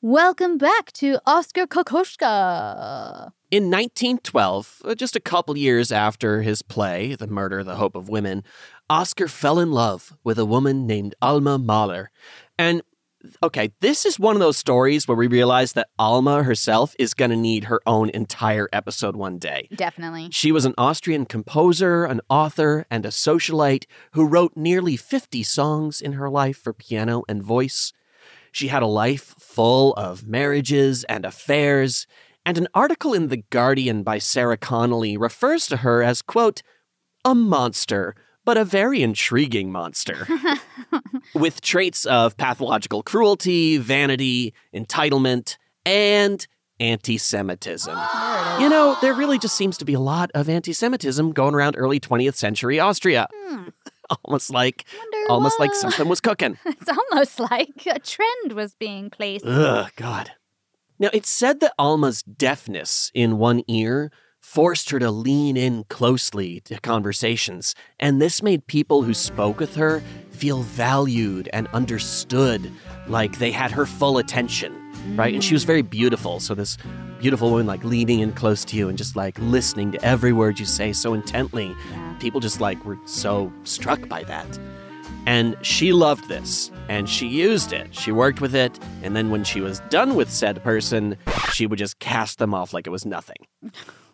Welcome 0.00 0.56
back 0.56 0.92
to 0.92 1.18
Oscar 1.26 1.66
Kokoschka. 1.66 3.32
In 3.50 3.64
1912, 3.64 4.82
uh, 4.84 4.94
just 4.94 5.16
a 5.16 5.20
couple 5.20 5.58
years 5.58 5.90
after 5.90 6.40
his 6.40 6.62
play, 6.62 7.16
The 7.16 7.26
Murder, 7.26 7.64
the 7.64 7.74
Hope 7.74 7.96
of 7.96 8.08
Women, 8.08 8.44
Oscar 8.90 9.28
fell 9.28 9.60
in 9.60 9.70
love 9.70 10.12
with 10.24 10.36
a 10.36 10.44
woman 10.44 10.84
named 10.84 11.14
Alma 11.22 11.58
Mahler. 11.58 12.10
And 12.58 12.82
okay, 13.40 13.70
this 13.80 14.04
is 14.04 14.18
one 14.18 14.34
of 14.34 14.40
those 14.40 14.56
stories 14.56 15.06
where 15.06 15.16
we 15.16 15.28
realize 15.28 15.74
that 15.74 15.90
Alma 15.96 16.42
herself 16.42 16.96
is 16.98 17.14
going 17.14 17.30
to 17.30 17.36
need 17.36 17.64
her 17.64 17.80
own 17.86 18.10
entire 18.10 18.68
episode 18.72 19.14
one 19.14 19.38
day. 19.38 19.68
Definitely. 19.76 20.30
She 20.32 20.50
was 20.50 20.64
an 20.64 20.74
Austrian 20.76 21.24
composer, 21.24 22.04
an 22.04 22.20
author, 22.28 22.84
and 22.90 23.06
a 23.06 23.10
socialite 23.10 23.84
who 24.12 24.26
wrote 24.26 24.56
nearly 24.56 24.96
50 24.96 25.44
songs 25.44 26.00
in 26.00 26.14
her 26.14 26.28
life 26.28 26.56
for 26.56 26.72
piano 26.72 27.22
and 27.28 27.44
voice. 27.44 27.92
She 28.50 28.66
had 28.66 28.82
a 28.82 28.88
life 28.88 29.36
full 29.38 29.94
of 29.94 30.26
marriages 30.26 31.04
and 31.04 31.24
affairs, 31.24 32.08
and 32.44 32.58
an 32.58 32.66
article 32.74 33.14
in 33.14 33.28
The 33.28 33.44
Guardian 33.50 34.02
by 34.02 34.18
Sarah 34.18 34.56
Connolly 34.56 35.16
refers 35.16 35.68
to 35.68 35.78
her 35.78 36.02
as, 36.02 36.22
quote, 36.22 36.64
a 37.24 37.36
monster, 37.36 38.16
but 38.44 38.56
a 38.56 38.64
very 38.64 39.02
intriguing 39.02 39.70
monster, 39.70 40.26
with 41.34 41.60
traits 41.60 42.04
of 42.06 42.36
pathological 42.36 43.02
cruelty, 43.02 43.76
vanity, 43.78 44.54
entitlement, 44.74 45.56
and 45.84 46.46
anti 46.78 47.18
Semitism. 47.18 47.96
You 48.60 48.68
know, 48.68 48.98
there 49.00 49.14
really 49.14 49.38
just 49.38 49.56
seems 49.56 49.78
to 49.78 49.86
be 49.86 49.94
a 49.94 50.00
lot 50.00 50.30
of 50.34 50.46
anti 50.50 50.74
Semitism 50.74 51.32
going 51.32 51.54
around 51.54 51.76
early 51.78 51.98
20th 51.98 52.34
century 52.34 52.78
Austria. 52.78 53.26
Hmm. 53.34 53.68
almost 54.26 54.50
like 54.50 54.84
Wonder 54.98 55.32
almost 55.32 55.58
like 55.58 55.74
something 55.74 56.08
was 56.08 56.20
cooking. 56.20 56.58
It's 56.66 56.88
almost 56.88 57.40
like 57.40 57.86
a 57.86 57.98
trend 58.00 58.52
was 58.52 58.74
being 58.74 59.08
placed. 59.08 59.46
Ugh, 59.46 59.90
God. 59.96 60.32
Now, 60.98 61.08
it's 61.14 61.30
said 61.30 61.60
that 61.60 61.72
Alma's 61.78 62.22
deafness 62.22 63.10
in 63.14 63.38
one 63.38 63.62
ear 63.66 64.10
forced 64.50 64.90
her 64.90 64.98
to 64.98 65.12
lean 65.12 65.56
in 65.56 65.84
closely 65.84 66.58
to 66.58 66.76
conversations, 66.80 67.72
and 68.00 68.20
this 68.20 68.42
made 68.42 68.66
people 68.66 69.04
who 69.04 69.14
spoke 69.14 69.60
with 69.60 69.76
her 69.76 70.02
feel 70.32 70.62
valued 70.62 71.48
and 71.52 71.68
understood, 71.68 72.68
like 73.06 73.38
they 73.38 73.52
had 73.52 73.70
her 73.70 73.86
full 73.86 74.18
attention, 74.18 74.74
right? 75.14 75.34
And 75.34 75.44
she 75.44 75.54
was 75.54 75.62
very 75.62 75.82
beautiful, 75.82 76.40
so 76.40 76.56
this 76.56 76.78
beautiful 77.20 77.52
woman, 77.52 77.68
like 77.68 77.84
leaning 77.84 78.18
in 78.18 78.32
close 78.32 78.64
to 78.64 78.76
you 78.76 78.88
and 78.88 78.98
just 78.98 79.14
like 79.14 79.38
listening 79.38 79.92
to 79.92 80.04
every 80.04 80.32
word 80.32 80.58
you 80.58 80.66
say 80.66 80.92
so 80.92 81.14
intently. 81.14 81.72
People 82.18 82.40
just 82.40 82.60
like 82.60 82.84
were 82.84 82.98
so 83.04 83.52
struck 83.62 84.08
by 84.08 84.24
that. 84.24 84.58
And 85.26 85.56
she 85.62 85.92
loved 85.92 86.28
this, 86.28 86.72
and 86.88 87.08
she 87.08 87.28
used 87.28 87.72
it. 87.72 87.94
She 87.94 88.10
worked 88.10 88.40
with 88.40 88.56
it, 88.56 88.76
and 89.04 89.14
then 89.14 89.30
when 89.30 89.44
she 89.44 89.60
was 89.60 89.78
done 89.90 90.16
with 90.16 90.28
said 90.28 90.60
person, 90.64 91.16
she 91.52 91.68
would 91.68 91.78
just 91.78 92.00
cast 92.00 92.38
them 92.38 92.52
off 92.52 92.74
like 92.74 92.88
it 92.88 92.90
was 92.90 93.06
nothing. 93.06 93.46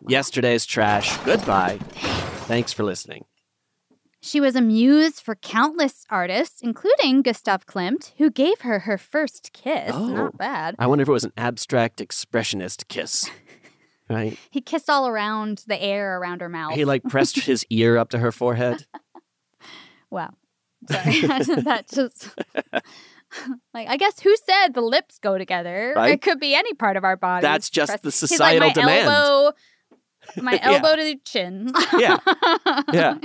Yesterday's 0.07 0.67
trash, 0.67 1.17
goodbye. 1.19 1.79
Thanks 2.47 2.73
for 2.73 2.85
listening. 2.85 3.25
She 4.21 4.41
was 4.41 4.57
a 4.57 4.61
muse 4.61 5.21
for 5.21 5.37
countless 5.37 6.05
artists, 6.11 6.61
including 6.61 7.23
Gustav 7.23 7.65
Klimt, 7.67 8.13
who 8.19 8.29
gave 8.31 8.63
her 8.63 8.81
her 8.81 8.99
first 8.99 9.53
kiss. 9.53 9.93
Oh. 9.95 10.09
Not 10.09 10.37
bad. 10.37 10.75
I 10.79 10.87
wonder 10.89 11.03
if 11.03 11.09
it 11.09 11.13
was 11.13 11.25
an 11.25 11.33
abstract 11.37 12.01
expressionist 12.01 12.89
kiss. 12.89 13.31
Right? 14.09 14.39
He 14.51 14.61
kissed 14.61 14.89
all 14.89 15.09
around 15.09 15.65
the 15.67 15.83
air 15.83 16.17
around 16.21 16.41
her 16.41 16.49
mouth. 16.49 16.75
He 16.75 16.85
like 16.85 17.03
pressed 17.03 17.41
his 17.41 17.67
ear 17.71 17.97
up 17.97 18.11
to 18.11 18.19
her 18.19 18.31
forehead. 18.31 18.87
Wow. 20.11 20.35
Sorry. 20.89 21.21
that 21.23 21.89
just 21.93 22.29
like 23.75 23.89
I 23.89 23.97
guess 23.97 24.21
who 24.21 24.33
said 24.37 24.75
the 24.75 24.81
lips 24.81 25.19
go 25.19 25.37
together? 25.39 25.93
Right. 25.97 26.13
It 26.13 26.23
could 26.23 26.39
be 26.39 26.55
any 26.55 26.73
part 26.75 26.97
of 26.97 27.03
our 27.03 27.17
body. 27.17 27.43
That's 27.43 27.69
just 27.69 27.91
Press- 27.91 28.01
the 28.01 28.11
He's 28.11 28.39
like, 28.39 28.59
societal 28.61 28.69
my 28.69 28.73
demand. 28.73 29.09
Elbow, 29.09 29.57
my 30.37 30.53
Yeah. 30.63 30.71
elbow 30.73 30.97
to 30.97 31.03
the 31.05 31.17
chin. 31.25 31.73
Yeah. 31.99 32.19
Yeah. 32.93 33.19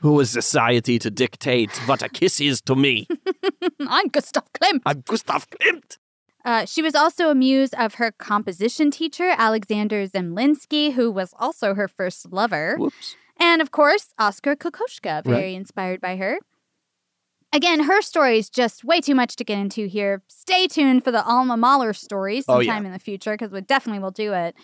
Who 0.00 0.18
is 0.20 0.30
society 0.30 0.98
to 0.98 1.10
dictate 1.10 1.70
what 1.86 2.02
a 2.02 2.08
kiss 2.08 2.40
is 2.40 2.62
to 2.62 2.74
me? 2.74 3.06
I'm 3.86 4.08
Gustav 4.08 4.44
Klimt. 4.54 4.80
I'm 4.86 5.02
Gustav 5.02 5.46
Klimt. 5.50 5.98
Uh, 6.42 6.64
she 6.64 6.80
was 6.80 6.94
also 6.94 7.28
a 7.28 7.34
muse 7.34 7.74
of 7.74 7.94
her 7.94 8.10
composition 8.12 8.90
teacher, 8.90 9.34
Alexander 9.36 10.06
Zemlinsky, 10.06 10.94
who 10.94 11.10
was 11.10 11.34
also 11.38 11.74
her 11.74 11.86
first 11.86 12.32
lover. 12.32 12.76
Whoops. 12.78 13.14
And 13.38 13.60
of 13.60 13.72
course, 13.72 14.14
Oscar 14.18 14.56
Kokoschka, 14.56 15.22
very 15.24 15.36
Right. 15.52 15.56
inspired 15.56 16.00
by 16.00 16.16
her. 16.16 16.38
Again, 17.52 17.80
her 17.80 18.00
story 18.00 18.38
is 18.38 18.48
just 18.48 18.84
way 18.84 19.00
too 19.02 19.14
much 19.14 19.36
to 19.36 19.44
get 19.44 19.58
into 19.58 19.86
here. 19.86 20.22
Stay 20.28 20.66
tuned 20.66 21.04
for 21.04 21.10
the 21.10 21.22
Alma 21.24 21.56
Mahler 21.58 21.92
story 21.92 22.38
Oh, 22.48 22.54
sometime 22.60 22.84
yeah. 22.84 22.86
in 22.88 22.92
the 22.92 22.98
future 23.00 23.32
because 23.32 23.50
we 23.50 23.60
definitely 23.60 24.00
will 24.00 24.12
do 24.12 24.32
it. 24.32 24.54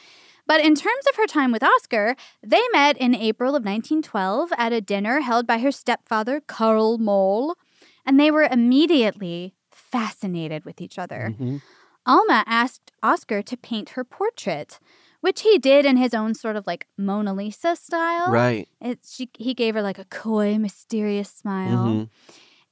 But 0.47 0.61
in 0.61 0.75
terms 0.75 1.05
of 1.09 1.17
her 1.17 1.27
time 1.27 1.51
with 1.53 1.63
Oscar, 1.63 2.15
they 2.43 2.63
met 2.73 2.97
in 2.99 3.15
April 3.15 3.51
of 3.57 3.65
1912 3.65 4.53
at 4.57 4.73
a 4.73 4.81
dinner 4.81 5.21
held 5.21 5.47
by 5.47 5.59
her 5.59 5.73
stepfather, 5.73 6.41
Karl 6.41 6.99
Moll, 6.99 7.57
and 8.05 8.19
they 8.21 8.31
were 8.31 8.45
immediately 8.51 9.55
fascinated 9.73 10.65
with 10.65 10.81
each 10.81 10.99
other. 10.99 11.35
Mhm. 11.39 11.63
Alma 12.07 12.45
asked 12.47 12.93
Oscar 13.03 13.43
to 13.43 13.57
paint 13.57 13.91
her 13.91 14.05
portrait, 14.05 14.79
which 15.21 15.43
he 15.43 15.59
did 15.59 15.85
in 15.85 15.97
his 15.97 16.15
own 16.15 16.35
sort 16.35 16.55
of 16.55 16.65
like 16.67 16.87
Mona 16.97 17.35
Lisa 17.35 17.75
style. 17.75 18.31
Right. 18.31 18.69
It, 18.81 19.01
she, 19.05 19.29
he 19.37 19.55
gave 19.55 19.75
her 19.75 19.83
like 19.83 19.99
a 19.99 20.05
coy, 20.05 20.57
mysterious 20.59 21.29
smile. 21.31 21.87
Mhm. 21.87 22.09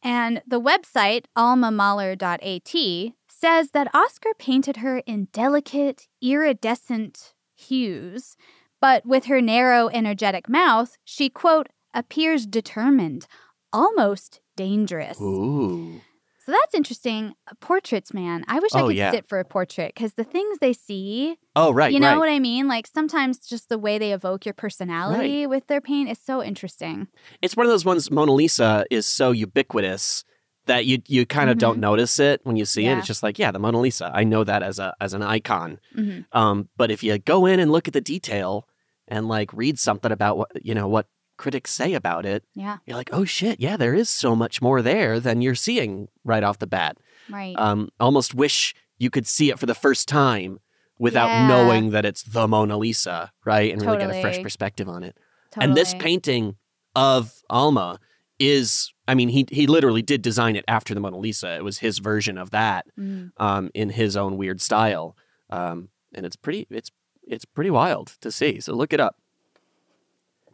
And 0.02 0.42
the 0.46 0.60
website, 0.60 1.24
almamahler.at, 1.36 3.14
says 3.26 3.70
that 3.70 3.92
Oscar 3.94 4.30
painted 4.38 4.76
her 4.76 4.98
in 4.98 5.26
delicate, 5.32 6.06
iridescent 6.22 7.33
hues, 7.68 8.36
but 8.80 9.04
with 9.06 9.24
her 9.26 9.40
narrow, 9.40 9.88
energetic 9.88 10.48
mouth, 10.48 10.96
she, 11.04 11.28
quote, 11.28 11.68
appears 11.94 12.46
determined, 12.46 13.26
almost 13.72 14.40
dangerous. 14.56 15.20
Ooh. 15.20 16.00
So 16.44 16.52
that's 16.52 16.74
interesting. 16.74 17.32
Portraits, 17.60 18.12
man. 18.12 18.44
I 18.46 18.58
wish 18.60 18.74
I 18.74 18.82
Oh, 18.82 18.88
could 18.88 18.96
yeah. 18.96 19.12
sit 19.12 19.26
for 19.26 19.38
a 19.38 19.44
portrait 19.46 19.92
because 19.94 20.12
the 20.12 20.24
things 20.24 20.58
they 20.58 20.74
see, 20.74 21.38
Oh, 21.56 21.72
right. 21.72 21.90
you 21.90 21.98
know 21.98 22.10
right. 22.10 22.18
what 22.18 22.28
I 22.28 22.38
mean? 22.38 22.68
Like 22.68 22.86
sometimes 22.86 23.38
just 23.38 23.70
the 23.70 23.78
way 23.78 23.96
they 23.96 24.12
evoke 24.12 24.44
your 24.44 24.52
personality 24.52 25.46
with 25.46 25.66
their 25.68 25.80
paint 25.80 26.10
is 26.10 26.18
so 26.18 26.42
interesting. 26.42 27.08
It's 27.40 27.56
one 27.56 27.64
of 27.64 27.70
those 27.70 27.86
ones. 27.86 28.10
Mona 28.10 28.32
Lisa 28.32 28.84
is 28.90 29.06
so 29.06 29.30
ubiquitous 29.30 30.22
that 30.66 30.86
you 30.86 31.02
you 31.06 31.26
kind 31.26 31.50
of 31.50 31.58
don't 31.58 31.78
notice 31.78 32.18
it 32.18 32.40
when 32.44 32.56
you 32.56 32.64
see 32.64 32.86
it. 32.86 32.90
Mm-hmm. 32.90 32.98
It's 33.00 33.06
just 33.06 33.22
like, 33.22 33.38
yeah, 33.38 33.50
the 33.50 33.58
Mona 33.58 33.80
Lisa. 33.80 34.10
I 34.14 34.24
know 34.24 34.44
that 34.44 34.62
as 34.62 34.78
a 34.78 34.94
as 35.00 35.12
an 35.14 35.22
icon. 35.22 35.78
Mhm. 35.96 36.24
Um, 36.32 36.68
but 36.76 36.90
if 36.90 37.02
you 37.02 37.18
go 37.18 37.46
in 37.46 37.60
and 37.60 37.70
look 37.70 37.86
at 37.88 37.94
the 37.94 38.00
detail 38.00 38.66
and 39.08 39.28
like 39.28 39.52
read 39.52 39.78
something 39.78 40.10
about 40.12 40.38
what 40.38 40.50
you 40.64 40.74
know 40.74 40.88
what 40.88 41.06
critics 41.36 41.70
say 41.72 41.94
about 41.94 42.24
it, 42.24 42.44
Yeah, 42.54 42.78
you're 42.86 42.96
like, 42.96 43.10
oh 43.12 43.24
shit, 43.24 43.60
yeah, 43.60 43.76
there 43.76 43.94
is 43.94 44.08
so 44.08 44.36
much 44.36 44.62
more 44.62 44.80
there 44.82 45.18
than 45.20 45.42
you're 45.42 45.54
seeing 45.56 46.08
right 46.24 46.42
off 46.44 46.58
the 46.60 46.66
bat. 46.66 46.96
right. 47.28 47.54
Um, 47.58 47.88
almost 47.98 48.34
wish 48.34 48.74
you 48.98 49.10
could 49.10 49.26
see 49.26 49.50
it 49.50 49.58
for 49.58 49.66
the 49.66 49.74
first 49.74 50.06
time 50.08 50.60
without 50.98 51.26
Yeah. 51.28 51.48
knowing 51.48 51.90
that 51.90 52.04
it's 52.04 52.22
the 52.22 52.46
Mona 52.46 52.76
Lisa, 52.78 53.32
right? 53.44 53.72
And 53.72 53.82
really 53.82 53.98
get 53.98 54.10
a 54.14 54.20
fresh 54.20 54.40
perspective 54.40 54.88
on 54.88 55.02
it. 55.02 55.16
And 55.56 55.76
this 55.76 55.92
painting 55.94 56.54
of 56.94 57.42
Alma 57.50 57.98
is, 58.38 58.92
I 59.06 59.14
mean, 59.14 59.28
he 59.28 59.46
he 59.50 59.66
literally 59.66 60.02
did 60.02 60.22
design 60.22 60.56
it 60.56 60.64
after 60.68 60.94
the 60.94 61.00
Mona 61.00 61.18
Lisa. 61.18 61.54
It 61.56 61.64
was 61.64 61.78
his 61.78 61.98
version 61.98 62.36
of 62.38 62.50
that 62.50 62.86
Mm. 62.98 63.30
um, 63.38 63.70
in 63.74 63.90
his 63.90 64.16
own 64.16 64.36
weird 64.36 64.60
style, 64.60 65.16
um, 65.50 65.88
and 66.14 66.26
it's 66.26 66.36
pretty 66.36 66.66
it's 66.70 66.90
it's 67.26 67.44
pretty 67.44 67.70
wild 67.70 68.16
to 68.20 68.30
see. 68.32 68.60
So 68.60 68.74
look 68.74 68.92
it 68.92 69.00
up. 69.00 69.16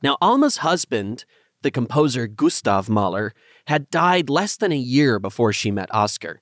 Now, 0.03 0.17
Alma's 0.21 0.59
husband, 0.59 1.25
the 1.63 1.71
composer 1.71 2.27
Gustav 2.27 2.89
Mahler, 2.89 3.35
had 3.67 3.91
died 3.91 4.31
less 4.31 4.57
than 4.57 4.73
a 4.73 4.77
year 4.77 5.19
before 5.19 5.53
she 5.53 5.71
met 5.71 5.93
Oscar. 5.95 6.41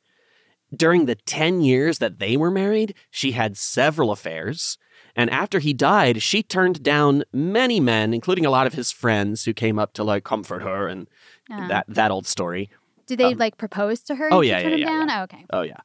During 0.75 1.07
the 1.07 1.15
10 1.15 1.63
years 1.63 1.99
that 1.99 2.19
they 2.19 2.37
were 2.37 2.51
married, 2.51 2.95
she 3.11 3.33
had 3.33 3.57
several 3.57 4.11
affairs. 4.13 4.77
And 5.17 5.31
after 5.31 5.59
he 5.59 5.73
died, 5.73 6.23
she 6.23 6.43
turned 6.43 6.83
down 6.83 7.25
many 7.33 7.81
men, 7.81 8.13
including 8.15 8.45
a 8.47 8.51
lot 8.51 8.67
of 8.67 8.75
his 8.75 8.93
friends 8.93 9.45
who 9.45 9.53
came 9.55 9.79
up 9.79 9.93
to 9.95 10.05
like 10.05 10.23
comfort 10.25 10.63
her 10.63 10.87
and 10.87 11.09
That, 11.49 11.87
that 11.89 12.11
old 12.11 12.27
story. 12.27 12.71
Did 13.07 13.19
they 13.19 13.33
um, 13.33 13.39
like 13.39 13.57
propose 13.57 14.01
to 14.03 14.15
her? 14.15 14.29
oh, 14.33 14.43
yeah, 14.43 14.61
yeah, 14.61 14.69
yeah, 14.77 14.87
down? 14.87 15.09
yeah. 15.09 15.21
Oh, 15.21 15.23
okay. 15.25 15.45
Oh, 15.51 15.63
yeah. 15.63 15.81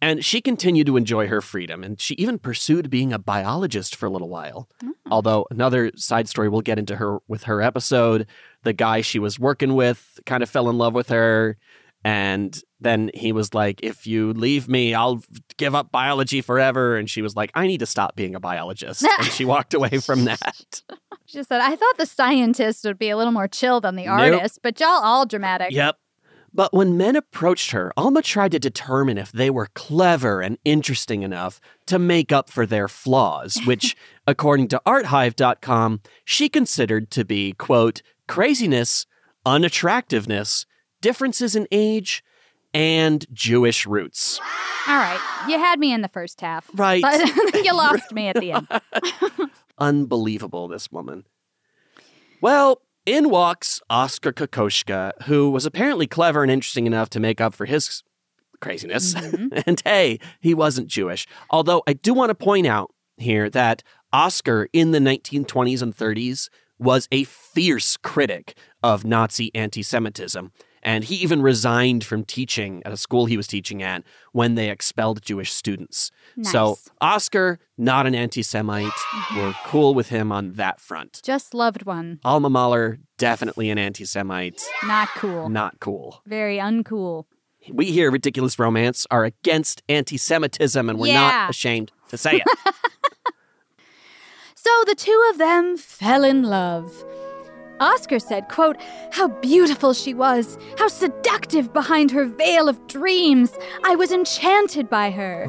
And 0.00 0.24
she 0.24 0.40
continued 0.40 0.88
to 0.88 0.96
enjoy 0.96 1.28
her 1.28 1.40
freedom, 1.40 1.84
and 1.84 2.00
she 2.00 2.14
even 2.14 2.36
pursued 2.36 2.90
being 2.90 3.12
a 3.12 3.20
biologist 3.20 3.94
for 3.94 4.06
a 4.06 4.10
little 4.10 4.28
while. 4.28 4.68
Although 5.08 5.46
another 5.48 5.92
side 5.94 6.28
story 6.28 6.48
we'll 6.48 6.60
get 6.60 6.76
into 6.76 6.96
her 6.96 7.18
with 7.28 7.44
her 7.44 7.62
episode, 7.62 8.26
the 8.64 8.72
guy 8.72 9.00
she 9.00 9.20
was 9.20 9.38
working 9.38 9.74
with 9.74 10.18
kind 10.26 10.42
of 10.42 10.50
fell 10.50 10.68
in 10.68 10.76
love 10.76 10.92
with 10.92 11.10
her, 11.10 11.56
and 12.02 12.60
then 12.80 13.12
he 13.14 13.30
was 13.30 13.54
like, 13.54 13.78
"If 13.84 14.04
you 14.04 14.32
leave 14.32 14.68
me, 14.68 14.92
I'll 14.92 15.22
give 15.56 15.76
up 15.76 15.92
biology 15.92 16.40
forever." 16.40 16.96
And 16.96 17.08
she 17.08 17.22
was 17.22 17.36
like, 17.36 17.52
"I 17.54 17.68
need 17.68 17.78
to 17.78 17.86
stop 17.86 18.16
being 18.16 18.34
a 18.34 18.40
biologist," 18.40 19.04
and 19.04 19.26
she 19.28 19.44
walked 19.54 19.72
away 19.72 19.98
from 19.98 20.24
that. 20.24 20.82
She 21.32 21.38
just 21.38 21.48
said, 21.48 21.62
I 21.62 21.74
thought 21.76 21.96
the 21.96 22.04
scientist 22.04 22.84
would 22.84 22.98
be 22.98 23.08
a 23.08 23.16
little 23.16 23.32
more 23.32 23.48
chill 23.48 23.80
than 23.80 23.96
the 23.96 24.04
Nope. 24.04 24.18
artist, 24.34 24.58
but 24.62 24.78
y'all 24.78 25.02
all 25.02 25.24
dramatic. 25.24 25.70
Yep. 25.70 25.96
But 26.52 26.74
when 26.74 26.98
men 26.98 27.16
approached 27.16 27.70
her, 27.70 27.90
Alma 27.96 28.20
tried 28.20 28.52
to 28.52 28.58
determine 28.58 29.16
if 29.16 29.32
they 29.32 29.48
were 29.48 29.68
clever 29.74 30.42
and 30.42 30.58
interesting 30.66 31.22
enough 31.22 31.58
to 31.86 31.98
make 31.98 32.32
up 32.32 32.50
for 32.50 32.66
their 32.66 32.86
flaws, 32.86 33.58
which, 33.66 33.96
according 34.26 34.68
to 34.68 34.82
arthive.com, 34.84 36.02
she 36.26 36.50
considered 36.50 37.10
to 37.12 37.24
be, 37.24 37.54
quote, 37.54 38.02
craziness, 38.28 39.06
unattractiveness, 39.46 40.66
differences 41.00 41.56
in 41.56 41.66
age, 41.72 42.22
and 42.74 43.24
Jewish 43.32 43.86
roots. 43.86 44.38
All 44.86 44.96
right. 44.98 45.46
You 45.48 45.58
had 45.58 45.78
me 45.78 45.92
in 45.94 46.02
the 46.02 46.08
first 46.08 46.42
half. 46.42 46.68
Right. 46.74 47.00
But 47.00 47.24
you 47.64 47.72
lost 47.74 48.12
me 48.12 48.28
at 48.28 48.36
the 48.36 48.52
end. 48.52 48.68
Unbelievable, 49.78 50.68
this 50.68 50.90
woman. 50.90 51.24
Well, 52.40 52.82
in 53.06 53.30
walks 53.30 53.80
Oscar 53.90 54.32
Kokoschka, 54.32 55.22
who 55.24 55.50
was 55.50 55.66
apparently 55.66 56.06
clever 56.06 56.42
and 56.42 56.50
interesting 56.50 56.86
enough 56.86 57.10
to 57.10 57.20
make 57.20 57.40
up 57.40 57.54
for 57.54 57.66
his 57.66 58.02
craziness. 58.60 59.14
Mm-hmm. 59.14 59.58
and 59.66 59.82
hey, 59.84 60.18
he 60.40 60.54
wasn't 60.54 60.88
Jewish. 60.88 61.26
Although 61.50 61.82
I 61.86 61.92
do 61.92 62.14
want 62.14 62.30
to 62.30 62.34
point 62.34 62.66
out 62.66 62.92
here 63.16 63.50
that 63.50 63.82
Oscar 64.12 64.68
in 64.72 64.92
the 64.92 64.98
1920s 64.98 65.82
and 65.82 65.96
30s 65.96 66.48
was 66.78 67.08
a 67.12 67.24
fierce 67.24 67.96
critic 67.96 68.56
of 68.82 69.04
Nazi 69.04 69.54
anti 69.54 69.82
Semitism. 69.82 70.52
And 70.82 71.04
he 71.04 71.14
even 71.16 71.42
resigned 71.42 72.02
from 72.04 72.24
teaching 72.24 72.82
at 72.84 72.92
a 72.92 72.96
school 72.96 73.26
he 73.26 73.36
was 73.36 73.46
teaching 73.46 73.82
at 73.82 74.02
when 74.32 74.56
they 74.56 74.68
expelled 74.68 75.22
Jewish 75.22 75.52
students. 75.52 76.10
So, 76.42 76.78
Oscar, 77.00 77.60
not 77.78 78.06
an 78.06 78.14
anti 78.14 78.42
Semite. 78.42 78.90
We're 79.36 79.54
cool 79.66 79.94
with 79.94 80.08
him 80.08 80.32
on 80.32 80.54
that 80.54 80.80
front. 80.80 81.20
Just 81.22 81.54
loved 81.54 81.84
one. 81.84 82.18
Alma 82.24 82.50
Mahler, 82.50 82.98
definitely 83.16 83.70
an 83.70 83.78
anti 83.78 84.04
Semite. 84.04 84.62
Not 84.84 85.08
cool. 85.16 85.48
Not 85.48 85.78
cool. 85.80 86.20
Very 86.26 86.56
uncool. 86.58 87.26
We 87.70 87.92
here, 87.92 88.10
Ridiculous 88.10 88.58
Romance, 88.58 89.06
are 89.10 89.24
against 89.24 89.82
anti 89.88 90.16
Semitism 90.16 90.90
and 90.90 90.98
we're 90.98 91.06
Yeah. 91.08 91.30
not 91.30 91.50
ashamed 91.50 91.92
to 92.08 92.18
say 92.18 92.36
it. 92.36 92.42
So 94.54 94.70
the 94.86 94.94
two 94.94 95.28
of 95.32 95.38
them 95.38 95.76
fell 95.76 96.22
in 96.22 96.44
love. 96.44 97.04
Oscar 97.80 98.18
said, 98.18 98.48
quote, 98.48 98.76
How 99.10 99.28
beautiful 99.28 99.92
she 99.94 100.14
was, 100.14 100.56
how 100.78 100.88
seductive 100.88 101.72
behind 101.72 102.10
her 102.10 102.26
veil 102.26 102.68
of 102.68 102.84
dreams. 102.86 103.52
I 103.84 103.96
was 103.96 104.12
enchanted 104.12 104.88
by 104.88 105.10
her. 105.10 105.46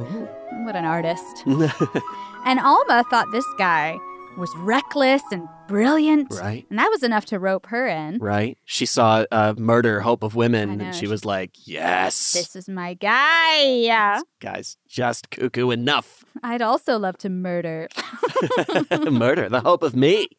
What 0.66 0.76
an 0.76 0.86
artist. 0.86 1.44
and 1.46 2.60
Alma 2.60 3.04
thought 3.10 3.28
this 3.32 3.46
guy 3.58 3.98
was 4.38 4.50
reckless 4.58 5.22
and 5.32 5.48
brilliant. 5.68 6.34
Right. 6.34 6.66
And 6.72 6.80
that 6.80 6.90
was 6.90 7.04
enough 7.04 7.26
to 7.26 7.38
rope 7.38 7.68
her 7.68 7.88
in. 7.88 8.18
right? 8.18 8.58
She 8.66 8.88
saw 8.88 9.26
uh, 9.32 9.54
Murder, 9.58 10.02
Hope 10.02 10.24
of 10.24 10.34
Women, 10.34 10.78
know, 10.78 10.86
and 10.86 10.96
she 10.96 11.02
she- 11.02 11.08
was 11.08 11.24
like, 11.24 11.52
yes. 11.68 12.34
This 12.34 12.56
is 12.56 12.68
my 12.68 12.96
guy. 12.96 13.64
Yeah. 13.64 14.22
Guys, 14.40 14.78
just 14.88 15.30
cuckoo 15.30 15.70
enough. 15.70 16.26
I'd 16.44 16.64
also 16.64 16.98
love 16.98 17.18
to 17.20 17.30
murder. 17.30 17.90
Murder, 19.12 19.50
the 19.50 19.62
hope 19.62 19.84
of 19.84 19.96
me. 19.96 20.30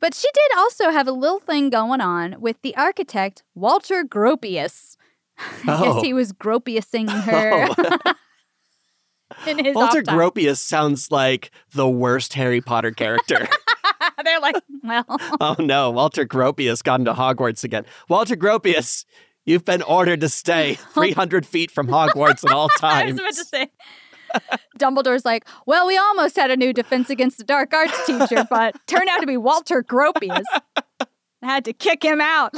But 0.00 0.14
she 0.14 0.28
did 0.32 0.58
also 0.58 0.90
have 0.90 1.08
a 1.08 1.12
little 1.12 1.40
thing 1.40 1.70
going 1.70 2.00
on 2.00 2.40
with 2.40 2.60
the 2.62 2.76
architect 2.76 3.42
Walter 3.54 4.04
Gropius. 4.04 4.96
I 5.38 5.44
Oh. 5.68 5.94
guess 5.94 6.02
he 6.04 6.12
oh. 6.12 6.16
was 6.16 6.32
Gropiusing 6.32 7.08
her 7.24 7.68
Oh. 7.78 8.14
in 9.46 9.64
his 9.64 9.74
Walter. 9.74 10.02
Gropius 10.02 10.58
sounds 10.58 11.10
like 11.10 11.50
the 11.72 11.88
worst 11.88 12.34
Harry 12.34 12.60
Potter 12.60 12.90
character. 12.92 13.46
They're 14.24 14.40
like, 14.40 14.56
well, 14.82 15.04
oh 15.40 15.56
no, 15.58 15.90
Walter 15.90 16.26
Gropius 16.26 16.82
got 16.82 16.98
into 17.00 17.12
Hogwarts 17.12 17.62
again. 17.64 17.84
Walter 18.08 18.36
Gropius, 18.36 19.04
you've 19.44 19.64
been 19.64 19.82
ordered 19.82 20.20
to 20.22 20.28
stay 20.28 20.74
300 20.74 21.46
feet 21.46 21.70
from 21.70 21.86
Hogwarts 21.88 22.44
at 22.44 22.52
all 22.52 22.68
times. 22.78 23.02
I 23.02 23.12
was 23.12 23.18
about 23.20 23.34
to 23.34 23.44
say. 23.44 23.70
Dumbledore's 24.78 25.24
like, 25.24 25.46
well, 25.66 25.86
we 25.86 25.96
almost 25.96 26.36
had 26.36 26.50
a 26.50 26.56
new 26.56 26.72
Defense 26.72 27.10
Against 27.10 27.38
the 27.38 27.44
Dark 27.44 27.72
Arts 27.74 28.06
teacher, 28.06 28.46
but 28.48 28.74
turned 28.86 29.08
out 29.08 29.20
to 29.20 29.26
be 29.26 29.36
Walter 29.36 29.82
Gropius. 29.82 30.44
I 31.40 31.46
had 31.46 31.64
to 31.66 31.72
kick 31.72 32.02
him 32.02 32.20
out. 32.20 32.54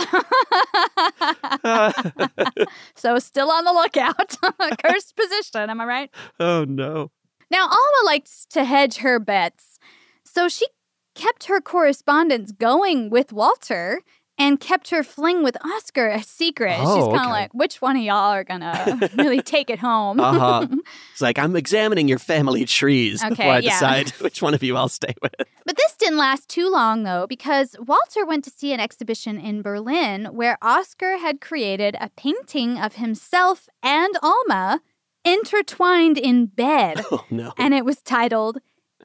so 2.94 3.18
still 3.18 3.50
on 3.50 3.64
the 3.64 3.72
lookout. 3.72 4.36
Cursed 4.82 5.16
position, 5.16 5.68
am 5.68 5.80
I 5.80 5.84
right? 5.84 6.10
oh 6.38 6.64
no. 6.64 7.10
Now, 7.50 7.64
Alma 7.64 8.06
likes 8.06 8.46
to 8.50 8.64
hedge 8.64 8.98
her 8.98 9.18
bets. 9.18 9.78
So 10.24 10.48
she 10.48 10.66
kept 11.14 11.44
her 11.44 11.60
correspondence 11.60 12.52
going 12.52 13.10
with 13.10 13.32
Walter 13.32 14.02
and 14.41 14.59
kept 14.59 14.91
her 14.91 15.03
fling 15.05 15.45
with 15.45 15.57
Oscar 15.64 16.09
a 16.09 16.22
secret. 16.22 16.76
She's 16.78 16.88
Oh, 16.88 17.07
kind 17.12 17.16
of 17.16 17.22
okay. 17.22 17.30
like, 17.30 17.55
which 17.55 17.80
one 17.82 17.97
of 17.97 18.03
y'all 18.03 18.32
are 18.32 18.43
going 18.45 18.61
to 18.62 19.11
really 19.16 19.43
take 19.43 19.68
it 19.70 19.78
home? 19.78 20.18
Uh 20.30 20.38
huh. 20.38 20.66
It's 21.12 21.20
like 21.20 21.38
I'm 21.38 21.55
examining 21.57 22.09
your 22.09 22.18
family 22.18 22.64
trees 22.64 23.22
Okay, 23.22 23.30
before 23.30 23.53
I 23.53 23.59
yeah. 23.59 23.70
decide 23.70 24.11
which 24.20 24.41
one 24.43 24.55
of 24.55 24.62
you 24.62 24.76
I'll 24.76 24.88
stay 24.88 25.14
with. 25.22 25.34
But 25.66 25.76
this 25.76 25.95
didn't 25.99 26.16
last 26.18 26.49
too 26.49 26.68
long, 26.70 27.03
though, 27.05 27.26
because 27.28 27.76
Walter 27.78 28.24
went 28.26 28.43
to 28.45 28.51
see 28.51 28.72
an 28.72 28.80
exhibition 28.80 29.38
in 29.38 29.61
Berlin 29.62 30.26
where 30.32 30.57
Oscar 30.62 31.18
had 31.18 31.41
created 31.41 31.97
a 32.01 32.09
painting 32.16 32.78
of 32.78 32.95
himself 32.97 33.68
and 33.82 34.14
Alma 34.22 34.80
intertwined 35.24 36.18
in 36.18 36.47
bed. 36.47 37.05
Oh 37.11 37.24
no. 37.30 37.53
And 37.59 37.74
it 37.74 37.84
was 37.84 38.01
titled 38.03 38.59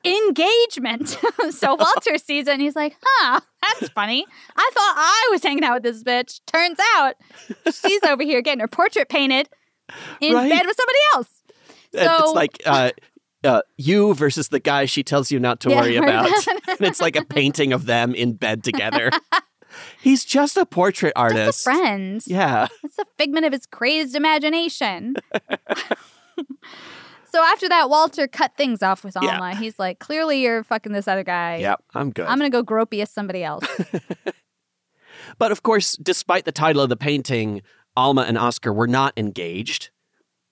Engagement. 0.05 1.09
so 1.51 1.75
Walter 1.75 2.17
sees 2.17 2.47
it 2.47 2.51
and 2.53 2.61
he's 2.61 2.75
like, 2.75 2.95
huh, 3.03 3.39
that's 3.61 3.89
funny. 3.93 4.25
I 4.55 4.69
thought 4.73 4.93
I 4.97 5.27
was 5.31 5.43
hanging 5.43 5.63
out 5.63 5.75
with 5.75 5.83
this 5.83 6.03
bitch. 6.03 6.39
Turns 6.45 6.77
out 6.95 7.15
she's 7.73 8.03
over 8.03 8.23
here 8.23 8.41
getting 8.41 8.59
her 8.61 8.67
portrait 8.67 9.09
painted 9.09 9.49
in 10.21 10.33
Right. 10.33 10.49
bed 10.51 10.65
with 10.65 10.75
somebody 10.77 10.99
else. 11.15 11.29
So 11.93 12.23
it's 12.25 12.33
like 12.33 12.61
uh, 12.65 12.91
uh, 13.43 13.61
you 13.77 14.13
versus 14.15 14.49
the 14.49 14.59
guy 14.59 14.85
she 14.85 15.03
tells 15.03 15.31
you 15.31 15.39
not 15.39 15.59
to 15.61 15.69
Yeah, 15.69 15.81
worry 15.81 15.95
about. 15.95 16.29
and 16.67 16.81
it's 16.81 16.99
like 17.01 17.15
a 17.15 17.23
painting 17.23 17.73
of 17.73 17.85
them 17.85 18.13
in 18.15 18.33
bed 18.33 18.63
together. 18.63 19.11
He's 20.01 20.23
just 20.23 20.55
a 20.57 20.65
portrait 20.65 21.13
artist. 21.15 21.45
just 21.45 21.67
a 21.67 21.69
friend. 21.71 22.23
Yeah. 22.25 22.67
It's 22.83 22.97
a 22.97 23.05
figment 23.17 23.45
of 23.45 23.51
his 23.53 23.65
crazed 23.65 24.15
imagination. 24.15 25.15
So 27.35 27.43
after 27.43 27.67
that, 27.67 27.89
Walter 27.89 28.27
cut 28.29 28.55
things 28.55 28.81
off 28.81 29.03
with 29.03 29.17
Yeah. 29.21 29.39
Alma. 29.39 29.55
He's 29.55 29.77
like, 29.77 29.99
clearly 29.99 30.41
you're 30.41 30.63
fucking 30.63 30.93
this 30.93 31.05
other 31.05 31.23
guy. 31.23 31.57
Yep, 31.57 31.83
I'm 31.93 32.11
good. 32.11 32.25
I'm 32.27 32.39
going 32.39 32.49
to 32.49 32.63
go 32.63 32.63
gropius 32.63 33.09
somebody 33.09 33.43
else. 33.51 33.65
But 35.37 35.51
of 35.51 35.61
course, 35.61 35.97
despite 35.97 36.45
the 36.45 36.53
title 36.53 36.81
of 36.81 36.87
the 36.87 36.95
painting, 36.95 37.61
Alma 37.97 38.21
and 38.21 38.37
Oscar 38.37 38.71
were 38.71 38.87
not 38.87 39.11
engaged. 39.17 39.89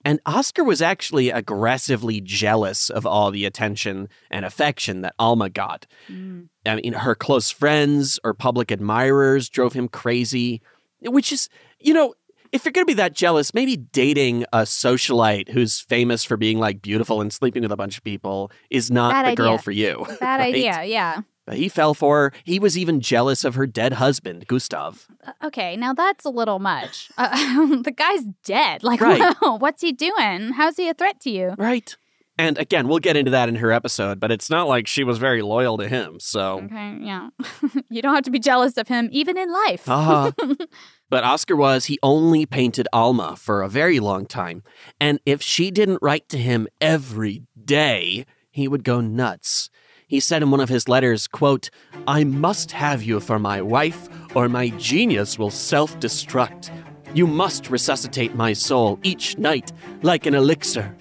And 0.04 0.20
Oscar 0.26 0.62
was 0.62 0.82
actually 0.82 1.30
aggressively 1.30 2.20
jealous 2.20 2.90
of 2.90 3.06
all 3.06 3.30
the 3.30 3.46
attention 3.46 4.10
and 4.30 4.44
affection 4.44 5.00
that 5.00 5.14
Alma 5.18 5.48
got. 5.48 5.86
Mm. 6.10 6.48
I 6.66 6.76
mean, 6.76 6.92
her 6.92 7.14
close 7.14 7.50
friends 7.50 8.20
or 8.22 8.34
public 8.34 8.70
admirers 8.70 9.48
drove 9.48 9.72
him 9.72 9.88
crazy, 9.88 10.60
which 11.00 11.32
is, 11.32 11.48
you 11.80 11.94
know, 11.94 12.12
if 12.54 12.64
you're 12.64 12.72
going 12.72 12.84
to 12.86 12.90
be 12.90 12.94
that 12.94 13.14
jealous, 13.14 13.52
maybe 13.52 13.76
dating 13.76 14.44
a 14.52 14.58
socialite 14.60 15.48
who's 15.50 15.80
famous 15.80 16.22
for 16.24 16.36
being 16.36 16.58
like 16.58 16.80
beautiful 16.80 17.20
and 17.20 17.32
sleeping 17.32 17.62
with 17.62 17.72
a 17.72 17.76
bunch 17.76 17.98
of 17.98 18.04
people 18.04 18.50
is 18.70 18.90
not 18.92 19.10
Bad 19.12 19.32
the 19.32 19.36
girl 19.36 19.58
for 19.58 19.72
you. 19.72 20.06
Bad 20.20 20.38
right? 20.38 20.54
idea, 20.54 20.84
yeah. 20.84 21.22
But 21.46 21.56
he 21.58 21.68
fell 21.68 21.92
for 21.92 22.30
her. 22.30 22.32
He 22.44 22.58
was 22.60 22.78
even 22.78 23.00
jealous 23.00 23.44
of 23.44 23.56
her 23.56 23.66
dead 23.66 23.94
husband, 23.94 24.46
Gustav. 24.46 25.06
Uh, 25.26 25.32
Okay, 25.46 25.76
now 25.76 25.92
that's 25.92 26.24
a 26.24 26.30
little 26.30 26.58
much. 26.60 27.10
Uh, 27.18 27.28
the 27.82 27.92
guy's 27.94 28.22
dead. 28.44 28.82
Like, 28.84 29.00
Right. 29.00 29.34
what's 29.40 29.82
he 29.82 29.92
doing? 29.92 30.52
How's 30.52 30.76
he 30.76 30.88
a 30.88 30.94
threat 30.94 31.20
to 31.22 31.30
you? 31.30 31.54
Right. 31.58 31.96
And 32.36 32.58
again, 32.58 32.88
we'll 32.88 32.98
get 32.98 33.16
into 33.16 33.30
that 33.30 33.48
in 33.48 33.54
her 33.56 33.70
episode, 33.70 34.18
but 34.18 34.32
it's 34.32 34.50
not 34.50 34.66
like 34.66 34.88
she 34.88 35.04
was 35.04 35.18
very 35.18 35.40
loyal 35.40 35.78
to 35.78 35.88
him. 35.88 36.18
So, 36.18 36.62
Okay, 36.64 36.98
yeah. 37.00 37.28
you 37.90 38.02
don't 38.02 38.14
have 38.14 38.24
to 38.24 38.30
be 38.30 38.40
jealous 38.40 38.76
of 38.76 38.88
him, 38.88 39.08
even 39.12 39.38
in 39.38 39.52
life. 39.52 39.88
uh 39.88 40.32
but 41.10 41.22
Oscar 41.22 41.54
was, 41.54 41.84
he 41.84 41.98
only 42.02 42.44
painted 42.44 42.88
Alma 42.92 43.36
for 43.36 43.62
a 43.62 43.68
very 43.68 44.00
long 44.00 44.26
time. 44.26 44.64
And 45.00 45.20
if 45.24 45.42
she 45.42 45.70
didn't 45.70 46.00
write 46.02 46.28
to 46.30 46.38
him 46.38 46.66
every 46.80 47.42
day, 47.64 48.26
he 48.50 48.66
would 48.66 48.82
go 48.82 49.00
nuts. 49.00 49.70
He 50.08 50.18
said 50.20 50.42
in 50.42 50.50
one 50.50 50.60
of 50.60 50.68
his 50.68 50.88
letters, 50.88 51.26
quote, 51.28 51.70
I 52.06 52.24
must 52.24 52.72
have 52.72 53.02
you 53.02 53.20
for 53.20 53.38
my 53.38 53.62
wife, 53.62 54.08
or 54.34 54.48
my 54.48 54.70
genius 54.70 55.38
will 55.38 55.50
self 55.50 55.98
destruct. 56.00 56.70
You 57.14 57.28
must 57.28 57.70
resuscitate 57.70 58.34
my 58.34 58.52
soul 58.54 58.98
each 59.04 59.38
night 59.38 59.72
like 60.02 60.26
an 60.26 60.34
elixir. 60.34 60.94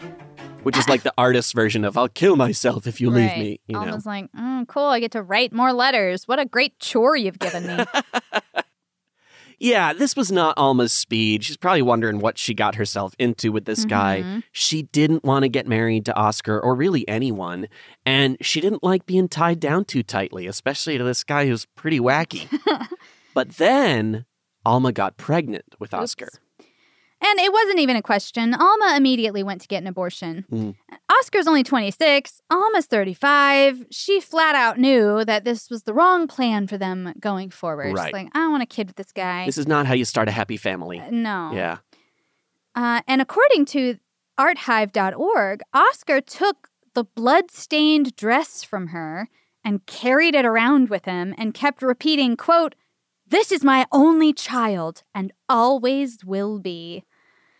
Which 0.63 0.77
is 0.77 0.87
like 0.89 1.03
the 1.03 1.13
artist's 1.17 1.51
version 1.51 1.85
of 1.85 1.97
I'll 1.97 2.07
kill 2.07 2.35
myself 2.35 2.87
if 2.87 2.99
you 2.99 3.09
leave 3.09 3.37
me. 3.37 3.59
You 3.67 3.73
know. 3.75 3.81
Alma's 3.81 4.05
like, 4.05 4.31
mm, 4.31 4.67
cool, 4.67 4.83
I 4.85 4.99
get 4.99 5.11
to 5.11 5.21
write 5.21 5.53
more 5.53 5.73
letters. 5.73 6.27
What 6.27 6.39
a 6.39 6.45
great 6.45 6.79
chore 6.79 7.15
you've 7.15 7.39
given 7.39 7.67
me. 7.67 7.85
Yeah, 9.59 9.93
this 9.93 10.17
was 10.17 10.29
not 10.29 10.57
Alma's 10.57 10.91
speed. 10.91 11.45
She's 11.45 11.55
probably 11.55 11.83
wondering 11.83 12.19
what 12.19 12.37
she 12.37 12.53
got 12.53 12.75
herself 12.75 13.15
into 13.17 13.49
with 13.49 13.63
this 13.63 13.85
guy. 13.85 14.21
Mhm. 14.21 14.43
She 14.51 14.81
didn't 14.83 15.23
want 15.23 15.43
to 15.43 15.47
get 15.49 15.67
married 15.67 16.05
to 16.05 16.15
Oscar 16.17 16.59
or 16.59 16.75
really 16.75 17.07
anyone. 17.07 17.67
And 18.05 18.35
she 18.41 18.59
didn't 18.59 18.83
like 18.83 19.05
being 19.05 19.29
tied 19.29 19.61
down 19.61 19.85
too 19.85 20.03
tightly, 20.03 20.47
especially 20.47 20.97
to 20.97 21.03
this 21.05 21.23
guy 21.23 21.45
who's 21.47 21.65
pretty 21.77 22.01
wacky. 22.01 22.49
but 23.33 23.51
then 23.51 24.25
Alma 24.65 24.91
got 24.91 25.15
pregnant 25.15 25.75
with 25.79 25.93
Oscar. 25.93 26.27
And 27.25 27.39
it 27.39 27.51
wasn't 27.53 27.79
even 27.79 27.95
a 27.95 28.01
question. 28.01 28.53
Alma 28.53 28.93
immediately 28.97 29.43
went 29.43 29.61
to 29.61 29.67
get 29.67 29.81
an 29.81 29.87
abortion. 29.87 30.45
Mm. 30.51 30.75
Oscar's 31.11 31.47
only 31.47 31.63
26, 31.63 32.41
Alma's 32.51 32.85
35. 32.85 33.85
She 33.91 34.19
flat 34.19 34.55
out 34.55 34.77
knew 34.77 35.23
that 35.25 35.43
this 35.45 35.69
was 35.69 35.83
the 35.83 35.93
wrong 35.93 36.27
plan 36.27 36.67
for 36.67 36.77
them 36.77 37.13
going 37.19 37.49
forward. 37.49 37.89
She's 37.91 37.97
Right. 37.99 38.13
like, 38.13 38.27
I 38.33 38.39
don't 38.39 38.51
want 38.51 38.63
a 38.63 38.67
kid 38.67 38.87
with 38.87 38.95
this 38.97 39.11
guy. 39.11 39.45
This 39.45 39.57
is 39.57 39.67
not 39.67 39.85
how 39.87 39.93
you 39.93 40.05
start 40.05 40.27
a 40.27 40.31
happy 40.31 40.57
family. 40.57 41.01
no. 41.11 41.51
Yeah. 41.53 41.77
Uh, 42.75 43.01
and 43.07 43.21
according 43.21 43.65
to 43.65 43.97
arthive.org, 44.39 45.61
Oscar 45.73 46.21
took 46.21 46.69
the 46.93 47.03
blood-stained 47.03 48.15
dress 48.15 48.63
from 48.63 48.87
her 48.87 49.29
and 49.63 49.85
carried 49.85 50.35
it 50.35 50.45
around 50.45 50.89
with 50.89 51.05
him 51.05 51.33
and 51.37 51.53
kept 51.53 51.81
repeating, 51.81 52.35
quote, 52.35 52.75
"This 53.25 53.51
is 53.51 53.63
my 53.63 53.85
only 53.91 54.33
child 54.33 55.03
and 55.13 55.31
always 55.47 56.23
will 56.25 56.59
be." 56.59 57.03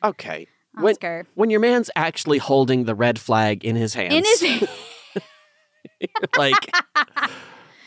Okay. 0.04 0.48
When, 0.76 0.94
Oscar. 0.94 1.26
when 1.36 1.50
your 1.50 1.60
man's 1.60 1.92
actually 1.96 2.40
holding 2.40 2.86
the 2.86 2.96
red 2.96 3.20
flag 3.20 3.64
in 3.64 3.76
his 3.76 3.94
hands, 3.94 4.14
In 4.14 4.24
his 4.24 4.70
like, 6.38 6.72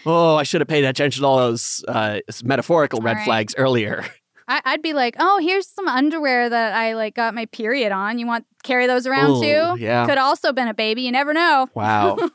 oh, 0.07 0.37
I 0.37 0.45
should 0.45 0.61
have 0.61 0.69
paid 0.69 0.85
attention 0.85 1.23
to 1.23 1.27
all 1.27 1.39
those 1.39 1.85
uh, 1.89 2.21
metaphorical 2.45 3.01
red 3.01 3.17
right. 3.17 3.25
flags 3.25 3.55
earlier. 3.59 4.05
I- 4.49 4.63
I'd 4.65 4.83
be 4.83 4.93
like, 4.93 5.17
"Oh, 5.19 5.41
here's 5.43 5.67
some 5.67 5.89
underwear 5.89 6.49
that 6.49 6.75
I 6.75 6.95
like 6.95 7.17
got 7.17 7.35
my 7.35 7.47
period 7.47 7.91
on. 7.91 8.21
You 8.21 8.29
want 8.29 8.45
to 8.45 8.63
carry 8.63 8.87
those 8.87 9.05
around 9.05 9.39
Ooh, 9.39 9.41
too? 9.43 9.83
yeah. 9.83 10.07
Could 10.07 10.19
also 10.19 10.53
been 10.53 10.69
a 10.69 10.75
baby. 10.75 11.03
You 11.03 11.11
never 11.11 11.33
know. 11.35 11.69
Wow. 11.75 12.17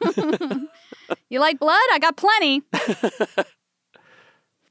You 1.29 1.39
like 1.41 1.59
blood? 1.59 1.79
I 1.91 1.99
got 1.99 2.15
plenty. 2.15 2.61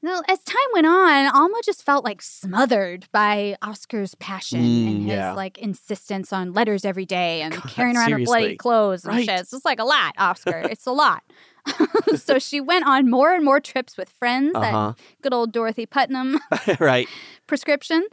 no, 0.01 0.21
as 0.27 0.39
time 0.39 0.55
went 0.73 0.87
on, 0.87 1.27
Alma 1.35 1.59
just 1.63 1.83
felt 1.83 2.03
like 2.03 2.21
smothered 2.21 3.05
by 3.11 3.55
Oscar's 3.61 4.15
passion 4.15 4.59
and 4.59 5.01
Mm, 5.01 5.05
his 5.05 5.13
yeah. 5.13 5.33
like 5.33 5.57
insistence 5.59 6.33
on 6.33 6.53
letters 6.53 6.85
every 6.85 7.05
day 7.05 7.41
and 7.41 7.53
carrying 7.63 7.95
around 7.97 8.11
her 8.11 8.19
bloody 8.19 8.55
clothes 8.57 9.05
and 9.05 9.13
Right. 9.15 9.25
shit. 9.25 9.39
It's 9.41 9.51
just 9.51 9.65
like 9.65 9.79
a 9.79 9.83
lot, 9.85 10.13
Oscar. 10.17 10.59
it's 10.69 10.85
a 10.85 10.91
lot. 10.91 11.23
so 12.15 12.39
she 12.39 12.59
went 12.59 12.87
on 12.87 13.09
more 13.09 13.33
and 13.35 13.45
more 13.45 13.59
trips 13.59 13.95
with 13.95 14.09
friends. 14.09 14.55
Uh-huh. 14.55 14.93
That 14.95 14.99
good 15.21 15.33
old 15.33 15.51
Dorothy 15.51 15.85
Putnam 15.85 16.39
right. 16.79 17.07
prescription. 17.45 18.03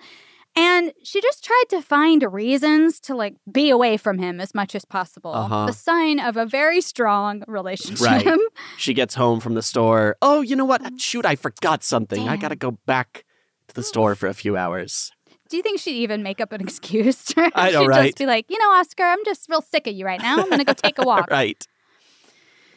And 0.59 0.93
she 1.05 1.21
just 1.21 1.45
tried 1.45 1.65
to 1.71 1.81
find 1.83 2.23
reasons 2.33 2.99
to 3.01 3.15
like 3.15 3.37
be 3.51 3.71
away 3.71 3.97
from 3.97 4.19
him 4.19 4.41
as 4.41 4.55
much 4.55 4.75
as 4.75 4.85
possible. 4.85 5.33
Uh-huh. 5.33 5.67
The 5.67 5.73
sign 5.73 6.19
of 6.19 6.37
a 6.37 6.45
very 6.47 6.81
strong 6.81 7.45
relationship. 7.47 8.07
Right. 8.07 8.27
She 8.77 8.95
gets 8.95 9.15
home 9.15 9.41
from 9.41 9.55
the 9.55 9.63
store. 9.63 10.17
Oh, 10.23 10.41
you 10.41 10.57
know 10.57 10.65
what? 10.65 11.01
Shoot, 11.01 11.27
I 11.27 11.37
forgot 11.37 11.83
something. 11.85 12.29
I 12.29 12.37
got 12.37 12.49
to 12.49 12.57
go 12.57 12.73
back 12.87 13.25
to 13.69 13.75
the 13.75 13.83
store 13.83 14.15
for 14.15 14.27
a 14.29 14.35
few 14.35 14.57
hours. 14.57 15.11
Do 15.49 15.57
you 15.57 15.63
think 15.63 15.81
she'd 15.81 15.97
even 16.03 16.23
make 16.23 16.41
up 16.41 16.53
an 16.53 16.61
excuse? 16.67 17.33
I 17.37 17.71
know, 17.71 17.83
She'd 17.83 17.89
right? 17.89 18.07
just 18.07 18.19
be 18.19 18.27
like, 18.27 18.47
you 18.51 18.59
know, 18.59 18.71
Oscar, 18.73 19.05
I'm 19.05 19.25
just 19.25 19.49
real 19.49 19.63
sick 19.63 19.87
of 19.87 19.95
you 19.95 20.05
right 20.05 20.21
now. 20.21 20.39
I'm 20.39 20.47
going 20.47 20.59
to 20.59 20.65
go 20.65 20.73
take 20.75 20.99
a 20.99 21.03
walk. 21.05 21.31
right. 21.31 21.67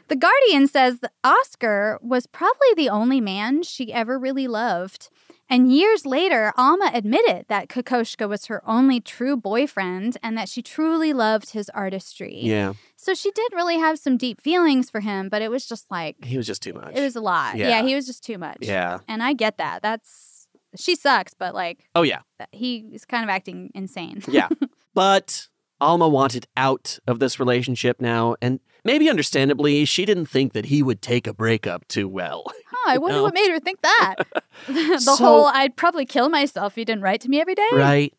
The 0.07 0.15
Guardian 0.17 0.67
says 0.67 0.99
that 0.99 1.13
Oscar 1.23 1.97
was 2.01 2.27
probably 2.27 2.73
the 2.75 2.89
only 2.89 3.21
man 3.21 3.63
she 3.63 3.93
ever 3.93 4.19
really 4.19 4.47
loved. 4.47 5.09
And 5.51 5.71
years 5.71 6.05
later, 6.05 6.53
Alma 6.55 6.89
admitted 6.93 7.45
that 7.49 7.67
Kokoschka 7.67 8.27
was 8.29 8.45
her 8.45 8.63
only 8.65 9.01
true 9.01 9.35
boyfriend 9.35 10.17
and 10.23 10.37
that 10.37 10.47
she 10.47 10.61
truly 10.61 11.11
loved 11.11 11.49
his 11.51 11.69
artistry. 11.71 12.39
Yeah. 12.41 12.73
So 12.95 13.13
she 13.13 13.31
did 13.31 13.51
really 13.53 13.77
have 13.77 13.99
some 13.99 14.15
deep 14.15 14.39
feelings 14.41 14.89
for 14.89 15.01
him, 15.01 15.27
but 15.27 15.41
it 15.41 15.51
was 15.51 15.67
just 15.67 15.91
like, 15.91 16.15
He 16.23 16.37
was 16.37 16.47
just 16.47 16.61
too 16.63 16.71
much. 16.73 16.95
it 16.95 17.01
was 17.01 17.17
a 17.17 17.21
lot. 17.21 17.57
Yeah. 17.57 17.67
Yeah, 17.69 17.81
he 17.83 17.95
was 17.95 18.05
just 18.07 18.23
too 18.23 18.37
much. 18.37 18.59
Yeah. 18.61 18.99
And 19.09 19.21
I 19.21 19.33
get 19.33 19.57
that. 19.57 19.81
That's, 19.81 20.47
she 20.77 20.95
sucks, 20.95 21.33
but 21.33 21.53
like, 21.53 21.89
Oh, 21.95 22.03
yeah. 22.03 22.21
he 22.53 22.77
is 22.93 23.03
kind 23.03 23.23
of 23.25 23.29
acting 23.29 23.71
insane. 23.75 24.23
Yeah. 24.29 24.47
but 24.93 25.49
Alma 25.81 26.07
wanted 26.07 26.47
out 26.55 26.99
of 27.07 27.19
this 27.19 27.39
relationship 27.39 27.99
now, 27.99 28.35
and 28.41 28.59
maybe 28.85 29.09
understandably, 29.09 29.83
she 29.85 30.05
didn't 30.05 30.27
think 30.27 30.53
that 30.53 30.65
he 30.65 30.81
would 30.83 31.01
take 31.01 31.27
a 31.27 31.33
breakup 31.33 31.87
too 31.87 32.07
well. 32.07 32.45
Huh, 32.83 32.93
I 32.93 32.97
wonder 32.99 33.17
No. 33.17 33.23
what 33.23 33.33
made 33.33 33.51
her 33.51 33.59
think 33.59 33.81
that. 33.81 34.15
the 34.67 34.97
So- 34.99 35.15
whole 35.17 35.45
I'd 35.47 35.75
probably 35.75 36.05
kill 36.05 36.29
myself 36.29 36.73
if 36.73 36.77
you 36.77 36.85
didn't 36.85 37.03
write 37.03 37.19
to 37.21 37.29
me 37.29 37.41
every 37.41 37.53
day. 37.53 37.67
Right. 37.73 38.13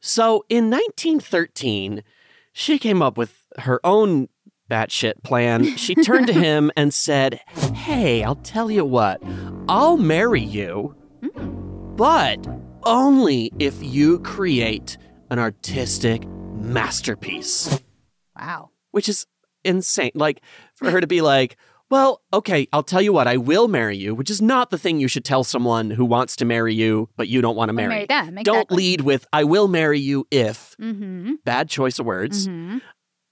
So 0.00 0.44
in 0.50 0.70
1913, 0.70 2.02
she 2.52 2.78
came 2.78 3.00
up 3.02 3.16
with 3.16 3.42
her 3.58 3.80
own 3.82 4.28
batshit 4.70 5.22
plan. 5.24 5.76
She 5.76 5.94
turned 5.94 6.26
to 6.28 6.32
him 6.32 6.70
and 6.76 6.92
said, 6.94 7.40
Hey, 7.74 8.22
I'll 8.22 8.36
tell 8.36 8.70
you 8.70 8.84
what, 8.84 9.22
I'll 9.68 9.96
marry 9.96 10.42
you, 10.42 10.94
mm. 11.22 11.96
but 11.96 12.46
only 12.84 13.50
if 13.58 13.82
you 13.82 14.20
create 14.20 14.98
an 15.30 15.38
artistic 15.38 16.22
masterpiece. 16.60 17.80
Wow. 18.38 18.70
Which 18.90 19.08
is 19.08 19.26
insane. 19.64 20.12
Like, 20.14 20.42
for 20.74 20.90
her 20.90 21.00
to 21.00 21.06
be 21.06 21.20
like, 21.20 21.56
well, 21.90 22.22
okay, 22.32 22.68
I'll 22.72 22.84
tell 22.84 23.02
you 23.02 23.12
what, 23.12 23.26
I 23.26 23.36
will 23.36 23.66
marry 23.66 23.96
you, 23.96 24.14
which 24.14 24.30
is 24.30 24.40
not 24.40 24.70
the 24.70 24.78
thing 24.78 25.00
you 25.00 25.08
should 25.08 25.24
tell 25.24 25.42
someone 25.42 25.90
who 25.90 26.04
wants 26.04 26.36
to 26.36 26.44
marry 26.44 26.72
you, 26.72 27.08
but 27.16 27.26
you 27.26 27.40
don't 27.40 27.56
want 27.56 27.68
to 27.68 27.72
marry. 27.72 27.88
marry 27.88 28.06
them, 28.06 28.38
Don't 28.44 28.70
lead 28.70 29.00
with, 29.00 29.26
I 29.32 29.44
will 29.44 29.66
marry 29.66 29.98
you 29.98 30.26
if. 30.30 30.76
Mm-hmm. 30.80 31.34
Bad 31.44 31.68
choice 31.68 31.98
of 31.98 32.06
words. 32.06 32.46
Mm-hmm. 32.46 32.78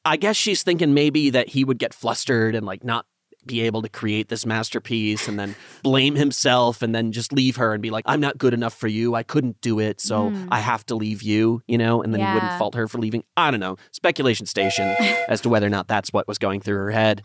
I 0.05 0.17
guess 0.17 0.37
she's 0.37 0.63
thinking 0.63 0.93
maybe 0.93 1.31
that 1.31 1.51
he 1.51 1.65
would 1.65 1.79
get 1.79 1.95
flustered 1.95 2.55
and 2.55 2.67
like 2.67 2.83
not 2.83 3.07
be 3.47 3.63
able 3.63 3.81
to 3.83 3.89
create 3.89 4.29
this 4.29 4.45
masterpiece 4.45 5.27
and 5.29 5.39
then 5.39 5.55
blame 5.83 6.15
himself 6.17 6.83
and 6.83 6.95
then 6.95 7.13
just 7.13 7.33
leave 7.33 7.57
her 7.57 7.73
and 7.73 7.81
be 7.83 7.91
like, 7.91 8.05
I'm 8.07 8.21
not 8.21 8.37
good 8.37 8.53
enough 8.53 8.75
for 8.75 8.89
you. 8.89 9.15
I 9.15 9.23
couldn't 9.23 9.61
do 9.61 9.79
it. 9.79 10.01
So 10.01 10.31
Mm. 10.31 10.49
I 10.51 10.59
have 10.61 10.85
to 10.87 10.95
leave 10.95 11.23
you, 11.23 11.63
you 11.67 11.79
know? 11.79 12.03
And 12.03 12.13
then 12.13 12.21
he 12.21 12.27
wouldn't 12.35 12.59
fault 12.59 12.75
her 12.75 12.89
for 12.89 12.99
leaving. 12.99 13.25
I 13.37 13.51
don't 13.51 13.61
know. 13.61 13.77
Speculation 13.93 14.47
station 14.47 14.95
as 15.29 15.41
to 15.43 15.49
whether 15.49 15.67
or 15.67 15.71
not 15.71 15.89
that's 15.89 16.13
what 16.13 16.29
was 16.29 16.37
going 16.39 16.61
through 16.61 16.77
her 16.77 16.91
head. 16.91 17.23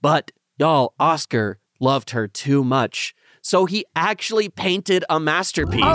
But 0.00 0.30
y'all, 0.58 0.94
Oscar 1.00 1.58
loved 1.80 2.10
her 2.10 2.28
too 2.28 2.62
much. 2.62 3.14
So 3.42 3.64
he 3.66 3.84
actually 3.96 4.48
painted 4.48 5.04
a 5.08 5.18
masterpiece 5.18 5.80
Oh 5.82 5.94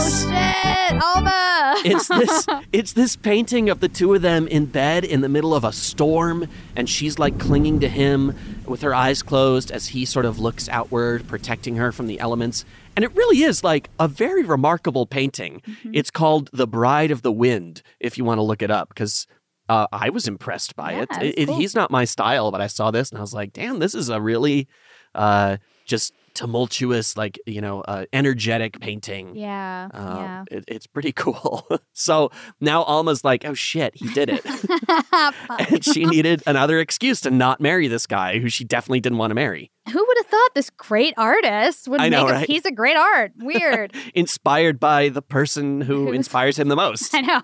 shit, 0.89 1.01
Alma! 1.01 1.73
it's 1.85 2.07
this 2.07 2.45
it's 2.71 2.93
this 2.93 3.15
painting 3.15 3.69
of 3.69 3.79
the 3.79 3.87
two 3.89 4.13
of 4.13 4.21
them 4.21 4.47
in 4.47 4.65
bed 4.65 5.05
in 5.05 5.21
the 5.21 5.29
middle 5.29 5.53
of 5.53 5.63
a 5.63 5.71
storm 5.71 6.47
and 6.75 6.89
she's 6.89 7.19
like 7.19 7.37
clinging 7.39 7.79
to 7.81 7.87
him 7.89 8.35
with 8.65 8.81
her 8.81 8.93
eyes 8.95 9.21
closed 9.21 9.71
as 9.71 9.87
he 9.89 10.05
sort 10.05 10.25
of 10.25 10.39
looks 10.39 10.67
outward 10.69 11.27
protecting 11.27 11.75
her 11.75 11.91
from 11.91 12.07
the 12.07 12.19
elements 12.19 12.65
and 12.95 13.03
it 13.05 13.15
really 13.15 13.43
is 13.43 13.63
like 13.63 13.89
a 13.99 14.07
very 14.07 14.43
remarkable 14.43 15.05
painting 15.05 15.61
it's 15.93 16.09
called 16.11 16.49
the 16.53 16.67
bride 16.67 17.11
of 17.11 17.21
the 17.21 17.31
wind 17.31 17.81
if 17.99 18.17
you 18.17 18.23
want 18.25 18.37
to 18.37 18.43
look 18.43 18.61
it 18.61 18.71
up 18.71 18.89
because 18.89 19.27
uh, 19.67 19.87
I 19.91 20.09
was 20.11 20.27
impressed 20.27 20.75
by 20.75 20.93
it. 20.93 21.09
Yeah, 21.11 21.21
It- 21.23 21.35
it- 21.39 21.45
cool. 21.47 21.57
He's 21.57 21.73
not 21.73 21.89
my 21.89 22.05
style, 22.05 22.51
but 22.51 22.61
I 22.61 22.67
saw 22.67 22.91
this 22.91 23.09
and 23.09 23.17
I 23.17 23.21
was 23.21 23.33
like, 23.33 23.51
"Damn, 23.51 23.79
this 23.79 23.95
is 23.95 24.09
a 24.09 24.21
really 24.21 24.67
uh, 25.15 25.57
just 25.87 26.13
tumultuous, 26.35 27.17
like 27.17 27.39
you 27.45 27.61
know, 27.61 27.81
uh, 27.81 28.05
energetic 28.13 28.79
painting." 28.79 29.35
yeah, 29.35 29.89
Um, 29.93 30.17
yeah. 30.17 30.43
it, 30.51 30.63
it's 30.67 30.85
pretty 30.87 31.11
cool. 31.23 31.67
so 31.93 32.31
now 32.61 32.83
Alma's 32.83 33.23
like, 33.23 33.45
oh 33.45 33.53
shit, 33.53 33.95
he 33.95 34.13
did 34.13 34.29
it. 34.29 34.45
and 35.71 35.83
she 35.83 36.05
needed 36.05 36.43
another 36.45 36.79
excuse 36.79 37.21
to 37.21 37.31
not 37.31 37.59
marry 37.59 37.87
this 37.87 38.05
guy 38.05 38.39
who 38.39 38.49
she 38.49 38.63
definitely 38.63 38.99
didn't 38.99 39.17
want 39.17 39.31
to 39.31 39.35
marry. 39.35 39.71
Who 39.91 40.03
would 40.05 40.17
have 40.17 40.25
thought 40.27 40.49
this 40.55 40.69
great 40.71 41.13
artist 41.15 41.87
would 41.87 42.01
I 42.01 42.09
know, 42.09 42.23
make 42.23 42.29
a 42.31 42.33
right? 42.37 42.47
piece 42.47 42.65
of 42.65 42.73
great 42.75 42.97
art? 42.97 43.31
Weird. 43.37 43.93
Inspired 44.15 44.79
by 44.79 45.09
the 45.09 45.21
person 45.21 45.81
who 45.81 46.05
Who's- 46.07 46.15
inspires 46.15 46.57
him 46.57 46.67
the 46.69 46.75
most. 46.75 47.13
I 47.13 47.21
know. 47.21 47.41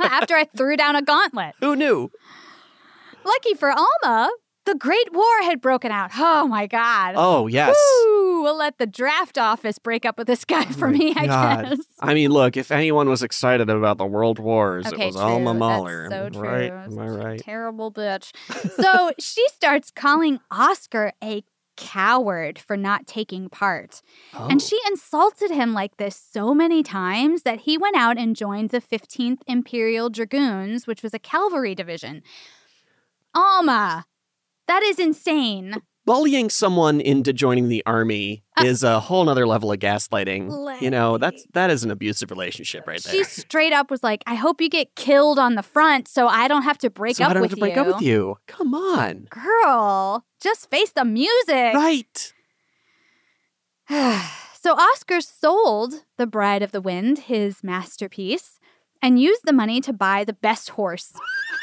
After 0.00 0.34
I 0.36 0.44
threw 0.56 0.76
down 0.76 0.94
a 0.96 1.02
gauntlet. 1.02 1.54
Who 1.60 1.74
knew? 1.76 2.10
Lucky 3.24 3.54
for 3.54 3.70
Alma, 3.70 4.30
the 4.64 4.74
Great 4.74 5.12
War 5.12 5.42
had 5.42 5.60
broken 5.60 5.90
out. 5.92 6.10
Oh 6.16 6.46
my 6.46 6.66
God. 6.66 7.14
Oh, 7.16 7.46
yes. 7.46 7.76
Woo! 8.04 8.42
We'll 8.42 8.56
let 8.56 8.78
the 8.78 8.86
draft 8.86 9.38
office 9.38 9.78
break 9.78 10.04
up 10.04 10.18
with 10.18 10.26
this 10.26 10.44
guy 10.44 10.64
for 10.66 10.88
me, 10.88 11.12
I 11.16 11.26
God. 11.26 11.68
guess. 11.70 11.78
I 12.00 12.14
mean, 12.14 12.30
look, 12.30 12.56
if 12.56 12.70
anyone 12.70 13.08
was 13.08 13.22
excited 13.22 13.68
about 13.70 13.98
the 13.98 14.06
world 14.06 14.38
wars, 14.38 14.86
Okay, 14.86 15.04
it 15.04 15.06
was 15.06 15.16
true. 15.16 15.24
Alma 15.24 15.50
That's 15.52 15.58
Mahler. 15.58 16.08
so 16.10 16.28
true. 16.30 16.40
Right? 16.40 16.72
Am 16.72 16.98
I 16.98 17.06
right? 17.06 17.40
Terrible 17.40 17.92
bitch. 17.92 18.32
So 18.82 19.12
she 19.18 19.46
starts 19.48 19.90
calling 19.90 20.40
Oscar 20.50 21.12
a 21.22 21.44
coward 21.76 22.58
for 22.58 22.76
not 22.76 23.06
taking 23.06 23.48
part. 23.48 24.02
Oh. 24.34 24.46
And 24.48 24.60
she 24.60 24.78
insulted 24.88 25.50
him 25.50 25.72
like 25.72 25.96
this 25.96 26.16
so 26.16 26.54
many 26.54 26.82
times 26.82 27.42
that 27.42 27.60
he 27.60 27.78
went 27.78 27.96
out 27.96 28.18
and 28.18 28.36
joined 28.36 28.70
the 28.70 28.80
15th 28.80 29.38
Imperial 29.46 30.10
Dragoons, 30.10 30.86
which 30.86 31.02
was 31.02 31.14
a 31.14 31.18
cavalry 31.18 31.74
division. 31.74 32.22
Alma, 33.34 34.04
that 34.68 34.82
is 34.82 34.98
insane. 34.98 35.74
Bullying 36.04 36.50
someone 36.50 37.00
into 37.00 37.32
joining 37.32 37.68
the 37.68 37.80
army 37.86 38.42
Uh, 38.58 38.64
is 38.64 38.82
a 38.82 38.98
whole 38.98 39.24
nother 39.24 39.46
level 39.46 39.70
of 39.70 39.78
gaslighting. 39.78 40.80
You 40.82 40.90
know, 40.90 41.16
that's 41.16 41.46
that 41.52 41.70
is 41.70 41.84
an 41.84 41.92
abusive 41.92 42.30
relationship 42.30 42.88
right 42.88 43.00
there. 43.00 43.12
She 43.14 43.22
straight 43.22 43.72
up 43.72 43.88
was 43.88 44.02
like, 44.02 44.24
I 44.26 44.34
hope 44.34 44.60
you 44.60 44.68
get 44.68 44.96
killed 44.96 45.38
on 45.38 45.54
the 45.54 45.62
front 45.62 46.08
so 46.08 46.26
I 46.26 46.48
don't 46.48 46.62
have 46.62 46.78
to 46.78 46.90
break 46.90 47.16
so 47.16 47.24
up 47.24 47.30
I 47.30 47.34
don't 47.34 47.42
with 47.42 47.52
have 47.52 47.56
to 47.58 47.60
break 47.60 47.76
up 47.76 47.86
with 47.86 48.02
you. 48.02 48.36
Come 48.48 48.74
on. 48.74 49.28
Girl, 49.30 50.24
just 50.40 50.68
face 50.68 50.90
the 50.90 51.04
music. 51.04 51.72
Right. 51.74 52.32
so 54.60 54.74
Oscar 54.74 55.20
sold 55.20 56.04
The 56.18 56.26
Bride 56.26 56.62
of 56.62 56.72
the 56.72 56.80
Wind, 56.80 57.18
his 57.20 57.62
masterpiece, 57.62 58.58
and 59.02 59.20
use 59.20 59.38
the 59.44 59.52
money 59.52 59.80
to 59.82 59.92
buy 59.92 60.24
the 60.24 60.32
best 60.32 60.70
horse. 60.70 61.12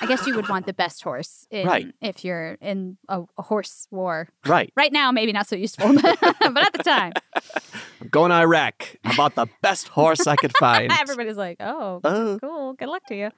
I 0.01 0.05
guess 0.05 0.25
you 0.27 0.35
would 0.35 0.47
want 0.49 0.65
the 0.65 0.73
best 0.73 1.03
horse 1.03 1.45
in, 1.51 1.65
Right. 1.67 1.87
if 2.01 2.23
you're 2.23 2.57
in 2.61 2.97
a, 3.09 3.23
a 3.37 3.41
horse 3.41 3.87
war. 3.91 4.29
Right. 4.45 4.71
Right 4.75 4.93
now, 4.93 5.11
maybe 5.11 5.31
not 5.33 5.47
so 5.47 5.55
useful, 5.55 5.93
but, 6.01 6.17
but 6.21 6.57
at 6.57 6.73
the 6.73 6.83
time, 6.83 7.13
I'm 8.01 8.07
going 8.09 8.29
to 8.29 8.35
Iraq. 8.37 8.95
I 9.03 9.15
bought 9.15 9.35
the 9.35 9.47
best 9.61 9.87
horse 9.89 10.25
I 10.27 10.35
could 10.35 10.55
find. 10.57 10.91
everybody's 10.99 11.37
like, 11.37 11.57
oh, 11.59 11.99
Oh. 12.03 12.37
cool. 12.39 12.73
Good 12.73 12.87
luck 12.89 13.03
to 13.07 13.15
you. 13.15 13.31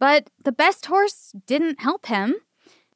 But 0.00 0.28
the 0.44 0.52
best 0.52 0.86
horse 0.86 1.32
didn't 1.46 1.80
help 1.80 2.06
him. 2.06 2.34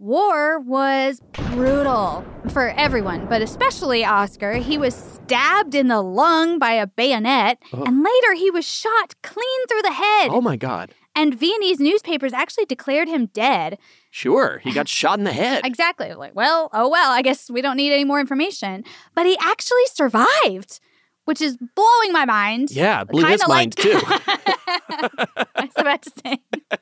War 0.00 0.60
was 0.60 1.20
brutal 1.32 2.24
for 2.50 2.68
everyone, 2.70 3.26
but 3.26 3.42
especially 3.42 4.04
Oscar. 4.04 4.52
He 4.54 4.78
was 4.78 4.94
stabbed 4.94 5.74
in 5.74 5.88
the 5.88 6.00
lung 6.00 6.58
by 6.60 6.72
a 6.72 6.86
bayonet, 6.86 7.58
Oh. 7.72 7.82
and 7.82 8.04
later 8.04 8.34
he 8.34 8.48
was 8.50 8.64
shot 8.64 9.14
clean 9.24 9.66
through 9.66 9.82
the 9.82 9.92
head. 9.92 10.28
Oh 10.30 10.40
my 10.40 10.56
God. 10.56 10.94
And 11.16 11.34
Viennese 11.34 11.80
newspapers 11.80 12.32
actually 12.32 12.66
declared 12.66 13.08
him 13.08 13.26
dead. 13.34 13.76
Sure. 14.12 14.60
He 14.62 14.72
got 14.72 14.86
shot 15.00 15.18
in 15.18 15.24
the 15.24 15.32
head. 15.32 15.66
Exactly. 15.66 16.14
Like, 16.14 16.32
well, 16.36 16.70
oh 16.72 16.88
well, 16.88 17.10
I 17.10 17.22
guess 17.22 17.50
we 17.50 17.60
don't 17.60 17.76
need 17.76 17.92
any 17.92 18.04
more 18.04 18.20
information. 18.20 18.84
But 19.16 19.26
he 19.26 19.36
actually 19.42 19.86
survived, 19.92 20.78
which 21.24 21.40
is 21.40 21.56
blowing 21.74 22.12
my 22.12 22.24
mind. 22.24 22.70
Yeah, 22.70 23.02
blew 23.02 23.24
his 23.24 23.40
Kinda 23.42 23.48
mind 23.48 23.74
like- 23.76 23.84
too. 23.84 24.00
I 25.56 25.62
was 25.62 25.70
about 25.76 26.02
to 26.02 26.12
say. 26.24 26.38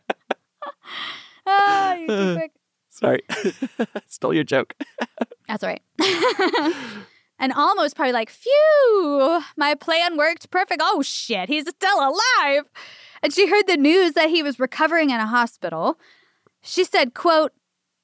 Ah, 1.49 1.95
you're 1.95 2.07
too 2.09 2.35
quick. 2.35 2.53
Sorry. 2.97 3.23
Stole 4.07 4.35
your 4.35 4.45
joke. 4.45 4.75
That's 5.49 5.63
all 5.63 5.71
right. 5.71 5.83
and 7.39 7.53
almost 7.53 7.95
probably 7.95 8.13
like, 8.13 8.31
phew, 8.31 9.41
my 9.57 9.75
plan 9.75 10.17
worked 10.17 10.51
perfect. 10.51 10.81
Oh 10.85 11.03
shit, 11.03 11.49
he's 11.49 11.69
still 11.69 11.99
alive. 11.99 12.65
And 13.23 13.33
she 13.33 13.49
heard 13.49 13.67
the 13.67 13.77
news 13.77 14.13
that 14.13 14.31
he 14.31 14.43
was 14.43 14.59
recovering 14.59 15.11
in 15.11 15.21
a 15.21 15.27
hospital. 15.27 15.99
She 16.63 16.85
said, 16.85 17.15
quote, 17.15 17.53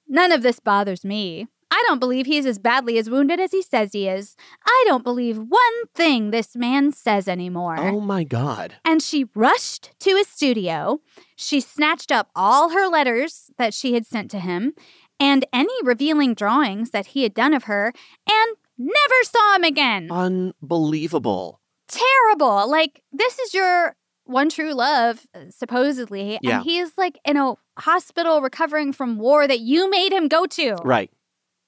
None 0.09 0.33
of 0.33 0.43
this 0.43 0.61
bothers 0.61 1.05
me. 1.05 1.47
I 1.75 1.83
don't 1.87 2.01
believe 2.01 2.27
he's 2.27 2.45
as 2.45 2.59
badly 2.59 2.99
as 2.99 3.09
wounded 3.09 3.41
as 3.41 3.51
he 3.51 3.63
says 3.63 3.95
he 3.95 4.07
is. 4.07 4.37
I 4.67 4.85
don't 4.87 5.03
believe 5.03 5.39
one 5.39 5.87
thing 5.95 6.31
this 6.31 6.55
man 6.55 6.93
says 6.93 7.27
anymore. 7.27 7.79
Oh 7.79 7.99
my 7.99 8.25
God. 8.25 8.75
And 8.85 9.01
she 9.01 9.25
rushed 9.35 9.99
to 10.01 10.11
his 10.11 10.29
studio. 10.29 11.01
She 11.35 11.61
snatched 11.61 12.13
up 12.13 12.29
all 12.37 12.71
her 12.71 12.89
letters 12.89 13.51
that 13.57 13.73
she 13.73 13.95
had 13.95 14.05
sent 14.05 14.31
to 14.33 14.39
him 14.39 14.75
and 15.19 15.47
any 15.51 15.73
revealing 15.83 16.35
drawings 16.35 16.91
that 16.91 17.07
he 17.07 17.23
had 17.23 17.33
done 17.33 17.55
of 17.55 17.65
her 17.65 17.95
and 18.29 18.57
never 18.77 19.23
saw 19.25 19.57
him 19.57 19.65
again. 19.65 20.09
Unbelievable. 20.13 21.63
Terrible. 21.89 22.71
Like, 22.71 23.03
this 23.13 23.39
is 23.39 23.55
your 23.55 23.97
one 24.25 24.51
true 24.51 24.75
love, 24.75 25.27
supposedly. 25.49 26.39
Yeah. 26.43 26.57
And 26.57 26.65
he's 26.65 26.93
like 26.99 27.19
in 27.25 27.39
a 27.39 27.55
hospital 27.79 28.43
recovering 28.43 28.93
from 28.93 29.19
war 29.19 29.49
that 29.49 29.61
you 29.61 29.89
made 29.89 30.13
him 30.13 30.29
go 30.29 30.45
to. 30.45 30.75
Right. 30.85 31.11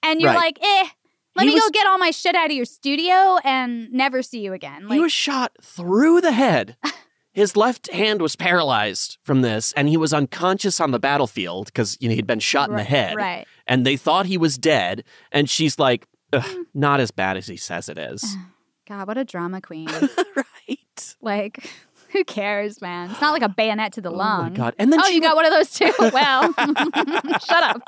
And 0.04 0.20
you're 0.20 0.30
Right. 0.32 0.56
like, 0.56 0.58
eh, 0.62 0.88
let 1.36 1.46
He 1.48 1.54
me 1.54 1.58
go 1.60 1.68
get 1.70 1.86
all 1.86 1.98
my 1.98 2.10
shit 2.12 2.34
out 2.36 2.46
of 2.46 2.52
your 2.52 2.64
studio 2.64 3.38
and 3.44 3.90
never 3.92 4.22
see 4.22 4.40
you 4.40 4.52
again. 4.52 4.86
Like, 4.86 4.94
he 4.96 5.00
was 5.00 5.12
shot 5.12 5.52
through 5.62 6.20
the 6.20 6.30
head. 6.32 6.76
His 7.32 7.56
left 7.56 7.90
hand 7.90 8.22
was 8.22 8.36
paralyzed 8.36 9.18
from 9.24 9.42
this, 9.42 9.72
and 9.72 9.88
he 9.88 9.96
was 9.96 10.14
unconscious 10.14 10.80
on 10.80 10.92
the 10.92 11.00
battlefield 11.00 11.66
because 11.66 11.96
you 12.00 12.08
know 12.08 12.14
he'd 12.14 12.28
been 12.28 12.38
shot 12.38 12.70
in 12.70 12.76
the 12.76 12.84
head. 12.84 13.16
right. 13.16 13.44
And 13.66 13.84
they 13.84 13.96
thought 13.96 14.26
he 14.26 14.38
was 14.38 14.56
dead. 14.56 15.02
And 15.32 15.50
she's 15.50 15.76
like, 15.76 16.06
"Ugh, 16.32 16.44
"Not 16.74 17.00
as 17.00 17.10
bad 17.10 17.36
as 17.36 17.48
he 17.48 17.56
says 17.56 17.88
it 17.88 17.98
is." 17.98 18.36
God, 18.88 19.08
what 19.08 19.18
a 19.18 19.24
drama 19.24 19.60
queen. 19.60 19.88
right. 20.36 21.14
Like, 21.20 21.68
who 22.12 22.22
cares, 22.22 22.80
man? 22.80 23.10
It's 23.10 23.20
not 23.20 23.32
like 23.32 23.42
a 23.42 23.48
bayonet 23.48 23.94
to 23.94 24.00
the 24.00 24.10
Oh 24.12 24.16
lung. 24.16 24.50
my 24.52 24.56
god! 24.56 24.74
And 24.78 24.92
then 24.92 25.00
oh, 25.02 25.08
you 25.08 25.20
got 25.20 25.34
one 25.34 25.44
of 25.44 25.52
those 25.52 25.72
too? 25.72 25.90
Well, 25.98 26.52
shut 26.52 27.62
up. 27.64 27.82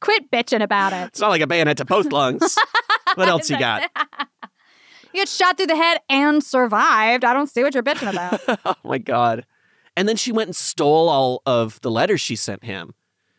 Quit 0.00 0.30
bitching 0.30 0.62
about 0.62 0.92
it. 0.92 1.06
It's 1.08 1.20
not 1.20 1.28
like 1.28 1.42
a 1.42 1.46
bayonet 1.46 1.76
to 1.78 1.84
both 1.84 2.12
lungs. 2.12 2.56
what 3.14 3.28
else 3.28 3.50
you 3.50 3.58
got? 3.58 3.90
You 5.12 5.22
get 5.22 5.28
shot 5.28 5.56
through 5.56 5.66
the 5.66 5.74
head 5.74 5.98
and 6.08 6.40
survived. 6.40 7.24
I 7.24 7.32
don't 7.32 7.48
see 7.48 7.64
what 7.64 7.74
you're 7.74 7.82
bitching 7.82 8.08
about. 8.12 8.60
oh 8.64 8.76
my 8.84 8.98
god! 8.98 9.44
And 9.96 10.08
then 10.08 10.14
she 10.14 10.30
went 10.30 10.46
and 10.46 10.54
stole 10.54 11.08
all 11.08 11.42
of 11.46 11.80
the 11.80 11.90
letters 11.90 12.20
she 12.20 12.36
sent 12.36 12.62
him 12.62 12.94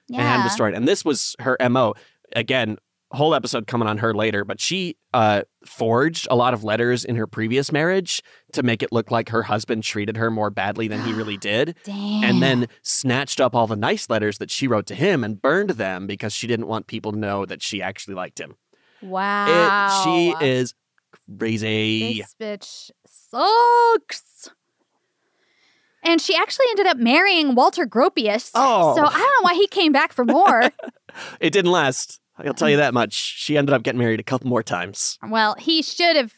and 0.09 0.22
had 0.22 0.39
them 0.39 0.47
destroyed. 0.47 0.74
And 0.74 0.86
this 0.86 1.05
was 1.05 1.34
her 1.39 1.55
mo. 1.70 1.93
Again, 2.36 2.78
whole 3.12 3.36
episode 3.36 3.68
coming 3.68 3.88
on 3.88 3.97
her 3.99 4.14
later, 4.14 4.45
but 4.45 4.59
she 4.59 4.95
uh, 5.14 5.41
forged 5.66 6.28
a 6.32 6.36
lot 6.36 6.53
of 6.53 6.64
letters 6.64 7.03
in 7.03 7.16
her 7.16 7.28
previous 7.28 7.72
marriage 7.72 8.22
to 8.53 8.64
make 8.64 8.82
it 8.82 8.91
look 8.91 9.12
like 9.12 9.30
her 9.30 9.43
husband 9.43 9.84
treated 9.84 10.18
her 10.18 10.32
more 10.32 10.49
badly 10.49 10.88
than 10.88 11.03
he 11.03 11.14
really 11.14 11.38
did. 11.41 11.76
Damn. 11.84 12.24
And 12.24 12.41
then 12.41 12.68
snatched 12.82 13.41
up 13.41 13.55
all 13.55 13.68
the 13.68 13.76
nice 13.76 14.09
letters 14.09 14.38
that 14.38 14.49
she 14.51 14.68
wrote 14.68 14.86
to 14.88 14.95
him 14.95 15.24
and 15.24 15.41
burned 15.41 15.72
them 15.72 16.07
because 16.07 16.34
she 16.34 16.47
didn't 16.47 16.68
want 16.68 16.88
people 16.88 17.12
to 17.12 17.18
know 17.18 17.45
that 17.45 17.62
she 17.62 17.82
actually 17.82 18.16
liked 18.16 18.39
him. 18.39 18.55
Wow. 19.01 19.88
It, 19.88 20.03
she 20.39 20.45
is 20.45 20.74
crazy. 21.38 22.22
This 22.22 22.36
bitch 22.39 22.91
sucks. 23.05 24.49
And 26.03 26.20
she 26.20 26.36
actually 26.36 26.66
ended 26.72 26.88
up 26.88 26.97
marrying 26.97 27.53
Walter 27.53 27.86
Gropius. 27.86 28.51
Oh. 28.55 28.95
So 28.95 29.03
I 29.05 29.12
don't 29.12 29.20
know 29.20 29.41
why 29.41 29.53
he 29.53 29.68
came 29.68 29.91
back 29.91 30.14
for 30.14 30.26
more. 30.26 30.64
It 31.41 31.51
didn't 31.51 31.74
last. 31.74 32.20
I'll 32.45 32.53
tell 32.53 32.69
you 32.69 32.77
that 32.77 32.93
much. 32.93 33.13
She 33.13 33.57
ended 33.57 33.73
up 33.73 33.83
getting 33.83 33.99
married 33.99 34.19
a 34.19 34.23
couple 34.23 34.47
more 34.49 34.63
times. 34.63 35.17
well, 35.27 35.55
he 35.55 35.81
should 35.81 36.15
have 36.15 36.33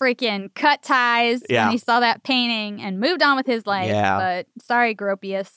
freaking 0.00 0.52
cut 0.54 0.82
ties 0.82 1.42
Yeah. 1.48 1.64
when 1.66 1.72
he 1.72 1.78
saw 1.78 2.00
that 2.00 2.22
painting 2.22 2.80
and 2.82 3.00
moved 3.00 3.22
on 3.22 3.36
with 3.36 3.46
his 3.46 3.66
life. 3.66 3.88
Yeah. 3.88 4.18
But 4.18 4.46
sorry, 4.64 4.94
Gropius. 4.94 5.50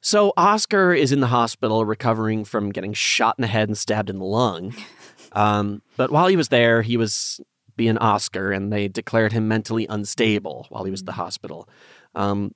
So 0.00 0.32
Oscar 0.36 0.92
is 0.92 1.10
in 1.12 1.20
the 1.20 1.26
hospital 1.28 1.84
recovering 1.84 2.44
from 2.44 2.70
getting 2.70 2.92
shot 2.92 3.36
in 3.38 3.42
the 3.42 3.48
head 3.48 3.68
and 3.68 3.76
stabbed 3.76 4.10
in 4.10 4.18
the 4.18 4.24
lung. 4.24 4.74
Um, 5.32 5.82
but 5.98 6.10
while 6.10 6.28
he 6.28 6.36
was 6.36 6.48
there, 6.48 6.80
he 6.80 6.96
was 6.96 7.40
being 7.76 7.98
Oscar, 7.98 8.52
and 8.52 8.72
they 8.72 8.88
declared 8.88 9.32
him 9.32 9.48
mentally 9.48 9.86
unstable 9.86 10.64
while 10.70 10.84
he 10.84 10.90
was 10.90 11.00
at 11.00 11.06
the 11.06 11.12
hospital. 11.12 11.68
Um, 12.14 12.52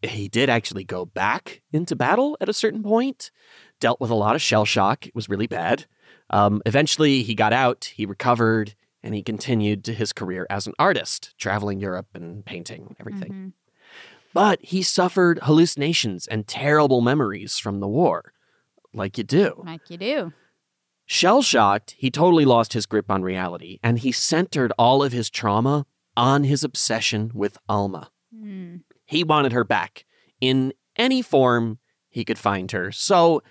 he 0.00 0.28
did 0.28 0.48
actually 0.48 0.84
go 0.84 1.04
back 1.04 1.60
into 1.72 1.96
battle 1.96 2.36
at 2.40 2.48
a 2.48 2.52
certain 2.52 2.84
point, 2.84 3.32
dealt 3.80 4.00
with 4.00 4.10
a 4.10 4.14
lot 4.14 4.34
of 4.34 4.42
shell 4.42 4.64
shock. 4.64 5.06
It 5.06 5.14
was 5.14 5.28
really 5.28 5.46
bad. 5.46 5.86
Um, 6.30 6.62
eventually, 6.66 7.22
he 7.22 7.34
got 7.34 7.52
out, 7.52 7.92
he 7.96 8.06
recovered, 8.06 8.74
and 9.02 9.14
he 9.14 9.22
continued 9.22 9.84
to 9.84 9.94
his 9.94 10.12
career 10.12 10.46
as 10.48 10.66
an 10.66 10.74
artist, 10.78 11.34
traveling 11.38 11.80
Europe 11.80 12.08
and 12.14 12.44
painting 12.44 12.94
everything. 13.00 13.32
Mhm. 13.32 13.52
But 14.32 14.60
he 14.62 14.82
suffered 14.82 15.40
hallucinations 15.42 16.26
and 16.28 16.46
terrible 16.46 17.00
memories 17.00 17.58
from 17.58 17.80
the 17.80 17.88
war, 17.88 18.32
like 18.94 19.18
you 19.18 19.24
do. 19.24 19.62
Like 19.66 19.90
you 19.90 19.96
do. 19.96 20.32
Shell 21.06 21.42
shocked, 21.42 21.96
he 21.98 22.10
totally 22.10 22.44
lost 22.44 22.72
his 22.72 22.86
grip 22.86 23.10
on 23.10 23.22
reality, 23.22 23.80
and 23.82 23.98
he 23.98 24.12
centered 24.12 24.72
all 24.78 25.02
of 25.02 25.10
his 25.10 25.28
trauma 25.28 25.86
on 26.16 26.44
his 26.44 26.62
obsession 26.62 27.32
with 27.34 27.58
Alma. 27.68 28.12
Mm. 28.32 28.82
He 29.06 29.24
wanted 29.24 29.50
her 29.50 29.64
back 29.64 30.04
in 30.40 30.72
any 30.94 31.22
form 31.22 31.80
he 32.08 32.24
could 32.24 32.38
find 32.38 32.70
her. 32.70 32.92
So 32.92 33.42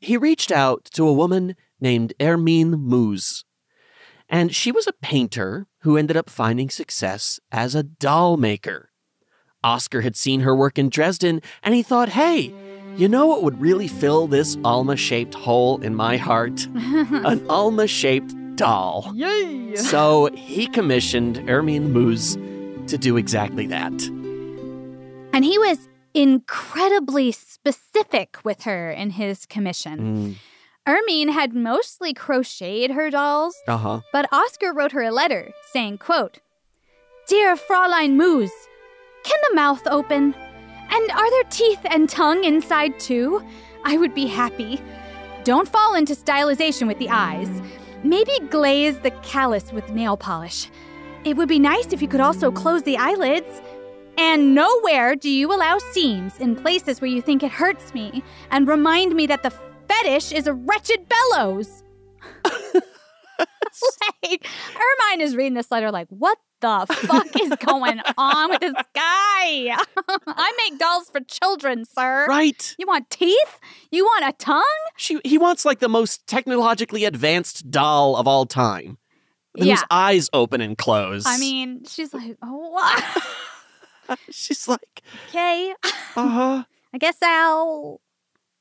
he 0.00 0.16
reached 0.16 0.50
out 0.50 0.86
to 0.94 1.06
a 1.06 1.12
woman 1.12 1.54
named 1.80 2.14
Ermine 2.20 2.88
Muse. 2.88 3.44
And 4.28 4.54
she 4.54 4.72
was 4.72 4.86
a 4.86 4.92
painter 4.92 5.66
who 5.80 5.96
ended 5.96 6.16
up 6.16 6.30
finding 6.30 6.70
success 6.70 7.40
as 7.52 7.74
a 7.74 7.82
doll 7.82 8.36
maker. 8.36 8.90
Oscar 9.62 10.00
had 10.00 10.16
seen 10.16 10.40
her 10.40 10.56
work 10.56 10.78
in 10.78 10.88
Dresden, 10.88 11.42
and 11.62 11.74
he 11.74 11.82
thought, 11.82 12.10
hey, 12.10 12.54
you 12.96 13.08
know 13.08 13.26
what 13.26 13.42
would 13.42 13.60
really 13.60 13.88
fill 13.88 14.26
this 14.26 14.56
Alma 14.64 14.96
shaped 14.96 15.34
hole 15.34 15.80
in 15.82 15.94
my 15.94 16.16
heart? 16.16 16.66
An 16.74 17.44
Alma 17.48 17.86
shaped 17.86 18.34
doll. 18.56 19.12
Yay! 19.14 19.76
So 19.76 20.30
he 20.34 20.66
commissioned 20.66 21.48
Ermine 21.48 21.92
Muse 21.92 22.36
to 22.90 22.98
do 22.98 23.16
exactly 23.16 23.66
that. 23.66 23.92
And 25.32 25.44
he 25.44 25.58
was 25.58 25.88
incredibly 26.14 27.32
specific 27.32 28.38
with 28.44 28.62
her 28.62 28.90
in 28.90 29.10
his 29.10 29.46
commission. 29.46 29.98
Mm, 29.98 30.34
Ermine 30.88 31.28
had 31.28 31.54
mostly 31.54 32.12
crocheted 32.14 32.90
her 32.92 33.10
dolls, 33.10 33.56
uh 33.68 33.76
huh. 33.76 34.00
but 34.12 34.32
Oscar 34.32 34.72
wrote 34.72 34.92
her 34.92 35.02
a 35.02 35.10
letter 35.10 35.52
saying, 35.72 35.98
quote, 35.98 36.38
Dear 37.28 37.56
Fraulein 37.56 38.16
Muse, 38.16 38.50
can 39.22 39.38
the 39.48 39.54
mouth 39.54 39.86
open? 39.86 40.34
And 40.92 41.10
are 41.12 41.30
there 41.30 41.44
teeth 41.50 41.80
and 41.84 42.08
tongue 42.08 42.42
inside 42.44 42.98
too? 42.98 43.44
I 43.84 43.96
would 43.96 44.14
be 44.14 44.26
happy. 44.26 44.80
Don't 45.44 45.68
fall 45.68 45.94
into 45.94 46.14
stylization 46.14 46.86
with 46.88 46.98
the 46.98 47.08
eyes. 47.08 47.48
Maybe 48.02 48.32
glaze 48.50 48.98
the 48.98 49.10
callus 49.22 49.72
with 49.72 49.90
nail 49.90 50.16
polish. 50.16 50.68
It 51.24 51.36
would 51.36 51.48
be 51.48 51.58
nice 51.58 51.92
if 51.92 52.02
you 52.02 52.08
could 52.08 52.20
also 52.20 52.50
close 52.50 52.82
the 52.82 52.96
eyelids. 52.96 53.60
And 54.22 54.54
nowhere 54.54 55.16
do 55.16 55.30
you 55.30 55.50
allow 55.52 55.78
seams 55.78 56.38
in 56.38 56.54
places 56.54 57.00
where 57.00 57.10
you 57.10 57.22
think 57.22 57.42
it 57.42 57.50
hurts 57.50 57.94
me, 57.94 58.22
and 58.50 58.68
remind 58.68 59.14
me 59.14 59.26
that 59.26 59.42
the 59.42 59.50
fetish 59.88 60.30
is 60.32 60.46
a 60.46 60.52
wretched 60.54 61.08
bellows. 61.08 61.82
like, 64.22 64.46
Ermine 64.74 65.20
is 65.22 65.34
reading 65.36 65.54
this 65.54 65.70
letter 65.70 65.90
like, 65.90 66.06
what 66.10 66.38
the 66.60 66.86
fuck 67.06 67.26
is 67.40 67.50
going 67.64 68.00
on 68.18 68.50
with 68.50 68.60
this 68.60 68.74
guy? 68.94 69.74
I 70.26 70.52
make 70.68 70.78
dolls 70.78 71.08
for 71.10 71.20
children, 71.20 71.84
sir. 71.86 72.26
Right. 72.28 72.74
You 72.78 72.86
want 72.86 73.08
teeth? 73.08 73.58
You 73.90 74.04
want 74.04 74.26
a 74.28 74.32
tongue? 74.32 74.62
She, 74.96 75.18
he 75.24 75.38
wants 75.38 75.64
like 75.64 75.78
the 75.78 75.88
most 75.88 76.26
technologically 76.26 77.04
advanced 77.06 77.70
doll 77.70 78.16
of 78.16 78.28
all 78.28 78.44
time. 78.44 78.98
Whose 79.56 79.66
Yeah. 79.66 79.82
eyes 79.90 80.28
open 80.32 80.60
and 80.60 80.76
close. 80.76 81.24
I 81.26 81.38
mean, 81.38 81.84
she's 81.88 82.12
like, 82.14 82.36
oh, 82.42 82.68
what? 82.70 83.04
she's 84.30 84.68
like, 84.68 85.02
okay. 85.28 85.74
uh 86.16 86.28
huh. 86.28 86.64
I 86.94 86.98
guess 86.98 87.16
I'll 87.22 88.00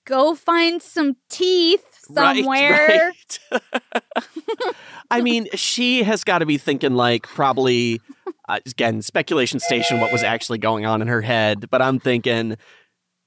go 0.06 0.36
find 0.36 0.82
some 0.82 1.16
teeth 1.30 1.84
Right, 2.12 2.38
somewhere. 2.44 3.12
I 5.12 5.22
mean, 5.22 5.48
she 5.56 6.04
has 6.04 6.24
got 6.24 6.40
to 6.40 6.46
be 6.46 6.58
thinking 6.58 6.94
like 6.94 7.24
probably 7.24 8.02
uh, 8.48 8.60
again 8.66 9.02
speculation 9.02 9.60
station 9.60 10.00
what 10.00 10.12
was 10.12 10.24
actually 10.24 10.58
going 10.60 10.86
on 10.86 11.02
in 11.02 11.08
her 11.08 11.22
head, 11.22 11.70
but 11.70 11.82
I'm 11.82 12.00
thinking 12.00 12.58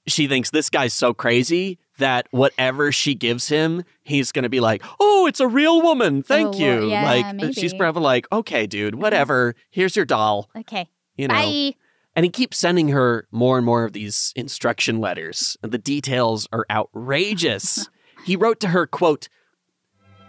she 0.06 0.26
thinks 0.26 0.50
this 0.50 0.68
guy's 0.70 0.94
so 0.94 1.14
crazy 1.14 1.78
that 1.98 2.26
whatever 2.32 2.90
she 2.90 3.14
gives 3.14 3.48
him, 3.48 3.84
he's 4.02 4.32
going 4.32 4.42
to 4.44 4.48
be 4.48 4.60
like, 4.60 4.82
"Oh, 4.98 5.26
it's 5.26 5.38
a 5.40 5.46
real 5.46 5.80
woman. 5.82 6.22
Thank 6.22 6.56
Oh, 6.56 6.58
you." 6.58 6.66
well, 6.66 6.88
yeah, 6.88 7.32
like 7.36 7.54
she's 7.54 7.74
probably 7.74 8.02
like, 8.02 8.26
"Okay, 8.32 8.66
dude, 8.66 8.96
whatever. 8.96 9.54
Here's 9.70 9.94
your 9.94 10.04
doll." 10.04 10.48
Okay. 10.56 10.88
You 11.16 11.28
know. 11.28 11.34
Bye. 11.34 11.74
And 12.14 12.24
he 12.24 12.30
keeps 12.30 12.58
sending 12.58 12.88
her 12.88 13.26
more 13.30 13.56
and 13.56 13.64
more 13.64 13.84
of 13.84 13.92
these 13.92 14.32
instruction 14.36 14.98
letters. 15.00 15.56
And 15.62 15.72
the 15.72 15.78
details 15.78 16.46
are 16.52 16.66
outrageous. 16.70 17.88
he 18.24 18.36
wrote 18.36 18.60
to 18.60 18.68
her, 18.68 18.86
quote, 18.86 19.28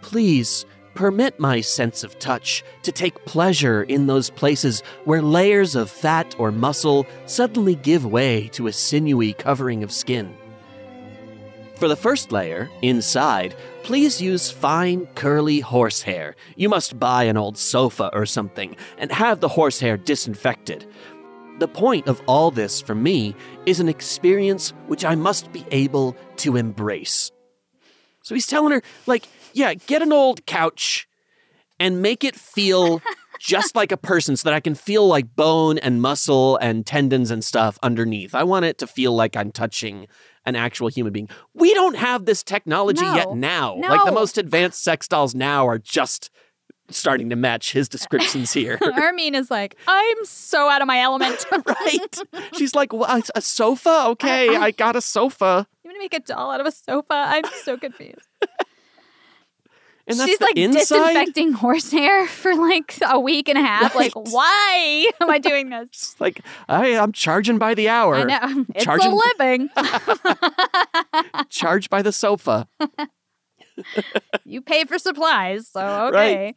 Please 0.00 0.64
permit 0.94 1.40
my 1.40 1.60
sense 1.60 2.04
of 2.04 2.18
touch 2.18 2.62
to 2.82 2.92
take 2.92 3.24
pleasure 3.26 3.82
in 3.82 4.06
those 4.06 4.30
places 4.30 4.82
where 5.04 5.22
layers 5.22 5.74
of 5.74 5.90
fat 5.90 6.34
or 6.38 6.52
muscle 6.52 7.06
suddenly 7.26 7.74
give 7.74 8.06
way 8.06 8.48
to 8.48 8.66
a 8.66 8.72
sinewy 8.72 9.32
covering 9.32 9.82
of 9.82 9.92
skin. 9.92 10.34
For 11.76 11.88
the 11.88 11.96
first 11.96 12.30
layer, 12.30 12.70
inside, 12.82 13.56
please 13.82 14.20
use 14.20 14.50
fine, 14.50 15.06
curly 15.16 15.58
horsehair. 15.58 16.36
You 16.54 16.68
must 16.68 16.98
buy 17.00 17.24
an 17.24 17.36
old 17.36 17.58
sofa 17.58 18.10
or 18.12 18.26
something 18.26 18.76
and 18.96 19.10
have 19.10 19.40
the 19.40 19.48
horsehair 19.48 19.96
disinfected. 19.96 20.86
The 21.58 21.68
point 21.68 22.08
of 22.08 22.20
all 22.26 22.50
this 22.50 22.80
for 22.80 22.94
me 22.94 23.34
is 23.64 23.78
an 23.80 23.88
experience 23.88 24.72
which 24.88 25.04
I 25.04 25.14
must 25.14 25.52
be 25.52 25.64
able 25.70 26.16
to 26.38 26.56
embrace. 26.56 27.30
So 28.22 28.34
he's 28.34 28.46
telling 28.46 28.72
her, 28.72 28.82
like, 29.06 29.28
yeah, 29.52 29.74
get 29.74 30.02
an 30.02 30.12
old 30.12 30.46
couch 30.46 31.06
and 31.78 32.02
make 32.02 32.24
it 32.24 32.34
feel 32.34 33.00
just 33.38 33.76
like 33.76 33.92
a 33.92 33.96
person 33.96 34.36
so 34.36 34.48
that 34.48 34.54
I 34.54 34.60
can 34.60 34.74
feel 34.74 35.06
like 35.06 35.36
bone 35.36 35.78
and 35.78 36.02
muscle 36.02 36.56
and 36.56 36.84
tendons 36.84 37.30
and 37.30 37.44
stuff 37.44 37.78
underneath. 37.82 38.34
I 38.34 38.42
want 38.42 38.64
it 38.64 38.78
to 38.78 38.86
feel 38.86 39.14
like 39.14 39.36
I'm 39.36 39.52
touching 39.52 40.08
an 40.46 40.56
actual 40.56 40.88
human 40.88 41.12
being. 41.12 41.28
We 41.54 41.72
don't 41.74 41.96
have 41.96 42.24
this 42.24 42.42
technology 42.42 43.04
yet 43.04 43.28
No. 43.28 43.34
now. 43.34 43.76
Like 43.76 44.04
the 44.04 44.12
most 44.12 44.38
advanced 44.38 44.82
sex 44.82 45.06
dolls 45.06 45.34
now 45.34 45.68
are 45.68 45.78
just 45.78 46.30
starting 46.90 47.30
to 47.30 47.36
match 47.36 47.72
his 47.72 47.88
descriptions 47.88 48.52
here. 48.52 48.78
Armin 48.94 49.34
is 49.34 49.50
like, 49.50 49.76
I'm 49.88 50.24
so 50.24 50.68
out 50.68 50.80
of 50.82 50.86
my 50.86 51.00
element. 51.00 51.44
right. 51.66 52.20
She's 52.56 52.74
like, 52.74 52.92
"Wha- 52.92 53.20
a 53.34 53.40
sofa? 53.40 54.04
Okay, 54.10 54.54
I 54.56 54.70
got 54.70 54.96
a 54.96 55.00
sofa. 55.00 55.66
You 55.82 55.88
want 55.88 55.96
to 55.96 56.00
make 56.00 56.14
a 56.14 56.20
doll 56.20 56.50
out 56.50 56.60
of 56.60 56.66
a 56.66 56.72
sofa? 56.72 57.06
I'm 57.14 57.44
so 57.64 57.76
confused. 57.78 58.18
And 60.06 60.18
that's 60.20 60.28
She's 60.28 60.40
like 60.42 60.56
inside? 60.58 60.78
disinfecting 60.80 61.52
horsehair 61.52 62.26
for 62.26 62.54
like 62.54 62.98
a 63.08 63.18
week 63.18 63.48
and 63.48 63.56
a 63.56 63.62
half. 63.62 63.94
Like, 63.94 64.12
why 64.12 65.10
am 65.18 65.30
I 65.30 65.38
doing 65.38 65.70
this? 65.70 66.14
Like, 66.20 66.42
I, 66.68 66.94
I'm 66.98 67.12
charging 67.12 67.56
by 67.56 67.72
the 67.72 67.88
hour. 67.88 68.14
I 68.16 68.24
know. 68.24 68.66
It's 68.74 68.84
Charging- 68.84 69.12
a 69.12 69.14
living. 69.38 69.70
Charged 71.48 71.88
by 71.88 72.02
the 72.02 72.12
sofa. 72.12 72.68
you 74.44 74.60
pay 74.60 74.84
for 74.84 74.98
supplies, 74.98 75.68
so 75.68 76.08
okay. 76.08 76.44
Right. 76.44 76.56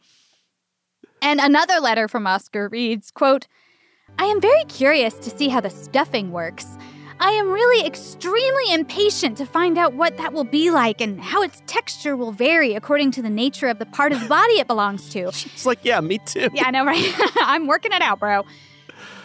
And 1.27 1.41
another 1.41 1.81
letter 1.81 2.07
from 2.07 2.25
Oscar 2.25 2.69
reads, 2.69 3.11
quote, 3.11 3.47
I 4.17 4.23
am 4.27 4.39
very 4.39 4.63
curious 4.69 5.15
to 5.15 5.29
see 5.29 5.49
how 5.49 5.59
the 5.59 5.69
stuffing 5.69 6.31
works. 6.31 6.77
I 7.19 7.31
am 7.31 7.51
really 7.51 7.85
extremely 7.85 8.73
impatient 8.73 9.35
to 9.39 9.45
find 9.45 9.77
out 9.77 9.93
what 9.93 10.15
that 10.15 10.31
will 10.31 10.45
be 10.45 10.71
like 10.71 11.01
and 11.01 11.19
how 11.19 11.41
its 11.43 11.61
texture 11.67 12.15
will 12.15 12.31
vary 12.31 12.75
according 12.75 13.11
to 13.11 13.21
the 13.21 13.29
nature 13.29 13.67
of 13.67 13.77
the 13.77 13.85
part 13.85 14.13
of 14.13 14.21
the 14.21 14.29
body 14.29 14.53
it 14.53 14.67
belongs 14.67 15.09
to. 15.09 15.23
It's 15.27 15.65
like, 15.65 15.79
yeah, 15.83 15.99
me 15.99 16.19
too. 16.19 16.47
Yeah, 16.53 16.63
I 16.67 16.71
know, 16.71 16.85
right? 16.85 17.03
I'm 17.41 17.67
working 17.67 17.91
it 17.91 18.01
out, 18.01 18.21
bro. 18.21 18.45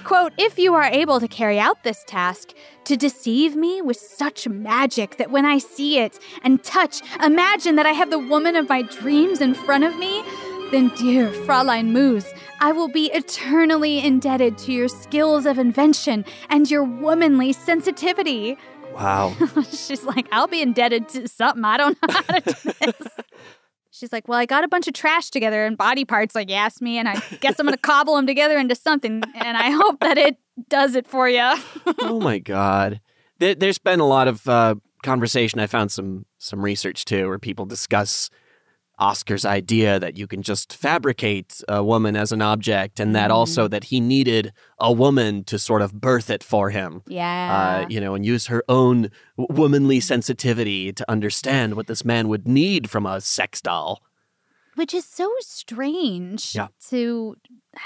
Quote, 0.02 0.32
if 0.36 0.58
you 0.58 0.74
are 0.74 0.82
able 0.82 1.20
to 1.20 1.28
carry 1.28 1.60
out 1.60 1.84
this 1.84 2.02
task, 2.08 2.52
to 2.84 2.96
deceive 2.96 3.54
me 3.54 3.80
with 3.80 3.96
such 3.96 4.48
magic 4.48 5.18
that 5.18 5.30
when 5.30 5.46
I 5.46 5.58
see 5.58 6.00
it 6.00 6.18
and 6.42 6.62
touch, 6.64 7.00
imagine 7.22 7.76
that 7.76 7.86
I 7.86 7.92
have 7.92 8.10
the 8.10 8.18
woman 8.18 8.56
of 8.56 8.68
my 8.68 8.82
dreams 8.82 9.40
in 9.40 9.54
front 9.54 9.84
of 9.84 9.96
me, 9.96 10.24
then, 10.72 10.88
dear 10.96 11.28
Fräulein 11.28 11.88
Moose, 11.88 12.32
I 12.60 12.72
will 12.72 12.88
be 12.88 13.10
eternally 13.12 13.98
indebted 14.02 14.56
to 14.58 14.72
your 14.72 14.88
skills 14.88 15.44
of 15.44 15.58
invention 15.58 16.24
and 16.48 16.70
your 16.70 16.82
womanly 16.82 17.52
sensitivity. 17.52 18.56
Wow. 18.94 19.34
She's 19.70 20.02
like, 20.04 20.26
I'll 20.32 20.46
be 20.46 20.62
indebted 20.62 21.10
to 21.10 21.28
something. 21.28 21.62
I 21.62 21.76
don't 21.76 21.98
know 22.00 22.14
how 22.14 22.38
to 22.38 22.40
do 22.40 22.72
this. 22.80 23.08
She's 23.90 24.12
like, 24.12 24.26
Well, 24.26 24.38
I 24.38 24.46
got 24.46 24.64
a 24.64 24.68
bunch 24.68 24.88
of 24.88 24.94
trash 24.94 25.28
together 25.28 25.66
and 25.66 25.76
body 25.76 26.06
parts 26.06 26.34
like 26.34 26.48
you 26.48 26.56
asked 26.56 26.80
me, 26.80 26.96
and 26.96 27.06
I 27.06 27.20
guess 27.40 27.60
I'm 27.60 27.66
going 27.66 27.76
to 27.76 27.80
cobble 27.80 28.16
them 28.16 28.26
together 28.26 28.56
into 28.56 28.74
something, 28.74 29.22
and 29.34 29.56
I 29.58 29.70
hope 29.70 30.00
that 30.00 30.16
it 30.16 30.38
does 30.70 30.94
it 30.94 31.06
for 31.06 31.28
you. 31.28 31.52
oh 32.00 32.18
my 32.18 32.38
god. 32.38 33.02
There, 33.38 33.54
there's 33.54 33.78
been 33.78 34.00
a 34.00 34.06
lot 34.06 34.26
of 34.26 34.48
uh, 34.48 34.76
conversation. 35.02 35.60
I 35.60 35.66
found 35.66 35.92
some 35.92 36.24
some 36.38 36.64
research 36.64 37.04
too, 37.04 37.28
where 37.28 37.38
people 37.38 37.66
discuss 37.66 38.30
Oscar's 38.98 39.44
idea 39.44 39.98
that 39.98 40.16
you 40.16 40.26
can 40.26 40.42
just 40.42 40.72
fabricate 40.74 41.60
a 41.68 41.82
woman 41.82 42.14
as 42.14 42.30
an 42.30 42.42
object, 42.42 43.00
and 43.00 43.16
that 43.16 43.30
also 43.30 43.66
that 43.68 43.84
he 43.84 44.00
needed 44.00 44.52
a 44.78 44.92
woman 44.92 45.44
to 45.44 45.58
sort 45.58 45.82
of 45.82 45.92
birth 46.00 46.30
it 46.30 46.44
for 46.44 46.70
him. 46.70 47.02
Yeah. 47.06 47.82
Uh, 47.84 47.88
you 47.88 48.00
know, 48.00 48.14
and 48.14 48.24
use 48.24 48.46
her 48.46 48.62
own 48.68 49.10
womanly 49.36 49.98
sensitivity 50.00 50.92
to 50.92 51.10
understand 51.10 51.74
what 51.74 51.86
this 51.86 52.04
man 52.04 52.28
would 52.28 52.46
need 52.46 52.88
from 52.90 53.06
a 53.06 53.20
sex 53.20 53.60
doll. 53.60 54.02
Which 54.74 54.94
is 54.94 55.04
so 55.04 55.30
strange 55.40 56.54
Yeah. 56.54 56.68
to, 56.88 57.36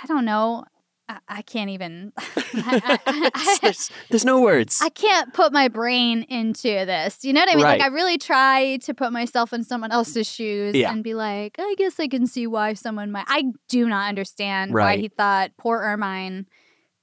I 0.03 0.07
don't 0.07 0.25
know. 0.25 0.65
I, 1.09 1.19
I 1.29 1.43
can't 1.43 1.71
even. 1.71 2.13
I, 2.19 2.99
I- 3.07 3.59
there's, 3.63 3.91
there's 4.11 4.25
no 4.25 4.41
words. 4.41 4.81
I 4.83 4.89
can't 4.89 5.33
put 5.33 5.53
my 5.53 5.69
brain 5.69 6.23
into 6.29 6.69
this. 6.69 7.25
You 7.25 7.33
know 7.33 7.41
what 7.41 7.53
I 7.53 7.55
mean? 7.55 7.65
Right. 7.65 7.79
Like 7.81 7.91
I 7.91 7.93
really 7.95 8.19
try 8.19 8.79
to 8.79 8.95
put 8.95 9.13
myself 9.13 9.53
in 9.53 9.63
someone 9.65 9.93
else's 9.93 10.27
shoes 10.29 10.75
Yeah. 10.75 10.91
and 10.93 11.05
be 11.05 11.15
like, 11.15 11.57
I 11.59 11.75
guess 11.79 11.99
I 12.01 12.09
can 12.09 12.27
see 12.27 12.47
why 12.47 12.75
someone 12.75 13.11
might. 13.13 13.27
I 13.29 13.45
do 13.69 13.89
not 13.89 14.09
understand 14.09 14.75
why 14.75 14.97
he 14.97 15.09
thought 15.09 15.53
poor 15.59 15.79
Ermine 15.81 16.47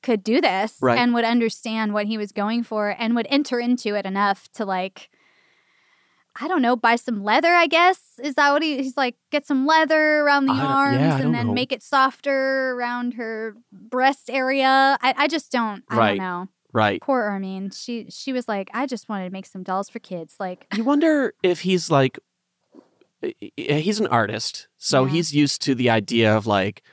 could 0.01 0.21
do 0.23 0.41
this 0.41 0.75
Right. 0.81 0.97
and 0.99 1.13
would 1.13 1.23
understand 1.23 1.93
what 1.93 2.05
he 2.07 2.17
was 2.17 2.33
going 2.33 2.63
for 2.63 2.93
and 2.99 3.15
would 3.15 3.27
enter 3.29 3.57
into 3.59 3.95
it 3.95 4.05
enough 4.05 4.49
to 4.55 4.65
like 4.65 5.09
I 6.39 6.47
don't 6.47 6.63
know, 6.63 6.75
buy 6.75 6.95
some 6.95 7.23
leather, 7.23 7.53
I 7.53 7.67
guess. 7.67 7.99
Is 8.21 8.35
that 8.35 8.51
what 8.51 8.61
he, 8.61 8.77
he's 8.77 8.97
like? 8.97 9.15
Get 9.31 9.45
some 9.45 9.65
leather 9.65 10.21
around 10.21 10.45
the 10.45 10.53
arms 10.53 10.95
yeah, 10.95 11.17
and 11.21 11.33
then 11.33 11.47
know. 11.47 11.53
make 11.53 11.71
it 11.71 11.81
softer 11.81 12.71
around 12.71 13.13
her 13.15 13.55
breast 13.71 14.29
area. 14.29 14.97
I, 15.01 15.13
I 15.17 15.27
just 15.27 15.51
don't, 15.51 15.83
I 15.89 15.97
Right. 15.97 16.07
don't 16.09 16.17
know. 16.17 16.47
right. 16.73 17.01
Poor 17.01 17.21
Ermine. 17.23 17.69
She 17.71 18.07
she 18.09 18.33
was 18.33 18.47
like, 18.47 18.69
I 18.73 18.85
just 18.85 19.07
wanted 19.09 19.25
to 19.25 19.31
make 19.31 19.45
some 19.45 19.63
dolls 19.63 19.89
for 19.89 19.99
kids. 19.99 20.35
Like, 20.39 20.67
You 20.75 20.83
wonder 20.83 21.33
if 21.43 21.61
he's 21.61 21.89
like, 21.91 22.19
eh, 23.23 23.31
eh, 23.41 23.49
eh, 23.57 23.79
he's 23.79 23.99
an 23.99 24.07
artist, 24.07 24.67
so 24.77 25.05
Yeah. 25.05 25.11
he's 25.11 25.33
used 25.33 25.61
to 25.63 25.75
the 25.75 25.89
idea 25.89 26.35
of 26.35 26.45
like, 26.47 26.83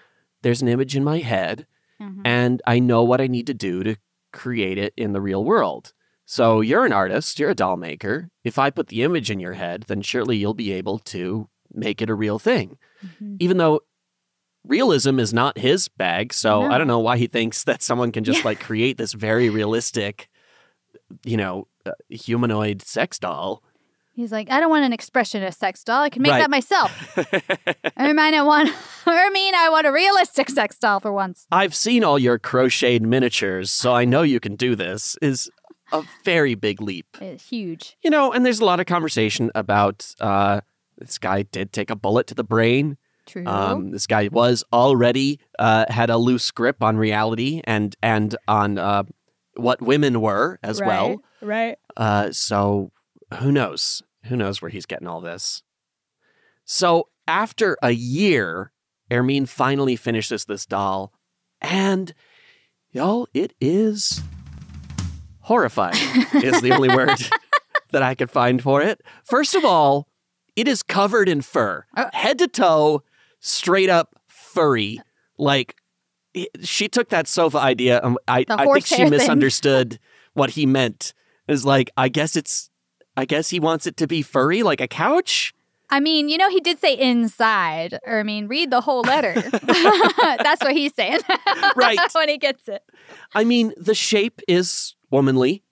there's 0.42 0.62
an 0.62 0.68
image 0.68 0.96
in 0.96 1.04
my 1.04 1.18
head, 1.18 1.66
mhm. 2.00 2.22
and 2.24 2.62
I 2.66 2.78
know 2.78 3.02
what 3.02 3.20
I 3.20 3.26
need 3.26 3.46
to 3.48 3.54
do 3.54 3.82
to 3.82 3.96
create 4.32 4.78
it 4.78 4.94
in 4.96 5.12
the 5.12 5.20
real 5.20 5.44
world. 5.44 5.92
So 6.32 6.60
you're 6.60 6.86
an 6.86 6.92
artist, 6.92 7.40
you're 7.40 7.50
a 7.50 7.56
doll 7.56 7.76
maker. 7.76 8.28
If 8.44 8.56
I 8.56 8.70
put 8.70 8.86
the 8.86 9.02
image 9.02 9.32
in 9.32 9.40
your 9.40 9.54
head, 9.54 9.86
then 9.88 10.00
surely 10.00 10.36
you'll 10.36 10.54
be 10.54 10.70
able 10.70 11.00
to 11.00 11.48
make 11.74 12.00
it 12.00 12.08
a 12.08 12.14
real 12.14 12.38
thing. 12.38 12.78
Mhm. 13.04 13.36
Even 13.40 13.56
though 13.56 13.80
realism 14.64 15.18
is 15.18 15.34
not 15.34 15.58
his 15.58 15.88
bag, 15.88 16.32
so 16.32 16.62
No. 16.62 16.70
I 16.70 16.78
don't 16.78 16.86
know 16.86 17.00
why 17.00 17.16
he 17.16 17.26
thinks 17.26 17.64
that 17.68 17.82
someone 17.82 18.12
can 18.12 18.22
just 18.22 18.44
like 18.44 18.60
create 18.60 18.96
this 18.96 19.12
very 19.12 19.50
realistic, 19.50 20.28
you 21.24 21.36
know, 21.36 21.66
uh, 21.84 21.90
humanoid 22.08 22.80
sex 22.82 23.18
doll. 23.18 23.64
he's 24.12 24.30
like, 24.30 24.50
I 24.52 24.60
don't 24.60 24.70
want 24.70 24.84
an 24.84 24.92
expressionist 24.96 25.56
sex 25.56 25.82
doll. 25.82 26.02
I 26.02 26.10
can 26.10 26.22
make 26.22 26.30
Right. 26.32 26.40
that 26.40 26.50
myself. 26.50 26.92
Ermine, 27.98 28.34
I 28.38 28.42
want 28.42 28.68
Ermine, 29.06 29.54
I 29.56 29.68
want 29.70 29.86
a 29.86 29.92
realistic 29.92 30.48
sex 30.50 30.78
doll 30.78 31.00
for 31.00 31.10
once. 31.12 31.46
I've 31.50 31.74
seen 31.74 32.04
all 32.04 32.18
your 32.20 32.38
crocheted 32.38 33.02
miniatures, 33.02 33.70
so 33.72 33.92
I 33.94 34.04
know 34.04 34.22
you 34.22 34.38
can 34.38 34.54
do 34.56 34.76
this. 34.76 35.16
Is 35.22 35.50
a 35.92 36.02
very 36.24 36.54
big 36.54 36.80
leap. 36.80 37.06
It's 37.20 37.48
huge. 37.48 37.96
You 38.02 38.10
know, 38.10 38.32
and 38.32 38.44
there's 38.44 38.60
a 38.60 38.64
lot 38.64 38.80
of 38.80 38.86
conversation 38.86 39.50
about 39.54 40.14
uh, 40.20 40.60
this 40.98 41.18
guy 41.18 41.42
did 41.42 41.72
take 41.72 41.90
a 41.90 41.96
bullet 41.96 42.26
to 42.28 42.34
the 42.34 42.44
brain. 42.44 42.96
True. 43.26 43.46
Um, 43.46 43.90
this 43.90 44.06
guy 44.06 44.28
was 44.32 44.64
already 44.72 45.38
uh, 45.58 45.86
had 45.88 46.10
a 46.10 46.16
loose 46.16 46.50
grip 46.50 46.82
on 46.82 46.96
reality 46.96 47.60
and 47.64 47.94
and 48.02 48.36
on 48.48 48.78
uh, 48.78 49.04
what 49.54 49.80
women 49.80 50.20
were 50.20 50.58
as 50.62 50.80
well. 50.80 51.22
Right. 51.40 51.78
Uh, 51.96 52.32
so 52.32 52.90
who 53.38 53.52
knows? 53.52 54.02
Who 54.26 54.36
knows 54.36 54.60
where 54.60 54.70
he's 54.70 54.86
getting 54.86 55.06
all 55.06 55.20
this? 55.20 55.62
So 56.64 57.08
after 57.26 57.76
a 57.82 57.90
year, 57.92 58.72
Ermine 59.10 59.46
finally 59.46 59.96
finishes 59.96 60.44
this 60.44 60.66
doll, 60.66 61.12
and 61.60 62.12
y'all, 62.90 63.28
it 63.32 63.54
is 63.60 64.22
horrifying. 65.50 65.96
is 66.34 66.60
the 66.62 66.70
only 66.72 66.88
word 66.94 67.18
that 67.90 68.02
I 68.02 68.14
could 68.14 68.30
find 68.30 68.62
for 68.62 68.80
it. 68.80 69.00
First 69.24 69.56
of 69.56 69.64
all, 69.64 70.06
it 70.54 70.68
is 70.68 70.82
covered 70.84 71.28
in 71.28 71.40
fur, 71.42 71.84
Uh. 71.96 72.08
head 72.12 72.38
to 72.38 72.46
toe, 72.46 73.02
straight 73.40 73.90
up 73.90 74.14
furry. 74.28 75.00
Like 75.38 75.74
she 76.62 76.86
took 76.88 77.08
that 77.08 77.26
sofa 77.26 77.58
idea. 77.58 78.00
Um, 78.02 78.16
I, 78.28 78.44
I 78.48 78.64
think 78.66 78.86
she 78.86 79.04
misunderstood 79.10 79.98
what 80.34 80.50
he 80.50 80.66
meant. 80.66 81.14
Is 81.48 81.64
like, 81.64 81.90
I 81.96 82.08
guess 82.08 82.36
it's, 82.36 82.70
I 83.16 83.24
guess 83.24 83.50
he 83.50 83.58
wants 83.58 83.84
it 83.88 83.96
to 83.96 84.06
be 84.06 84.22
furry, 84.22 84.62
like 84.62 84.80
a 84.80 84.86
couch. 84.86 85.52
I 85.92 85.98
mean, 85.98 86.28
you 86.28 86.38
know, 86.38 86.48
he 86.48 86.60
did 86.60 86.78
say 86.78 86.94
inside. 86.96 87.98
Or 88.06 88.20
I 88.20 88.22
mean, 88.22 88.46
read 88.46 88.70
the 88.70 88.80
whole 88.80 89.00
letter. 89.02 89.34
That's 90.46 90.62
what 90.62 90.76
he's 90.76 90.94
saying. 90.94 91.18
Right. 91.74 91.98
when 92.14 92.28
he 92.28 92.38
gets 92.38 92.68
it. 92.68 92.84
I 93.34 93.42
mean, 93.42 93.72
the 93.76 93.96
shape 93.96 94.40
is 94.46 94.94
womanly, 95.10 95.62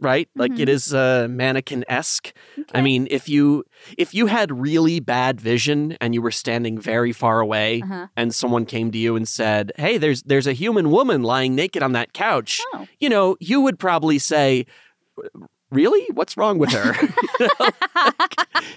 right? 0.00 0.28
Like 0.36 0.52
Mm-hmm. 0.52 0.60
it 0.62 0.68
is 0.68 0.94
uh, 0.94 1.26
mannequin 1.30 1.84
esque. 1.88 2.32
I 2.74 2.80
mean, 2.82 3.08
if 3.10 3.28
you 3.28 3.64
if 3.96 4.14
you 4.14 4.26
had 4.26 4.52
really 4.52 5.00
bad 5.00 5.40
vision 5.40 5.96
and 6.00 6.14
you 6.14 6.22
were 6.22 6.30
standing 6.30 6.78
very 6.80 7.12
far 7.12 7.40
away, 7.40 7.80
Uh-huh. 7.82 8.06
and 8.16 8.34
someone 8.34 8.64
came 8.66 8.90
to 8.92 8.98
you 8.98 9.16
and 9.16 9.26
said, 9.26 9.72
"Hey, 9.76 9.98
there's 9.98 10.22
there's 10.24 10.46
a 10.46 10.52
human 10.52 10.90
woman 10.90 11.22
lying 11.22 11.54
naked 11.54 11.82
on 11.82 11.92
that 11.92 12.12
couch," 12.12 12.60
Oh. 12.74 12.86
you 13.00 13.08
know, 13.08 13.36
you 13.40 13.60
would 13.60 13.78
probably 13.78 14.18
say. 14.18 14.66
Really? 15.70 16.06
What's 16.14 16.36
wrong 16.38 16.58
with 16.58 16.70
her? 16.72 16.94
You 17.40 17.48
like, 17.60 18.34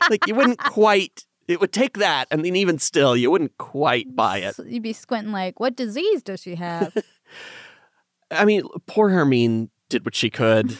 like 0.10 0.28
you 0.28 0.36
wouldn't 0.36 0.58
quite. 0.60 1.26
It 1.48 1.62
would 1.62 1.72
take 1.72 1.98
that, 2.00 2.28
and 2.32 2.44
then 2.44 2.56
even 2.58 2.80
still, 2.80 3.16
you 3.16 3.32
wouldn't 3.32 3.58
quite 3.58 4.14
buy 4.16 4.40
it. 4.40 4.56
You'd 4.66 4.84
be 4.84 4.92
squinting 4.94 5.32
like, 5.32 5.60
what 5.60 5.76
disease 5.78 6.22
does 6.24 6.42
she 6.42 6.56
have? 6.56 6.96
I 8.32 8.46
mean, 8.46 8.64
poor 8.88 9.10
Hermine 9.10 9.70
did 9.92 10.06
what 10.06 10.16
she 10.16 10.30
could. 10.30 10.78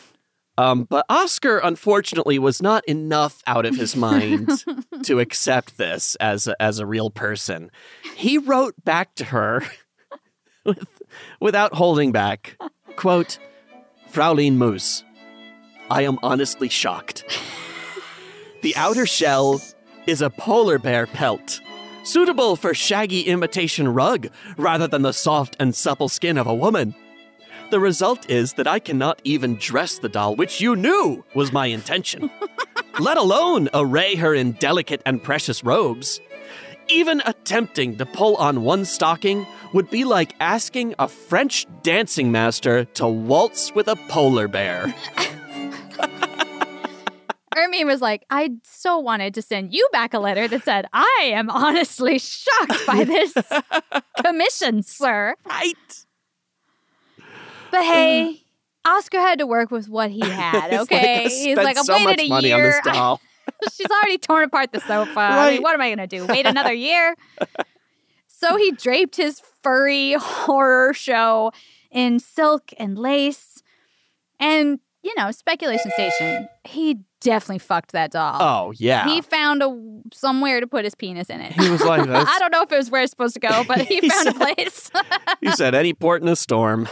Um, 0.58 0.84
but 0.84 1.06
Oscar, 1.10 1.60
unfortunately, 1.60 2.40
was 2.40 2.62
not 2.62 2.84
enough 2.86 3.42
out 3.48 3.66
of 3.66 3.76
his 3.76 3.96
mind 3.96 4.50
to 5.04 5.20
accept 5.20 5.78
this 5.78 6.16
as 6.16 6.48
a, 6.48 6.62
as 6.62 6.80
a 6.80 6.86
real 6.86 7.10
person. 7.10 7.72
He 8.16 8.38
wrote 8.38 8.74
back 8.84 9.16
to 9.16 9.26
her 9.26 9.64
with, 10.66 10.86
without 11.40 11.74
holding 11.74 12.12
back, 12.12 12.58
quote, 12.96 13.38
Fraulein 14.12 14.58
Moose, 14.58 15.04
I 15.90 16.04
am 16.04 16.20
honestly 16.22 16.70
shocked. 16.70 17.24
The 18.62 18.76
outer 18.76 19.06
shell 19.06 19.62
is 20.06 20.22
a 20.22 20.30
polar 20.30 20.78
bear 20.78 21.08
pelt, 21.08 21.60
suitable 22.04 22.56
for 22.56 22.74
shaggy 22.74 23.22
imitation 23.22 23.88
rug 23.88 24.28
rather 24.58 24.88
than 24.88 25.02
the 25.02 25.14
soft 25.14 25.56
and 25.60 25.74
supple 25.74 26.10
skin 26.10 26.38
of 26.38 26.48
a 26.48 26.54
woman. 26.54 26.94
The 27.72 27.80
result 27.80 28.30
is 28.30 28.54
that 28.56 28.68
I 28.68 28.80
cannot 28.80 29.22
even 29.24 29.56
dress 29.56 29.98
the 29.98 30.10
doll, 30.10 30.36
which 30.36 30.60
you 30.60 30.76
knew 30.76 31.24
was 31.34 31.54
my 31.54 31.68
intention, 31.68 32.30
let 33.00 33.16
alone 33.16 33.70
array 33.74 34.16
her 34.16 34.36
in 34.36 34.52
delicate 34.52 35.02
and 35.06 35.24
precious 35.24 35.64
robes. 35.64 36.20
Even 36.90 37.22
attempting 37.26 37.96
to 37.96 38.06
pull 38.06 38.36
on 38.36 38.64
one 38.64 38.84
stocking 38.84 39.48
would 39.74 39.90
be 39.90 40.04
like 40.04 40.36
asking 40.42 40.96
a 41.00 41.08
French 41.08 41.66
dancing 41.82 42.30
master 42.30 42.84
to 42.84 43.08
waltz 43.08 43.74
with 43.74 43.88
a 43.88 43.96
polar 44.10 44.50
bear. 44.50 44.94
Ermine 47.58 47.88
was 47.88 48.02
like, 48.02 48.26
I 48.30 48.50
so 48.64 49.00
wanted 49.00 49.34
to 49.36 49.42
send 49.42 49.74
you 49.74 49.88
back 49.94 50.14
a 50.14 50.20
letter 50.20 50.50
that 50.50 50.66
said, 50.66 50.88
I 50.92 51.32
am 51.34 51.50
honestly 51.50 52.20
shocked 52.20 52.86
by 52.86 53.06
this 53.06 53.34
commission, 54.26 54.84
sir. 54.84 55.36
Right. 55.46 56.01
But 57.72 57.84
hey, 57.84 58.42
mm. 58.86 58.92
Oscar 58.92 59.20
had 59.20 59.40
to 59.40 59.48
work 59.48 59.72
with 59.72 59.88
what 59.90 60.12
he 60.12 60.20
had, 60.28 60.70
He's 60.72 60.80
like, 60.80 60.82
okay? 60.82 61.26
"I 61.26 61.30
He's 61.30 61.58
like, 61.58 61.78
I 61.78 61.82
so 61.82 61.94
waited 61.94 62.06
much 62.08 62.20
a 62.22 62.30
money 62.30 62.52
on 62.52 62.60
year. 62.60 62.82
this 62.84 62.94
doll." 62.94 63.22
She's 63.76 63.88
already 63.90 64.18
torn 64.18 64.44
apart 64.46 64.72
the 64.72 64.80
sofa. 64.82 65.20
I 65.20 65.52
mean, 65.54 65.62
what 65.62 65.74
am 65.74 65.82
I 65.82 65.88
going 65.94 65.98
to 65.98 66.08
do? 66.08 66.26
Wait 66.26 66.46
another 66.46 66.74
year? 66.74 67.16
so 68.28 68.56
he 68.58 68.72
draped 68.72 69.16
his 69.18 69.42
furry 69.64 70.14
horror 70.14 70.94
show 70.94 71.52
in 71.92 72.20
silk 72.20 72.72
and 72.78 72.98
lace. 72.98 73.62
And, 74.40 74.80
you 75.04 75.14
know, 75.18 75.32
speculation 75.32 75.92
station, 75.92 76.48
he 76.64 77.00
definitely 77.20 77.60
fucked 77.60 77.92
that 77.92 78.12
doll. 78.12 78.42
Oh, 78.42 78.74
yeah. 78.78 79.08
He 79.08 79.22
found 79.22 79.62
a 79.62 79.76
somewhere 80.14 80.60
to 80.60 80.68
put 80.68 80.84
his 80.86 80.96
penis 80.96 81.30
in 81.30 81.42
it. 81.42 81.52
He 81.54 81.70
was 81.70 81.82
like, 81.84 82.02
I 82.10 82.40
don't 82.40 82.52
know 82.52 82.64
if 82.64 82.72
it 82.72 82.78
was 82.78 82.90
where 82.90 83.04
it's 83.04 83.12
supposed 83.12 83.34
to 83.36 83.40
go, 83.40 83.64
but 83.68 83.82
he 83.82 84.00
He 84.00 84.10
found 84.10 84.30
a 84.30 84.34
place. 84.34 84.90
he 85.42 85.52
said, 85.52 85.76
any 85.76 85.94
port 85.94 86.22
in 86.24 86.28
a 86.28 86.36
storm. 86.36 86.88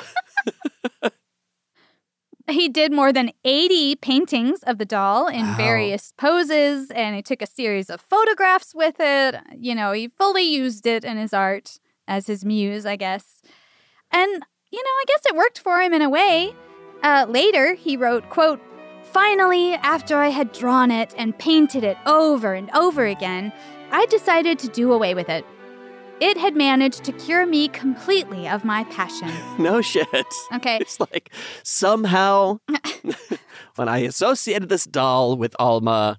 He 2.49 2.69
did 2.69 2.91
more 2.91 3.13
than 3.13 3.31
80 3.43 3.95
paintings 3.97 4.63
of 4.63 4.77
the 4.77 4.85
doll 4.85 5.27
in 5.27 5.45
Wow. 5.45 5.57
various 5.57 6.13
poses, 6.17 6.89
and 6.91 7.15
he 7.15 7.21
took 7.21 7.41
a 7.41 7.47
series 7.47 7.89
of 7.89 8.01
photographs 8.01 8.73
with 8.73 8.95
it. 8.99 9.35
You 9.57 9.75
know, 9.75 9.91
he 9.91 10.07
fully 10.07 10.43
used 10.43 10.85
it 10.85 11.03
in 11.03 11.17
his 11.17 11.33
art 11.33 11.79
as 12.07 12.27
his 12.27 12.43
muse, 12.43 12.85
I 12.85 12.95
guess. 12.95 13.41
And, 14.11 14.31
you 14.71 14.83
know, 14.83 14.89
I 14.89 15.03
guess 15.07 15.21
it 15.27 15.35
worked 15.35 15.59
for 15.59 15.79
him 15.81 15.93
in 15.93 16.01
a 16.01 16.09
way. 16.09 16.55
Uh, 17.03 17.25
later, 17.29 17.75
he 17.75 17.95
wrote, 17.95 18.29
quote, 18.29 18.59
Finally, 19.03 19.73
after 19.75 20.17
I 20.17 20.29
had 20.29 20.51
drawn 20.51 20.91
it 20.91 21.15
and 21.17 21.37
painted 21.37 21.83
it 21.83 21.97
over 22.05 22.53
and 22.53 22.69
over 22.71 23.05
again, 23.05 23.51
I 23.91 24.05
decided 24.07 24.59
to 24.59 24.67
do 24.67 24.91
away 24.91 25.13
with 25.15 25.29
it. 25.29 25.45
It 26.21 26.37
had 26.37 26.55
managed 26.55 27.05
to 27.05 27.11
cure 27.13 27.45
me 27.45 27.69
completely 27.69 28.47
of 28.47 28.65
my 28.65 28.83
passion. 28.85 29.29
No 29.59 29.81
shit. 29.81 30.07
Okay. 30.53 30.77
It's 30.79 31.01
like 31.01 31.31
somehow 31.63 32.59
when 33.75 33.89
I 33.89 33.99
associated 33.99 34.69
this 34.69 34.85
doll 34.85 35.35
with 35.35 35.53
Alma 35.59 36.17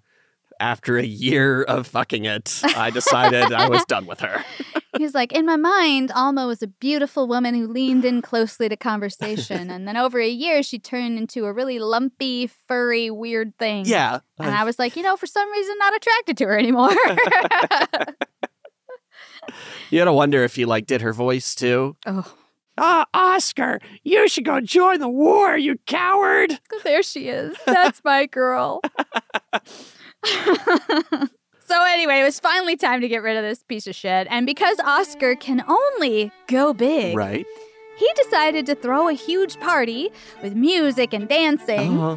after 0.61 0.99
a 0.99 1.05
year 1.05 1.63
of 1.63 1.87
fucking 1.87 2.27
it, 2.27 2.61
I 2.77 2.91
decided 2.91 3.51
I 3.51 3.69
was 3.69 3.83
done 3.87 4.05
with 4.05 4.21
her. 4.21 4.45
He's 4.99 5.15
like, 5.15 5.33
in 5.33 5.47
my 5.47 5.57
mind, 5.57 6.13
Alma 6.15 6.47
was 6.47 6.63
a 6.63 6.67
beautiful 6.67 7.27
woman 7.27 7.55
who 7.55 7.67
leaned 7.67 8.05
in 8.05 8.21
closely 8.21 8.69
to 8.69 8.77
conversation. 8.77 9.71
And 9.71 9.89
then 9.89 9.97
over 9.97 10.21
a 10.21 10.29
year, 10.29 10.63
she 10.63 10.79
turned 10.79 11.17
into 11.19 11.47
a 11.47 11.53
really 11.53 11.79
lumpy, 11.79 12.47
furry, 12.47 13.11
weird 13.11 13.57
thing. 13.57 13.87
Yeah. 13.87 14.19
And 14.39 14.55
I 14.55 14.63
uh, 14.63 14.65
was 14.67 14.79
like, 14.79 14.97
you 14.97 15.03
know, 15.03 15.17
for 15.17 15.27
some 15.27 15.51
reason, 15.51 15.77
not 15.79 15.97
attracted 15.97 16.37
to 16.39 16.45
her 16.45 16.59
anymore. 16.59 16.91
You 19.91 19.99
gotta 19.99 20.13
wonder 20.13 20.45
if 20.45 20.55
he 20.57 20.65
like 20.65 20.87
did 20.87 21.01
her 21.03 21.13
voice 21.13 21.55
too. 21.55 21.97
oh, 22.07 22.35
Ah, 22.79 23.05
Oscar, 23.13 23.79
you 24.05 24.27
should 24.29 24.45
go 24.45 24.61
join 24.61 25.01
the 25.01 25.09
war, 25.09 25.57
you 25.59 25.77
coward. 25.87 26.59
there 26.85 27.03
she 27.03 27.29
is. 27.29 27.55
That's 27.67 28.01
my 28.05 28.25
girl. 28.27 28.81
so, 30.25 31.85
anyway, 31.85 32.21
it 32.21 32.25
was 32.25 32.41
finally 32.41 32.77
time 32.77 33.01
to 33.01 33.09
get 33.09 33.23
rid 33.23 33.37
of 33.37 33.43
this 33.45 33.63
piece 33.65 33.87
of 33.87 33.95
shit. 33.95 34.27
And 34.31 34.47
because 34.47 34.79
Oscar 34.81 35.35
can 35.37 35.63
only 35.69 36.33
go 36.47 36.73
big, 36.73 37.17
Right. 37.17 37.47
he 37.99 38.11
decided 38.17 38.67
to 38.67 38.75
throw 38.75 39.09
a 39.09 39.13
huge 39.13 39.59
party 39.61 40.11
with 40.43 40.55
music 40.55 41.13
and 41.13 41.29
dancing. 41.29 41.99
Uh-huh. 42.01 42.17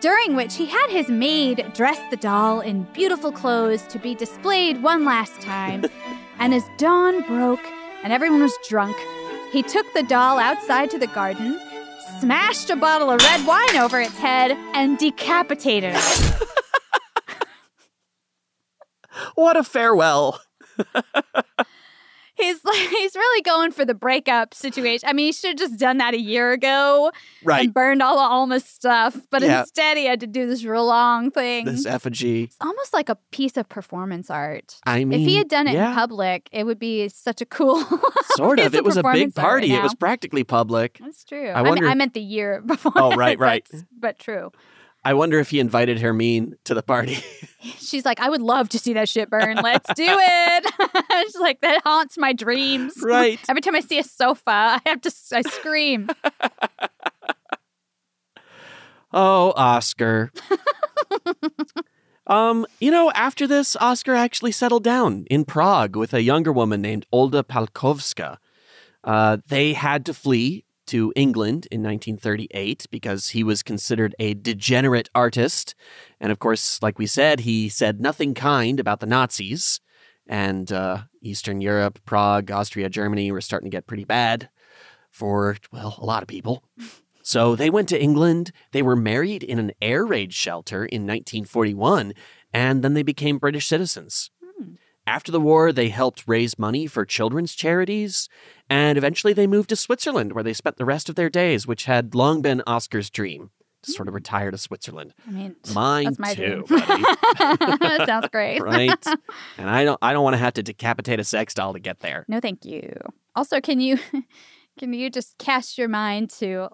during 0.00 0.36
which 0.36 0.54
he 0.54 0.64
had 0.64 0.88
his 0.88 1.08
maid 1.08 1.66
dress 1.74 2.00
the 2.10 2.16
doll 2.16 2.60
in 2.60 2.84
beautiful 2.94 3.30
clothes 3.30 3.82
to 3.88 3.98
be 3.98 4.14
displayed 4.14 4.82
one 4.82 5.04
last 5.04 5.38
time. 5.42 5.84
And 6.42 6.52
as 6.52 6.68
dawn 6.76 7.22
broke 7.22 7.64
and 8.02 8.12
everyone 8.12 8.42
was 8.42 8.58
drunk, 8.68 8.96
he 9.52 9.62
took 9.62 9.86
the 9.94 10.02
doll 10.02 10.40
outside 10.40 10.90
to 10.90 10.98
the 10.98 11.06
garden, 11.06 11.56
smashed 12.18 12.68
a 12.68 12.74
bottle 12.74 13.10
of 13.10 13.20
red 13.20 13.46
wine 13.46 13.76
over 13.76 14.00
its 14.00 14.18
head, 14.18 14.50
and 14.74 14.98
decapitated 14.98 15.94
it. 15.94 16.48
What 19.34 19.56
a 19.56 19.62
farewell. 19.62 20.40
He's 22.42 22.64
like, 22.64 22.76
he's 22.90 23.14
really 23.14 23.42
going 23.42 23.70
for 23.72 23.84
the 23.84 23.94
breakup 23.94 24.52
situation. 24.54 25.08
I 25.08 25.12
mean, 25.12 25.26
he 25.26 25.32
should 25.32 25.50
have 25.50 25.58
just 25.58 25.78
done 25.78 25.98
that 25.98 26.14
a 26.14 26.20
year 26.20 26.52
ago 26.52 27.12
Right. 27.44 27.64
and 27.64 27.74
burned 27.74 28.02
all 28.02 28.18
of 28.18 28.30
Alma's 28.30 28.64
stuff. 28.64 29.16
But 29.30 29.42
Yeah. 29.42 29.60
instead, 29.60 29.96
he 29.96 30.06
had 30.06 30.20
to 30.20 30.26
do 30.26 30.46
this 30.46 30.64
real 30.64 30.86
long 30.86 31.30
thing. 31.30 31.64
This 31.66 31.86
effigy. 31.86 32.44
It's 32.44 32.56
almost 32.60 32.92
like 32.92 33.08
a 33.08 33.16
piece 33.30 33.56
of 33.56 33.68
performance 33.68 34.30
art. 34.30 34.78
I 34.84 35.04
mean, 35.04 35.20
if 35.20 35.26
he 35.26 35.36
had 35.36 35.48
done 35.48 35.68
it 35.68 35.74
yeah. 35.74 35.90
in 35.90 35.94
public, 35.94 36.48
it 36.52 36.64
would 36.64 36.78
be 36.78 37.08
such 37.08 37.40
a 37.40 37.46
cool. 37.46 37.82
Sort 38.36 38.58
of. 38.60 38.74
It 38.74 38.84
was 38.84 38.96
a 38.96 39.02
big 39.02 39.34
party. 39.34 39.70
right 39.70 39.78
It 39.78 39.82
was 39.82 39.94
practically 39.94 40.44
public. 40.44 40.98
That's 41.00 41.24
true. 41.24 41.48
I 41.48 41.60
I, 41.60 41.62
wonder- 41.62 41.82
mean, 41.82 41.90
I 41.90 41.94
meant 41.94 42.14
the 42.14 42.20
year 42.20 42.60
before. 42.60 42.92
Oh, 43.02 43.14
right, 43.16 43.38
right. 43.38 43.66
But, 43.98 44.18
true. 44.18 44.52
I 45.04 45.14
wonder 45.14 45.40
if 45.40 45.50
he 45.50 45.58
invited 45.58 45.98
Hermine 46.00 46.54
to 46.64 46.74
the 46.74 46.82
party. 46.82 47.14
She's 47.60 48.04
like, 48.04 48.20
I 48.20 48.30
would 48.30 48.40
love 48.40 48.68
to 48.70 48.78
see 48.78 48.92
that 48.92 49.08
shit 49.08 49.30
burn. 49.30 49.56
Let's 49.56 49.92
do 49.94 50.06
it. 50.06 50.72
She's 51.24 51.40
like, 51.40 51.60
that 51.60 51.82
haunts 51.82 52.16
my 52.16 52.32
dreams. 52.32 52.94
Right. 53.02 53.40
Every 53.48 53.60
time 53.60 53.74
I 53.74 53.80
see 53.80 53.98
a 53.98 54.04
sofa, 54.04 54.42
I 54.46 54.80
have 54.86 55.00
to. 55.02 55.12
I 55.32 55.42
scream. 55.42 56.08
Oh, 59.12 59.52
Oscar. 59.56 60.32
um, 62.26 62.64
you 62.80 62.90
know, 62.90 63.10
after 63.10 63.46
this, 63.46 63.76
Oscar 63.76 64.14
actually 64.14 64.52
settled 64.52 64.84
down 64.84 65.26
in 65.28 65.44
Prague 65.44 65.96
with 65.96 66.14
a 66.14 66.22
younger 66.22 66.52
woman 66.52 66.80
named 66.80 67.06
Olda 67.12 67.42
Palkovska. 67.42 68.38
Uh, 69.04 69.38
they 69.48 69.72
had 69.72 70.06
to 70.06 70.14
flee 70.14 70.64
to 70.86 71.12
England 71.16 71.66
in 71.70 71.82
1938 71.82 72.86
because 72.90 73.30
he 73.30 73.42
was 73.42 73.62
considered 73.62 74.14
a 74.18 74.34
degenerate 74.34 75.08
artist. 75.14 75.74
And 76.20 76.32
of 76.32 76.38
course, 76.38 76.80
like 76.82 76.98
we 76.98 77.06
said, 77.06 77.40
he 77.40 77.68
said 77.68 78.00
nothing 78.00 78.34
kind 78.34 78.80
about 78.80 79.00
the 79.00 79.06
Nazis. 79.06 79.80
And 80.26 80.70
uh, 80.72 81.02
Eastern 81.20 81.60
Europe, 81.60 81.98
Prague, 82.04 82.50
Austria, 82.50 82.88
Germany 82.88 83.32
were 83.32 83.40
starting 83.40 83.70
to 83.70 83.76
get 83.76 83.86
pretty 83.86 84.04
bad 84.04 84.48
for, 85.10 85.56
well, 85.72 85.96
a 85.98 86.04
lot 86.04 86.22
of 86.22 86.28
people. 86.28 86.62
So 87.22 87.54
they 87.54 87.70
went 87.70 87.88
to 87.90 88.02
England. 88.02 88.50
They 88.72 88.82
were 88.82 88.96
married 88.96 89.42
in 89.42 89.58
an 89.58 89.72
air 89.80 90.04
raid 90.04 90.34
shelter 90.34 90.84
in 90.84 91.02
1941, 91.02 92.14
and 92.52 92.82
then 92.82 92.94
they 92.94 93.02
became 93.02 93.38
British 93.38 93.66
citizens. 93.66 94.30
After 95.06 95.32
the 95.32 95.40
war, 95.40 95.72
they 95.72 95.88
helped 95.88 96.24
raise 96.26 96.58
money 96.58 96.86
for 96.86 97.04
children's 97.04 97.54
charities, 97.54 98.28
and 98.70 98.96
eventually 98.96 99.32
they 99.32 99.46
moved 99.46 99.68
to 99.70 99.76
Switzerland, 99.76 100.32
where 100.32 100.44
they 100.44 100.52
spent 100.52 100.76
the 100.76 100.84
rest 100.84 101.08
of 101.08 101.16
their 101.16 101.28
days, 101.28 101.66
which 101.66 101.84
had 101.84 102.14
long 102.14 102.40
been 102.40 102.62
Oscar's 102.66 103.10
dream 103.10 103.50
to 103.82 103.92
sort 103.92 104.08
of 104.08 104.12
hmm. 104.12 104.16
retire 104.16 104.50
to 104.50 104.58
Switzerland. 104.58 105.12
I 105.26 105.30
mean, 105.30 105.56
Mine 105.74 106.16
my 106.18 106.34
too, 106.34 106.62
dream. 106.62 106.64
buddy. 106.68 107.02
that 107.02 108.02
sounds 108.06 108.28
great. 108.30 108.62
right? 108.62 109.04
And 109.58 109.68
I 109.68 109.84
don't, 109.84 109.98
I 110.02 110.12
don't 110.12 110.24
want 110.24 110.34
to 110.34 110.38
have 110.38 110.54
to 110.54 110.62
decapitate 110.62 111.20
a 111.20 111.24
sex 111.24 111.54
doll 111.54 111.72
to 111.72 111.80
get 111.80 112.00
there. 112.00 112.24
No, 112.28 112.40
thank 112.40 112.64
you. 112.64 112.94
Also, 113.34 113.60
can 113.60 113.80
you 113.80 113.98
can 114.78 114.92
you 114.92 115.10
just 115.10 115.36
cast 115.38 115.78
your 115.78 115.88
mind 115.88 116.30
to 116.30 116.68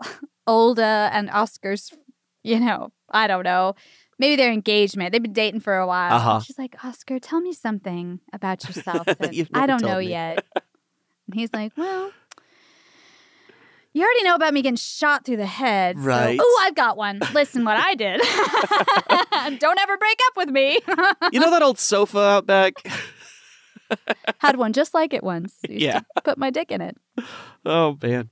Olda 0.49 1.11
and 1.13 1.31
Oscar's, 1.31 1.93
you 2.43 2.61
know, 2.61 2.93
I 3.11 3.27
don't 3.27 3.45
know, 3.45 3.75
maybe 4.19 4.36
their 4.36 4.53
engagement. 4.53 5.12
They've 5.12 5.23
been 5.23 5.32
dating 5.32 5.61
for 5.61 5.77
a 5.77 5.86
while. 5.86 6.12
Uh-huh. 6.15 6.40
She's 6.40 6.59
like, 6.59 6.77
Oscar, 6.85 7.19
tell 7.19 7.40
me 7.40 7.53
something 7.53 8.20
about 8.32 8.65
yourself 8.66 9.05
that 9.07 9.49
I 9.55 9.66
don't 9.66 9.82
know 9.82 9.99
me." 9.99 10.09
yet. 10.11 10.45
And 11.27 11.35
he's 11.35 11.53
like, 11.53 11.73
Well, 11.77 12.11
you 13.93 14.03
already 14.03 14.23
know 14.23 14.35
about 14.35 14.55
me 14.55 14.62
getting 14.62 14.77
shot 14.77 15.24
through 15.24 15.39
the 15.39 15.47
head. 15.47 15.97
so- 15.99 16.05
Right. 16.05 16.39
oh, 16.40 16.62
I've 16.65 16.74
got 16.74 16.97
one. 16.97 17.20
Listen, 17.35 17.65
what 17.65 17.77
I 17.78 17.95
did. 17.95 18.20
don't 19.61 19.78
ever 19.78 19.97
break 19.97 20.19
up 20.28 20.36
with 20.36 20.49
me. 20.51 20.78
You 21.32 21.40
know 21.40 21.51
that 21.51 21.62
old 21.62 21.78
sofa 21.78 22.19
out 22.19 22.47
back? 22.47 22.74
Had 24.39 24.57
one 24.57 24.73
just 24.74 24.93
like 24.95 25.15
it 25.15 25.24
once. 25.24 25.55
Used 25.69 25.81
Yeah. 25.82 26.01
put 26.23 26.36
my 26.39 26.51
dick 26.51 26.70
in 26.70 26.81
it. 26.82 26.97
Oh, 27.65 27.97
man. 28.03 28.28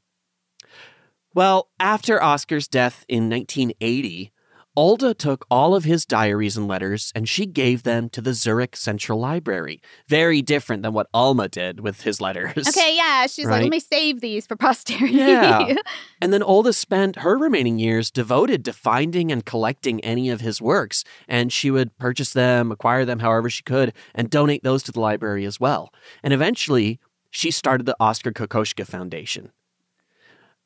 Well, 1.34 1.68
after 1.80 2.22
Oscar's 2.22 2.68
death 2.68 3.04
in 3.08 3.28
1980, 3.30 4.32
Olda 4.76 5.16
took 5.16 5.46
all 5.50 5.74
of 5.74 5.84
his 5.84 6.04
diaries 6.04 6.56
and 6.56 6.68
letters 6.68 7.12
and 7.14 7.28
she 7.28 7.46
gave 7.46 7.82
them 7.82 8.08
to 8.10 8.20
the 8.20 8.34
Zurich 8.34 8.76
Central 8.76 9.18
Library. 9.18 9.80
Very 10.06 10.42
different 10.42 10.82
than 10.82 10.92
what 10.92 11.08
Alma 11.14 11.48
did 11.48 11.80
with 11.80 12.02
his 12.02 12.20
letters. 12.20 12.68
Okay, 12.68 12.94
yeah. 12.94 13.26
She's 13.26 13.46
like, 13.46 13.62
let 13.62 13.70
me 13.70 13.80
save 13.80 14.20
these 14.20 14.46
for 14.46 14.56
posterity. 14.56 15.14
Yeah. 15.14 15.74
And 16.20 16.32
then 16.32 16.40
Olda 16.40 16.74
spent 16.74 17.16
her 17.16 17.36
remaining 17.36 17.78
years 17.78 18.10
devoted 18.10 18.64
to 18.64 18.72
finding 18.72 19.30
and 19.30 19.44
collecting 19.44 20.00
any 20.00 20.30
of 20.30 20.40
his 20.40 20.62
works, 20.62 21.04
and 21.28 21.52
she 21.52 21.70
would 21.70 21.96
purchase 21.98 22.32
them, 22.32 22.72
acquire 22.72 23.04
them 23.04 23.18
however 23.20 23.50
she 23.50 23.62
could, 23.62 23.92
and 24.14 24.30
donate 24.30 24.62
those 24.62 24.82
to 24.84 24.92
the 24.92 25.00
library 25.00 25.44
as 25.44 25.60
well. 25.60 25.92
And 26.22 26.32
eventually, 26.32 26.98
she 27.30 27.50
started 27.50 27.86
the 27.86 27.96
Oscar 28.00 28.32
Kokoschka 28.32 28.86
Foundation. 28.86 29.52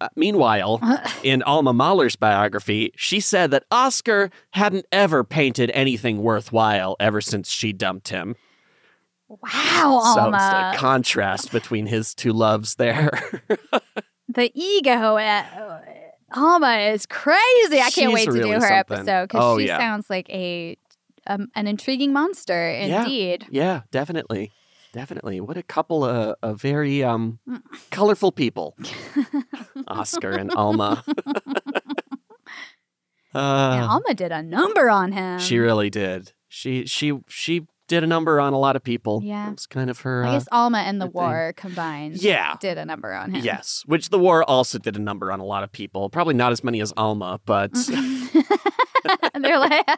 Uh, 0.01 0.09
meanwhile, 0.17 0.81
in 1.23 1.43
Alma 1.43 1.73
Mahler's 1.73 2.17
biography, 2.17 2.93
she 2.97 3.21
said 3.21 3.51
that 3.51 3.65
Oscar 3.71 4.31
hadn't 4.53 4.87
ever 4.93 5.23
painted 5.25 5.71
anything 5.75 6.23
worthwhile 6.23 6.97
ever 7.01 7.21
since 7.21 7.51
she 7.51 7.73
dumped 7.73 8.09
him. 8.09 8.35
wow, 9.29 10.01
So 10.15 10.21
Alma. 10.23 10.71
it's 10.73 10.77
a 10.77 10.81
contrast 10.81 11.53
between 11.53 11.87
his 11.87 12.15
two 12.15 12.33
loves 12.33 12.77
there. 12.77 13.11
the 14.29 14.51
ego 14.55 15.17
at 15.17 15.47
Alma 16.35 16.79
is 16.93 17.07
crazy. 17.07 17.79
I 17.81 17.91
can't 17.91 17.93
She's 17.93 18.13
wait 18.15 18.25
to 18.27 18.33
really 18.33 18.45
do 18.49 18.55
her 18.55 18.61
something. 18.61 18.77
episode 18.99 19.23
because 19.29 19.41
Oh, 19.45 19.59
she 19.59 19.67
yeah. 19.67 19.79
sounds 19.79 20.09
like 20.09 20.29
a 20.31 20.77
um, 21.27 21.49
an 21.55 21.67
intriguing 21.67 22.13
monster 22.13 22.71
Yeah. 22.73 23.03
indeed. 23.03 23.47
Yeah, 23.51 23.83
definitely. 23.91 24.51
Definitely. 24.93 25.41
What 25.41 25.57
a 25.57 25.63
couple 25.63 26.05
of, 26.05 26.35
of 26.43 26.61
very 26.61 27.03
um 27.05 27.39
Mm. 27.49 27.63
colorful 27.91 28.33
people. 28.33 28.77
Oscar 29.89 30.31
and 30.33 30.51
Alma. 30.55 31.05
Uh, 33.33 33.87
Alma 33.89 34.13
did 34.15 34.33
a 34.33 34.43
number 34.43 34.91
on 34.91 35.13
him. 35.13 35.39
she 35.39 35.59
really 35.59 35.89
did. 35.89 36.33
She 36.49 36.85
she 36.87 37.17
she 37.29 37.65
did 37.87 38.03
a 38.03 38.07
number 38.07 38.41
on 38.41 38.53
a 38.53 38.59
lot 38.59 38.75
of 38.75 38.83
people. 38.83 39.21
Yeah. 39.23 39.53
It's 39.53 39.67
kind 39.69 39.89
of 39.89 40.01
her 40.01 40.25
I 40.25 40.31
uh, 40.31 40.33
guess 40.33 40.49
Alma 40.51 40.79
and 40.79 41.01
the 41.01 41.07
her 41.07 41.13
thing. 41.13 41.21
war 41.23 41.53
combined. 41.57 42.17
Yeah. 42.21 42.57
did 42.61 42.77
a 42.77 42.85
number 42.85 43.13
on 43.13 43.33
him. 43.33 43.45
Yes, 43.45 43.85
which 43.87 44.09
the 44.09 44.19
war 44.19 44.43
also 44.43 44.79
did 44.81 44.97
a 44.97 45.01
number 45.01 45.31
on 45.31 45.39
a 45.39 45.45
lot 45.45 45.63
of 45.63 45.71
people. 45.71 46.11
Probably 46.11 46.35
not 46.35 46.51
as 46.51 46.65
many 46.65 46.81
as 46.81 46.93
Alma, 46.97 47.41
but 47.45 47.71
and 49.33 49.45
they're 49.45 49.61
like, 49.61 49.89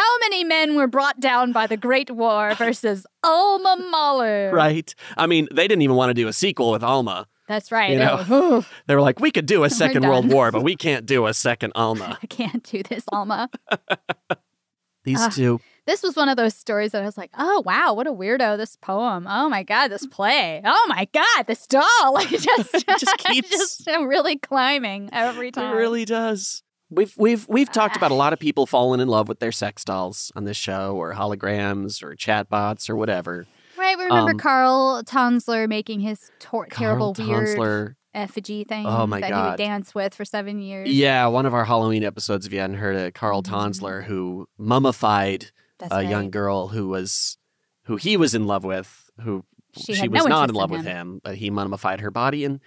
how 0.00 0.18
many 0.20 0.44
men 0.44 0.76
were 0.76 0.86
brought 0.86 1.18
down 1.20 1.52
by 1.52 1.66
the 1.66 1.76
Great 1.76 2.10
War 2.10 2.54
versus 2.54 3.06
Alma 3.24 3.76
Mahler? 3.90 4.50
right. 4.52 4.94
I 5.16 5.26
mean, 5.26 5.48
they 5.52 5.66
didn't 5.68 5.82
even 5.82 5.96
want 5.96 6.10
to 6.10 6.14
do 6.14 6.28
a 6.28 6.32
sequel 6.32 6.70
with 6.70 6.82
Alma. 6.82 7.26
That's 7.48 7.72
right. 7.72 7.92
You 7.92 7.98
know. 7.98 8.64
They 8.86 8.94
were 8.94 9.00
like, 9.00 9.20
we 9.20 9.30
could 9.30 9.46
do 9.46 9.64
a 9.64 9.70
second 9.70 10.04
World. 10.06 10.30
War, 10.30 10.52
but 10.52 10.62
we 10.62 10.76
can't 10.86 11.06
do 11.06 11.26
a 11.26 11.32
second 11.34 11.72
Alma. 11.74 12.18
I 12.22 12.26
can't 12.26 12.62
do 12.62 12.82
this, 12.82 13.04
Alma. 13.10 13.48
These 15.04 15.20
Ah. 15.20 15.28
two. 15.30 15.60
This 15.86 16.02
was 16.02 16.14
one 16.16 16.28
of 16.28 16.36
those 16.36 16.54
stories 16.54 16.92
that 16.92 17.00
I 17.02 17.06
was 17.06 17.16
like, 17.16 17.30
oh, 17.38 17.62
wow, 17.64 17.94
what 17.94 18.06
a 18.06 18.12
weirdo, 18.12 18.58
this 18.58 18.76
poem. 18.76 19.26
Oh 19.26 19.48
my 19.48 19.62
God, 19.62 19.88
this 19.88 20.06
play. 20.06 20.60
Oh 20.62 20.86
my 20.90 21.08
God, 21.14 21.46
this 21.46 21.66
doll. 21.66 22.12
Like, 22.12 22.30
it 22.30 22.42
just, 22.42 22.72
just 22.86 23.18
keeps- 23.18 23.48
just 23.48 23.86
really 23.86 24.36
climbing 24.36 25.08
every 25.12 25.50
time. 25.50 25.72
It 25.72 25.76
really 25.78 26.04
does. 26.04 26.62
We've 26.90 27.14
we've 27.18 27.46
we've 27.48 27.70
talked 27.70 27.96
about 27.96 28.10
a 28.10 28.14
lot 28.14 28.32
of 28.32 28.38
people 28.38 28.66
falling 28.66 29.00
in 29.00 29.08
love 29.08 29.28
with 29.28 29.40
their 29.40 29.52
sex 29.52 29.84
dolls 29.84 30.32
on 30.34 30.44
this 30.44 30.56
show, 30.56 30.96
or 30.96 31.12
holograms, 31.14 32.02
or 32.02 32.14
chatbots, 32.16 32.88
or 32.88 32.96
whatever. 32.96 33.46
Right. 33.76 33.96
We 33.96 34.04
remember 34.04 34.32
Um, 34.32 34.38
Carl 34.38 35.02
Tanzler 35.04 35.68
making 35.68 36.00
his 36.00 36.30
tor- 36.40 36.66
terrible, 36.70 37.14
Carl 37.14 37.28
weird 37.28 37.96
effigy 38.14 38.64
thing 38.64 38.86
Oh 38.86 39.06
my 39.06 39.20
that 39.20 39.26
he 39.26 39.32
God. 39.32 39.50
would 39.50 39.58
dance 39.58 39.94
with 39.94 40.14
for 40.14 40.24
seven 40.24 40.60
years. 40.60 40.88
Yeah, 40.88 41.26
one 41.26 41.46
of 41.46 41.54
our 41.54 41.64
Halloween 41.64 42.02
episodes. 42.02 42.46
If 42.46 42.52
you 42.52 42.58
hadn't 42.60 42.76
heard 42.78 42.96
it, 42.96 43.14
Carl 43.14 43.42
Tanzler, 43.42 44.02
who 44.04 44.48
mummified 44.58 45.40
Mm-hmm. 45.40 45.54
That's 45.78 45.92
a 45.92 45.96
right. 45.98 46.08
young 46.08 46.30
girl 46.30 46.68
who 46.68 46.88
was 46.88 47.38
who 47.84 47.94
he 47.96 48.16
was 48.16 48.34
in 48.34 48.46
love 48.48 48.64
with, 48.64 49.08
who 49.20 49.44
She 49.76 49.94
she, 49.94 50.08
was 50.08 50.24
no 50.24 50.28
not 50.28 50.48
in 50.48 50.56
love 50.56 50.70
with 50.72 50.84
him, 50.84 51.20
but 51.22 51.36
he 51.36 51.50
mummified 51.50 52.00
her 52.00 52.10
body 52.10 52.44
and 52.44 52.58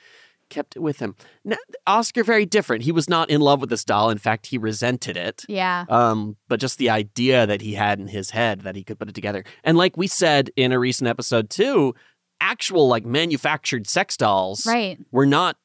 kept 0.51 0.75
it 0.75 0.79
with 0.81 0.99
him. 0.99 1.15
Now, 1.43 1.57
Oscar 1.87 2.23
very 2.23 2.45
different. 2.45 2.83
He 2.83 2.91
was 2.91 3.09
not 3.09 3.31
in 3.31 3.41
love 3.41 3.59
with 3.61 3.71
this 3.71 3.83
doll. 3.83 4.11
In 4.11 4.19
fact, 4.19 4.45
he 4.45 4.59
resented 4.59 5.17
it. 5.17 5.43
Yeah. 5.49 5.85
Um, 5.89 6.35
but 6.47 6.59
just 6.59 6.77
the 6.77 6.91
idea 6.91 7.47
that 7.47 7.61
he 7.61 7.73
had 7.73 7.97
in 7.99 8.07
his 8.07 8.29
head 8.29 8.61
that 8.61 8.75
he 8.75 8.83
could 8.83 8.99
put 8.99 9.09
it 9.09 9.15
together. 9.15 9.43
And 9.63 9.75
like 9.77 9.97
we 9.97 10.05
said 10.05 10.51
in 10.55 10.71
a 10.71 10.77
recent 10.77 11.07
episode 11.07 11.49
too, 11.49 11.95
actual 12.39 12.87
like 12.87 13.05
manufactured 13.05 13.87
sex 13.87 14.15
dolls 14.17 14.65
Right. 14.67 14.99
were 15.11 15.25
not 15.25 15.57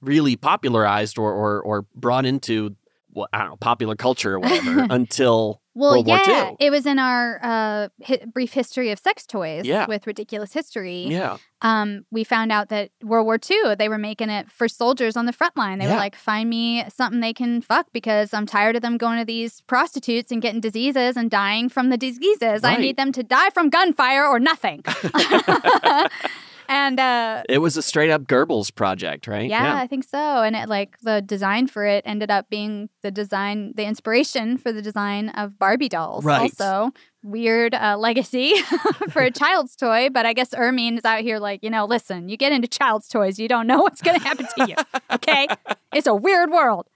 really 0.00 0.36
popularized 0.36 1.18
or 1.18 1.32
or, 1.32 1.60
or 1.62 1.86
brought 1.96 2.24
into 2.26 2.76
well, 3.12 3.26
I 3.32 3.38
don't 3.38 3.48
know, 3.50 3.56
popular 3.56 3.96
culture 3.96 4.34
or 4.34 4.38
whatever 4.40 4.86
until 4.90 5.60
Well, 5.78 5.92
World 5.92 6.08
yeah, 6.08 6.52
it 6.58 6.70
was 6.70 6.86
in 6.86 6.98
our 6.98 7.38
uh, 7.42 7.88
hi- 8.04 8.24
brief 8.32 8.52
history 8.52 8.90
of 8.90 8.98
sex 8.98 9.24
toys 9.26 9.64
Yeah. 9.64 9.86
with 9.86 10.06
ridiculous 10.06 10.52
history. 10.52 11.06
Yeah. 11.06 11.36
Um, 11.62 12.04
we 12.10 12.24
found 12.24 12.50
out 12.52 12.68
that 12.68 12.90
World 13.02 13.26
War 13.26 13.38
II, 13.50 13.76
they 13.76 13.88
were 13.88 13.98
making 13.98 14.28
it 14.30 14.50
for 14.50 14.68
soldiers 14.68 15.16
on 15.16 15.26
the 15.26 15.32
front 15.32 15.56
line. 15.56 15.78
They 15.78 15.84
Yeah. 15.84 15.92
were 15.92 15.98
like, 15.98 16.16
find 16.16 16.50
me 16.50 16.84
something 16.88 17.20
they 17.20 17.32
can 17.32 17.60
fuck 17.62 17.86
because 17.92 18.34
I'm 18.34 18.46
tired 18.46 18.74
of 18.76 18.82
them 18.82 18.96
going 18.98 19.18
to 19.20 19.24
these 19.24 19.60
prostitutes 19.62 20.32
and 20.32 20.42
getting 20.42 20.60
diseases 20.60 21.16
and 21.16 21.30
dying 21.30 21.68
from 21.68 21.90
the 21.90 21.96
diseases. 21.96 22.64
I 22.64 22.76
need 22.76 22.96
them 22.96 23.12
to 23.12 23.22
die 23.22 23.50
from 23.50 23.70
gunfire 23.70 24.26
or 24.26 24.38
nothing. 24.40 24.82
and 26.68 27.00
uh, 27.00 27.42
It 27.48 27.58
was 27.58 27.76
a 27.76 27.82
straight 27.82 28.10
up 28.10 28.22
Goebbels 28.24 28.74
project, 28.74 29.26
right? 29.26 29.48
yeah, 29.48 29.76
I 29.76 29.86
think 29.86 30.04
so. 30.04 30.42
And 30.42 30.54
it 30.54 30.68
like 30.68 30.98
the 31.00 31.20
design 31.22 31.66
for 31.66 31.84
it 31.86 32.02
ended 32.06 32.30
up 32.30 32.48
being 32.50 32.88
the 33.02 33.10
design, 33.10 33.72
the 33.76 33.84
inspiration 33.84 34.58
for 34.58 34.72
the 34.72 34.82
design 34.82 35.30
of 35.30 35.58
Barbie 35.58 35.88
dolls. 35.88 36.24
Right. 36.24 36.40
Also, 36.42 36.92
weird 37.22 37.74
uh, 37.74 37.96
legacy 37.98 38.54
for 39.10 39.22
a 39.22 39.30
child's 39.30 39.74
toy. 39.74 40.08
But 40.10 40.26
I 40.26 40.32
guess 40.32 40.54
Ermine 40.54 40.98
is 40.98 41.04
out 41.04 41.20
here 41.22 41.38
like, 41.38 41.62
you 41.62 41.70
know, 41.70 41.84
listen, 41.86 42.28
you 42.28 42.36
get 42.36 42.52
into 42.52 42.68
child's 42.68 43.08
toys, 43.08 43.38
you 43.38 43.48
don't 43.48 43.66
know 43.66 43.80
what's 43.80 44.02
going 44.02 44.18
to 44.20 44.24
happen 44.24 44.46
to 44.58 44.68
you. 44.68 44.76
Okay, 45.10 45.48
it's 45.92 46.06
a 46.06 46.14
weird 46.14 46.50
world. 46.50 46.86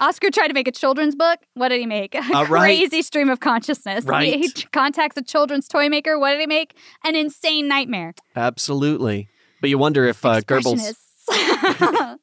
Oscar 0.00 0.30
tried 0.30 0.48
to 0.48 0.54
make 0.54 0.68
a 0.68 0.72
children's 0.72 1.14
book. 1.14 1.38
What 1.54 1.68
did 1.68 1.80
he 1.80 1.86
make? 1.86 2.14
A 2.14 2.18
Uh, 2.18 2.44
right. 2.44 2.48
crazy 2.60 3.02
stream 3.02 3.28
of 3.28 3.40
consciousness. 3.40 4.04
He- 4.04 4.10
Right. 4.10 4.34
He, 4.34 4.52
contacts 4.72 5.16
a 5.16 5.22
children's 5.22 5.68
toy 5.68 5.88
maker. 5.88 6.18
What 6.18 6.30
did 6.32 6.40
he 6.40 6.46
make? 6.46 6.74
An 7.04 7.14
insane 7.16 7.68
nightmare. 7.68 8.14
Absolutely. 8.34 9.28
But 9.60 9.70
you 9.70 9.78
wonder 9.78 10.04
if 10.06 10.24
uh, 10.24 10.40
Goebbels 10.42 10.94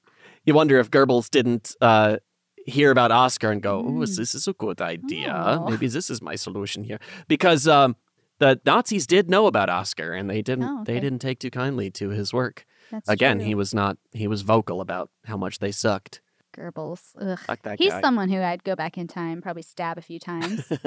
you 0.46 0.54
wonder 0.54 0.80
if 0.80 0.90
Goebbels 0.92 1.30
didn't 1.30 1.76
uh, 1.82 2.18
hear 2.66 2.92
about 2.92 3.12
Oscar 3.12 3.52
and 3.52 3.62
go, 3.62 3.80
"Oh, 3.80 3.92
Mm. 3.92 4.16
this 4.18 4.34
is 4.36 4.48
a 4.48 4.54
good 4.54 4.82
idea. 4.82 5.34
Oh. 5.36 5.70
Maybe 5.70 5.88
this 5.88 6.10
is 6.10 6.22
my 6.22 6.36
solution 6.36 6.84
here." 6.84 7.00
Because 7.28 7.68
um, 7.68 7.96
the 8.40 8.60
Nazis 8.66 9.08
did 9.08 9.30
know 9.30 9.48
about 9.48 9.70
Oscar, 9.70 10.14
and 10.14 10.30
they 10.30 10.42
didn't. 10.42 10.64
Oh, 10.66 10.84
They 10.86 11.00
didn't 11.00 11.20
take 11.20 11.40
too 11.40 11.50
kindly 11.52 11.90
to 11.92 12.10
his 12.10 12.32
work. 12.34 12.66
That's 12.92 13.10
Again, 13.10 13.38
true. 13.38 13.46
he 13.48 13.56
was 13.56 13.74
not. 13.74 13.98
He 14.12 14.28
was 14.28 14.42
vocal 14.44 14.80
about 14.82 15.10
how 15.26 15.38
much 15.38 15.60
they 15.60 15.72
sucked. 15.72 16.22
Goebbels. 16.54 17.02
Ugh. 17.20 17.38
Fuck 17.40 17.62
that 17.64 17.80
He's 17.80 17.92
guy. 17.92 18.02
someone 18.02 18.30
who 18.30 18.40
I'd 18.42 18.64
go 18.64 18.76
back 18.76 18.98
in 18.98 19.08
time, 19.08 19.42
probably 19.42 19.62
stab 19.64 19.98
a 19.98 20.02
few 20.02 20.20
times. 20.20 20.72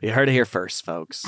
You 0.00 0.10
heard 0.10 0.28
it 0.28 0.32
here 0.32 0.44
first, 0.44 0.84
folks. 0.84 1.24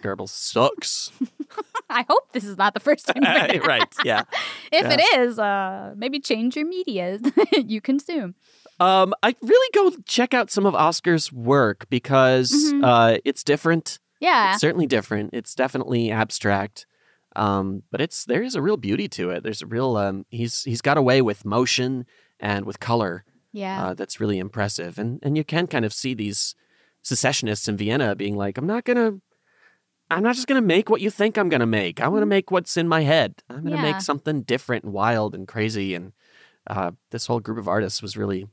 Goebbels 0.00 0.28
sucks. 0.28 1.10
I 1.90 2.04
hope 2.08 2.30
this 2.32 2.44
is 2.44 2.56
not 2.56 2.72
the 2.72 2.78
first 2.78 3.06
time. 3.06 3.16
you've 3.16 3.26
heard 3.26 3.62
that. 3.62 3.66
right? 3.66 3.94
Yeah. 4.04 4.22
If 4.70 4.84
Yeah. 4.84 4.92
it 4.96 5.18
is, 5.20 5.38
uh, 5.40 5.92
maybe 5.96 6.20
change 6.20 6.54
your 6.54 6.64
media 6.66 7.18
you 7.52 7.80
consume. 7.80 8.36
Um, 8.78 9.12
I 9.24 9.34
really 9.42 9.70
go 9.74 9.96
check 10.06 10.34
out 10.34 10.52
some 10.52 10.66
of 10.66 10.74
Oscar's 10.76 11.32
work 11.32 11.86
because 11.90 12.52
Mhm. 12.52 12.84
uh, 12.84 13.18
it's 13.24 13.42
different. 13.42 13.98
Yeah. 14.20 14.52
It's 14.52 14.60
certainly 14.60 14.86
different. 14.86 15.30
It's 15.32 15.54
definitely 15.56 16.12
abstract. 16.12 16.86
Um, 17.36 17.82
but 17.90 18.00
it's 18.00 18.24
there 18.24 18.42
is 18.42 18.54
a 18.54 18.62
real 18.62 18.76
beauty 18.76 19.08
to 19.08 19.30
it. 19.30 19.42
There's 19.42 19.62
a 19.62 19.66
real 19.66 19.96
um, 19.96 20.26
he's 20.30 20.64
he's 20.64 20.82
got 20.82 20.98
a 20.98 21.02
way 21.02 21.22
with 21.22 21.44
motion 21.44 22.06
and 22.40 22.64
with 22.66 22.78
color 22.80 23.24
Yeah. 23.52 23.86
uh, 23.86 23.94
that's 23.94 24.20
really 24.20 24.38
impressive. 24.38 24.98
And 24.98 25.18
and 25.22 25.36
you 25.36 25.44
can 25.44 25.66
kind 25.66 25.84
of 25.84 25.92
see 25.92 26.14
these 26.14 26.54
secessionists 27.02 27.68
in 27.68 27.76
Vienna 27.76 28.14
being 28.14 28.36
like, 28.36 28.58
I'm 28.58 28.66
not 28.66 28.84
gonna 28.84 29.14
I'm 30.10 30.22
not 30.22 30.34
just 30.34 30.46
gonna 30.46 30.60
make 30.60 30.90
what 30.90 31.00
you 31.00 31.08
think 31.10 31.38
I'm 31.38 31.48
gonna 31.48 31.66
make. 31.66 32.00
I'm 32.00 32.12
gonna 32.12 32.26
make 32.26 32.50
what's 32.50 32.76
in 32.76 32.86
my 32.88 33.00
head. 33.02 33.42
I'm 33.48 33.62
gonna 33.64 33.76
Mm-hmm. 33.76 33.84
Yeah. 33.86 33.92
make 33.92 34.02
something 34.02 34.42
different 34.42 34.84
and 34.84 34.92
wild 34.92 35.34
and 35.34 35.48
crazy. 35.48 35.94
And 35.94 36.12
uh, 36.66 36.90
this 37.10 37.26
whole 37.26 37.40
group 37.40 37.58
of 37.58 37.66
artists 37.68 38.02
was 38.02 38.16
really 38.16 38.46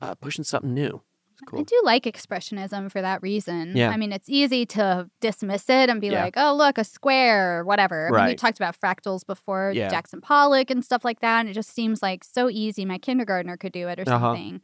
uh, 0.00 0.14
pushing 0.16 0.44
something 0.44 0.74
new. 0.74 1.02
It's 1.42 1.60
I 1.60 1.62
do 1.62 1.80
like 1.84 2.04
expressionism 2.04 2.90
for 2.90 3.00
that 3.02 3.22
reason. 3.22 3.76
Yeah. 3.76 3.90
I 3.90 3.96
mean, 3.96 4.12
it's 4.12 4.28
easy 4.28 4.64
to 4.66 5.08
dismiss 5.20 5.68
it 5.68 5.88
and 5.90 6.00
be 6.00 6.08
Yeah. 6.08 6.22
like, 6.24 6.34
oh, 6.36 6.54
look, 6.54 6.78
a 6.78 6.84
square 6.84 7.58
or 7.58 7.64
whatever. 7.64 8.08
I 8.14 8.20
mean, 8.22 8.26
we 8.28 8.34
talked 8.36 8.58
about 8.58 8.78
fractals 8.80 9.26
before, 9.26 9.72
Yeah. 9.74 9.88
Jackson 9.88 10.20
Pollock 10.20 10.70
and 10.70 10.84
stuff 10.84 11.04
like 11.04 11.20
that. 11.20 11.40
And 11.40 11.48
it 11.48 11.54
just 11.54 11.70
seems 11.74 12.02
like 12.02 12.24
so 12.24 12.48
easy. 12.48 12.84
My 12.84 12.98
kindergartner 12.98 13.56
could 13.56 13.72
do 13.72 13.88
it 13.88 13.98
or 13.98 14.02
Uh-huh. 14.06 14.34
something. 14.34 14.60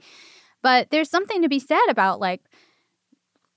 But 0.62 0.90
there's 0.90 1.10
something 1.10 1.42
to 1.42 1.48
be 1.48 1.58
said 1.58 1.86
about 1.88 2.20
like 2.20 2.42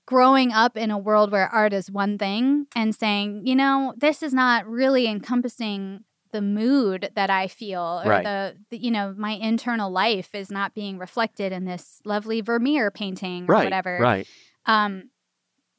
growing 0.06 0.52
up 0.52 0.76
in 0.76 0.90
a 0.90 0.98
world 0.98 1.30
where 1.30 1.48
art 1.48 1.72
is 1.72 1.90
one 1.90 2.18
thing 2.18 2.66
and 2.74 2.94
saying, 2.94 3.46
you 3.46 3.54
know, 3.54 3.94
this 3.96 4.22
is 4.22 4.32
not 4.34 4.66
really 4.66 5.06
encompassing 5.06 6.00
the 6.32 6.42
mood 6.42 7.10
that 7.14 7.30
I 7.30 7.46
feel 7.48 8.02
or 8.04 8.08
Right. 8.10 8.24
the, 8.24 8.56
the 8.70 8.78
you 8.78 8.90
know 8.90 9.14
my 9.16 9.32
internal 9.32 9.90
life 9.90 10.34
is 10.34 10.50
not 10.50 10.74
being 10.74 10.98
reflected 10.98 11.52
in 11.52 11.64
this 11.64 12.00
lovely 12.04 12.40
Vermeer 12.40 12.90
painting 12.90 13.44
or 13.44 13.54
Right. 13.54 13.64
whatever. 13.64 13.98
Right. 14.00 14.26
Um, 14.66 15.10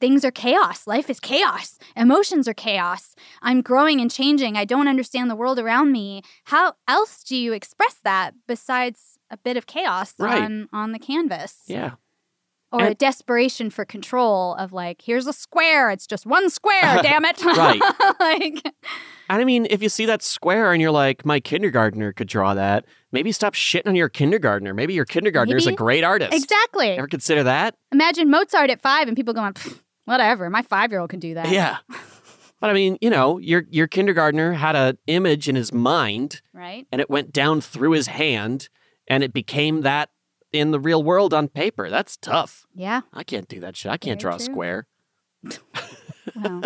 things 0.00 0.24
are 0.24 0.30
chaos. 0.30 0.86
Life 0.86 1.08
is 1.08 1.20
chaos. 1.20 1.78
Emotions 1.96 2.46
are 2.48 2.54
chaos. 2.54 3.14
I'm 3.42 3.62
growing 3.62 4.00
and 4.00 4.10
changing. 4.10 4.56
I 4.56 4.64
don't 4.64 4.88
understand 4.88 5.30
the 5.30 5.36
world 5.36 5.58
around 5.58 5.92
me. 5.92 6.22
How 6.44 6.74
else 6.86 7.22
do 7.24 7.36
you 7.36 7.52
express 7.52 7.94
that 8.04 8.34
besides 8.46 9.18
a 9.30 9.36
bit 9.36 9.56
of 9.56 9.66
chaos 9.66 10.14
Right. 10.18 10.42
on 10.42 10.68
on 10.72 10.92
the 10.92 10.98
canvas? 10.98 11.62
Yeah. 11.66 11.92
Or 12.74 12.86
a 12.86 12.94
desperation 12.94 13.70
for 13.70 13.84
control 13.84 14.54
of 14.54 14.72
like, 14.72 15.00
here's 15.02 15.26
a 15.26 15.32
square. 15.32 15.90
It's 15.90 16.06
just 16.06 16.26
one 16.26 16.50
square. 16.50 16.80
damn 17.02 17.24
it. 17.24 17.42
Right. 17.44 17.80
like, 18.20 18.62
And 19.28 19.40
I 19.40 19.44
mean, 19.44 19.66
if 19.70 19.82
you 19.82 19.88
see 19.88 20.06
that 20.06 20.22
square 20.22 20.72
and 20.72 20.82
you're 20.82 20.90
like, 20.90 21.24
my 21.24 21.40
kindergartner 21.40 22.12
could 22.12 22.28
draw 22.28 22.54
that, 22.54 22.84
maybe 23.12 23.32
stop 23.32 23.54
shitting 23.54 23.86
on 23.86 23.94
your 23.94 24.08
kindergartner. 24.08 24.74
Maybe 24.74 24.94
your 24.94 25.04
kindergartner 25.04 25.56
is 25.56 25.66
a 25.66 25.72
great 25.72 26.04
artist. 26.04 26.32
exactly. 26.34 26.90
Ever 26.90 27.06
consider 27.08 27.42
that? 27.44 27.74
Imagine 27.92 28.30
Mozart 28.30 28.70
at 28.70 28.80
five 28.80 29.08
and 29.08 29.16
people 29.16 29.34
going, 29.34 29.54
whatever. 30.04 30.50
My 30.50 30.62
five 30.62 30.90
year 30.90 31.00
old 31.00 31.10
can 31.10 31.20
do 31.20 31.34
that. 31.34 31.48
Yeah. 31.50 31.78
But 32.60 32.70
I 32.70 32.72
mean, 32.72 32.96
you 33.02 33.10
know, 33.10 33.36
your 33.36 33.64
your 33.68 33.86
kindergartner 33.86 34.52
had 34.54 34.74
an 34.74 34.96
image 35.06 35.50
in 35.50 35.54
his 35.54 35.70
mind 35.70 36.40
Right? 36.54 36.86
and 36.90 36.98
it 36.98 37.10
went 37.10 37.30
down 37.30 37.60
through 37.60 37.90
his 37.90 38.06
hand 38.06 38.70
and 39.06 39.22
it 39.22 39.34
became 39.34 39.82
that 39.82 40.08
in 40.54 40.70
the 40.70 40.78
real 40.78 41.02
world 41.02 41.34
on 41.34 41.48
paper. 41.48 41.90
That's 41.90 42.16
tough. 42.16 42.64
Yeah. 42.74 43.02
I 43.12 43.24
can't 43.24 43.48
do 43.48 43.58
that 43.60 43.76
shit. 43.76 43.90
I 43.90 43.96
can't 43.96 44.20
Very 44.20 44.30
draw 44.30 44.36
a 44.36 44.38
true. 44.38 44.44
square. 44.46 44.86
Well, 46.42 46.62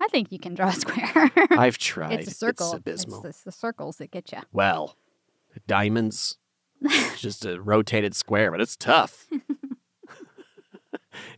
I 0.00 0.08
think 0.08 0.32
you 0.32 0.38
can 0.38 0.54
draw 0.54 0.68
a 0.68 0.72
square. 0.72 1.30
I've 1.50 1.78
tried. 1.78 2.20
It's 2.20 2.32
a 2.32 2.34
circle. 2.34 2.68
It's 2.68 2.78
abysmal. 2.78 3.24
It's, 3.26 3.42
the 3.42 3.52
circles 3.52 3.98
that 3.98 4.10
get 4.10 4.32
you. 4.32 4.38
Well, 4.50 4.96
diamonds, 5.68 6.38
it's 6.82 7.20
just 7.20 7.44
a 7.44 7.60
rotated 7.60 8.16
square, 8.16 8.50
but 8.50 8.60
it's 8.60 8.76
tough. 8.76 9.26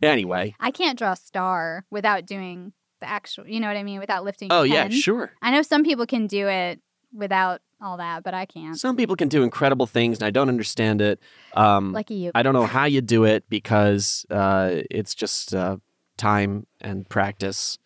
anyway. 0.01 0.55
I 0.59 0.71
can't 0.71 0.97
draw 0.97 1.11
a 1.11 1.15
star 1.17 1.85
without 1.91 2.25
doing 2.25 2.73
the 2.99 3.07
actual, 3.09 3.47
you 3.47 3.59
know 3.59 3.67
what 3.67 3.77
I 3.77 3.83
mean? 3.83 3.99
Without 3.99 4.23
lifting. 4.23 4.47
Oh, 4.51 4.63
yeah, 4.63 4.83
pen. 4.83 4.91
sure. 4.91 5.31
I 5.41 5.51
know 5.51 5.61
some 5.61 5.83
people 5.83 6.05
can 6.07 6.25
do 6.25 6.47
it 6.47 6.79
without 7.13 7.61
all 7.81 7.97
that, 7.97 8.23
but 8.23 8.33
I 8.33 8.45
can't. 8.45 8.77
Some 8.77 8.95
people 8.95 9.15
can 9.15 9.27
do 9.27 9.43
incredible 9.43 9.85
things, 9.85 10.17
and 10.19 10.25
I 10.25 10.31
don't 10.31 10.49
understand 10.49 11.01
it. 11.01 11.19
Um, 11.53 11.93
Lucky 11.93 12.15
you. 12.15 12.31
I 12.33 12.43
don't 12.43 12.53
know 12.53 12.65
how 12.77 12.85
you 12.85 13.01
do 13.01 13.23
it 13.23 13.43
because 13.49 14.25
uh, 14.29 14.81
it's 14.89 15.13
just 15.15 15.53
uh, 15.53 15.77
time 16.17 16.65
and 16.81 17.07
practice 17.07 17.77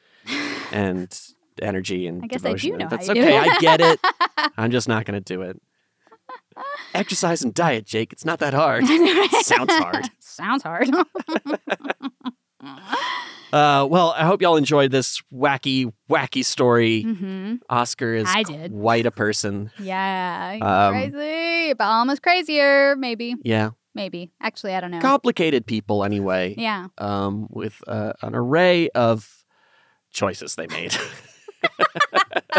and 0.72 1.18
energy 1.62 2.08
and 2.08 2.24
I 2.24 2.28
guess 2.28 2.46
I 2.46 2.54
do 2.54 2.58
devotion. 2.58 2.78
know 2.78 2.86
how 2.86 2.90
That's 2.90 3.10
okay. 3.10 3.38
I 3.38 3.58
get 3.60 3.82
it. 3.82 4.00
I'm 4.58 4.72
just 4.72 4.88
not 4.88 5.06
going 5.06 5.22
to 5.22 5.34
do 5.34 5.42
it. 5.42 5.62
Exercise 6.94 7.44
and 7.44 7.54
diet, 7.54 7.86
Jake. 7.86 8.12
It's 8.14 8.26
not 8.26 8.40
that 8.40 8.54
hard. 8.56 8.86
Sounds 9.42 9.74
hard. 9.74 10.10
Sounds 10.20 10.64
hard. 10.64 10.90
Uh, 13.54 13.86
well, 13.90 14.14
I 14.16 14.24
hope 14.26 14.42
y'all 14.42 14.56
enjoyed 14.56 14.92
this 14.92 15.22
wacky, 15.34 15.92
wacky 16.10 16.46
story. 16.46 17.02
hmm 17.02 17.56
Oscar 17.70 18.14
is 18.14 18.26
I 18.30 18.44
did. 18.44 18.72
quite 18.72 19.06
a 19.06 19.12
person. 19.12 19.72
Yeah. 19.78 20.58
Um, 20.62 20.94
crazy. 20.94 21.74
But 21.74 21.84
almost 21.84 22.22
crazier. 22.24 22.96
Maybe. 22.96 23.36
Yeah. 23.44 23.72
Maybe. 23.94 24.32
Actually, 24.40 24.76
I 24.76 24.80
don't 24.80 24.92
know. 24.92 25.02
Complicated 25.02 25.66
people, 25.66 26.06
anyway. 26.06 26.56
Yeah. 26.58 26.88
Um, 26.98 27.48
with 27.50 27.82
uh, 27.88 28.14
an 28.22 28.36
array 28.36 28.88
of 28.92 29.44
choices 30.14 30.56
they 30.56 30.68
made. 30.68 30.96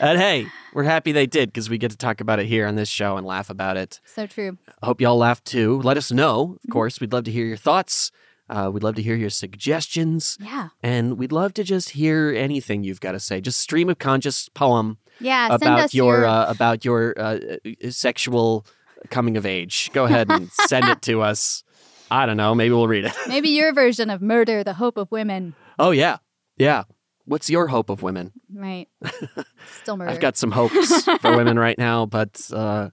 and 0.00 0.18
hey, 0.18 0.46
we're 0.74 0.82
happy 0.82 1.12
they 1.12 1.26
did 1.26 1.50
because 1.50 1.70
we 1.70 1.78
get 1.78 1.90
to 1.92 1.96
talk 1.96 2.20
about 2.20 2.40
it 2.40 2.46
here 2.46 2.66
on 2.66 2.74
this 2.74 2.88
show 2.88 3.16
and 3.16 3.26
laugh 3.26 3.50
about 3.50 3.76
it. 3.76 4.00
So 4.04 4.26
true. 4.26 4.58
I 4.82 4.86
hope 4.86 5.00
y'all 5.00 5.16
laugh 5.16 5.42
too. 5.44 5.80
Let 5.82 5.96
us 5.96 6.10
know. 6.10 6.44
Mm-hmm. 6.46 6.68
Of 6.68 6.72
course, 6.72 7.00
we'd 7.00 7.12
love 7.12 7.24
to 7.24 7.30
hear 7.30 7.46
your 7.46 7.56
thoughts. 7.56 8.10
Uh, 8.52 8.70
we'd 8.70 8.82
love 8.82 8.94
to 8.96 9.02
hear 9.02 9.16
your 9.16 9.30
suggestions. 9.30 10.36
Yeah. 10.40 10.68
And 10.82 11.16
we'd 11.18 11.32
love 11.32 11.54
to 11.54 11.64
just 11.64 11.90
hear 11.90 12.32
anything 12.36 12.84
you've 12.84 13.00
got 13.00 13.12
to 13.12 13.20
say. 13.20 13.40
Just 13.40 13.60
stream 13.60 13.88
of 13.88 13.98
conscious 13.98 14.48
poem 14.50 14.98
Yeah. 15.20 15.48
about 15.54 15.94
your, 15.94 16.18
your 16.18 16.26
uh, 16.26 16.50
about 16.50 16.84
your 16.84 17.14
uh, 17.18 17.38
uh, 17.84 17.90
sexual 17.90 18.66
coming 19.10 19.36
of 19.36 19.46
age. 19.46 19.90
Go 19.92 20.04
ahead 20.04 20.30
and 20.30 20.50
send 20.68 20.86
it 20.88 21.00
to 21.02 21.22
us. 21.22 21.64
I 22.10 22.26
don't 22.26 22.36
know. 22.36 22.54
Maybe 22.54 22.74
we'll 22.74 22.88
read 22.88 23.06
it. 23.06 23.12
maybe 23.26 23.48
your 23.48 23.72
version 23.72 24.10
of 24.10 24.20
murder, 24.20 24.62
the 24.62 24.74
hope 24.74 24.98
of 24.98 25.10
women. 25.10 25.54
Oh 25.78 25.90
yeah, 25.92 26.18
yeah. 26.58 26.84
What's 27.24 27.48
your 27.48 27.68
hope 27.68 27.88
of 27.88 28.02
women? 28.02 28.32
Right. 28.52 28.88
Still 29.82 29.96
murder. 29.96 30.10
I've 30.10 30.20
got 30.20 30.36
some 30.36 30.50
hopes 30.50 31.04
for 31.04 31.36
women 31.36 31.58
right 31.58 31.78
now, 31.78 32.04
but 32.04 32.38
uh, 32.52 32.90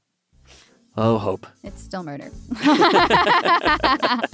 oh, 0.98 1.18
hope. 1.18 1.45
It's 1.64 1.82
still 1.82 2.03
murder. 2.03 2.30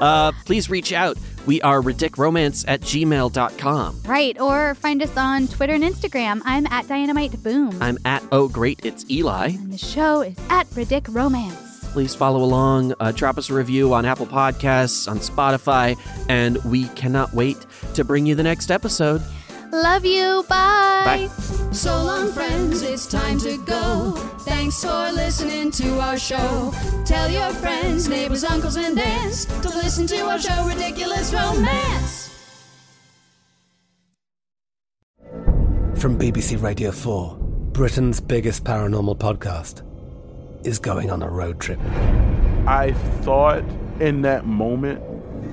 Uh, 0.00 0.32
please 0.44 0.68
reach 0.68 0.92
out. 0.92 1.16
We 1.46 1.62
are 1.62 1.80
ridicromance 1.80 2.64
at 2.66 2.80
gmail.com. 2.80 4.00
right. 4.04 4.40
Or 4.40 4.74
find 4.74 5.00
us 5.02 5.16
on 5.16 5.46
Twitter 5.48 5.72
and 5.74 5.84
Instagram. 5.84 6.42
I'm 6.44 6.66
at 6.66 6.88
Dynamite 6.88 7.40
Boom. 7.42 7.80
I'm 7.80 7.96
at 8.04 8.22
Oh 8.32 8.48
Great, 8.48 8.80
It's 8.84 9.08
Eli. 9.10 9.48
and 9.50 9.72
the 9.72 9.78
show 9.78 10.22
is 10.22 10.36
at 10.50 10.66
Ridic 10.70 11.06
Romance. 11.14 11.78
Please 11.92 12.14
follow 12.14 12.42
along. 12.42 12.94
Uh, 13.00 13.12
drop 13.12 13.38
us 13.38 13.48
a 13.50 13.54
review 13.54 13.94
on 13.94 14.04
Apple 14.04 14.26
Podcasts, 14.26 15.08
on 15.10 15.18
Spotify, 15.18 15.96
and 16.28 16.56
we 16.64 16.88
cannot 16.88 17.32
wait 17.32 17.58
to 17.94 18.02
bring 18.02 18.26
you 18.26 18.34
the 18.34 18.42
next 18.42 18.70
episode. 18.70 19.22
Love 19.72 20.04
you. 20.04 20.44
Bye. 20.50 21.28
Bye. 21.28 21.72
So 21.72 21.90
long, 22.04 22.30
friends, 22.30 22.82
it's 22.82 23.06
time 23.06 23.38
to 23.38 23.56
go. 23.64 24.12
Thanks 24.40 24.84
for 24.84 25.10
listening 25.12 25.70
to 25.70 25.98
our 25.98 26.18
show. 26.18 26.74
Tell 27.06 27.30
your 27.30 27.48
friends, 27.54 28.06
neighbors, 28.06 28.44
uncles, 28.44 28.76
and 28.76 28.98
aunts 28.98 29.46
to 29.46 29.70
listen 29.70 30.06
to 30.08 30.26
our 30.26 30.38
show, 30.38 30.66
Ridiculous 30.66 31.32
Romance. 31.32 32.28
From 35.96 36.18
BBC 36.18 36.62
Radio 36.62 36.90
4, 36.90 37.38
Britain's 37.72 38.20
biggest 38.20 38.64
paranormal 38.64 39.16
podcast 39.16 39.80
is 40.66 40.78
going 40.78 41.10
on 41.10 41.22
a 41.22 41.30
road 41.30 41.60
trip. 41.60 41.80
I 42.66 42.92
thought 43.22 43.64
in 44.00 44.20
that 44.20 44.44
moment, 44.44 45.02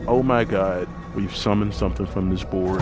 oh 0.09 0.23
my 0.23 0.43
God, 0.43 0.89
we've 1.15 1.33
summoned 1.33 1.73
something 1.73 2.05
from 2.05 2.29
this 2.29 2.43
board. 2.43 2.81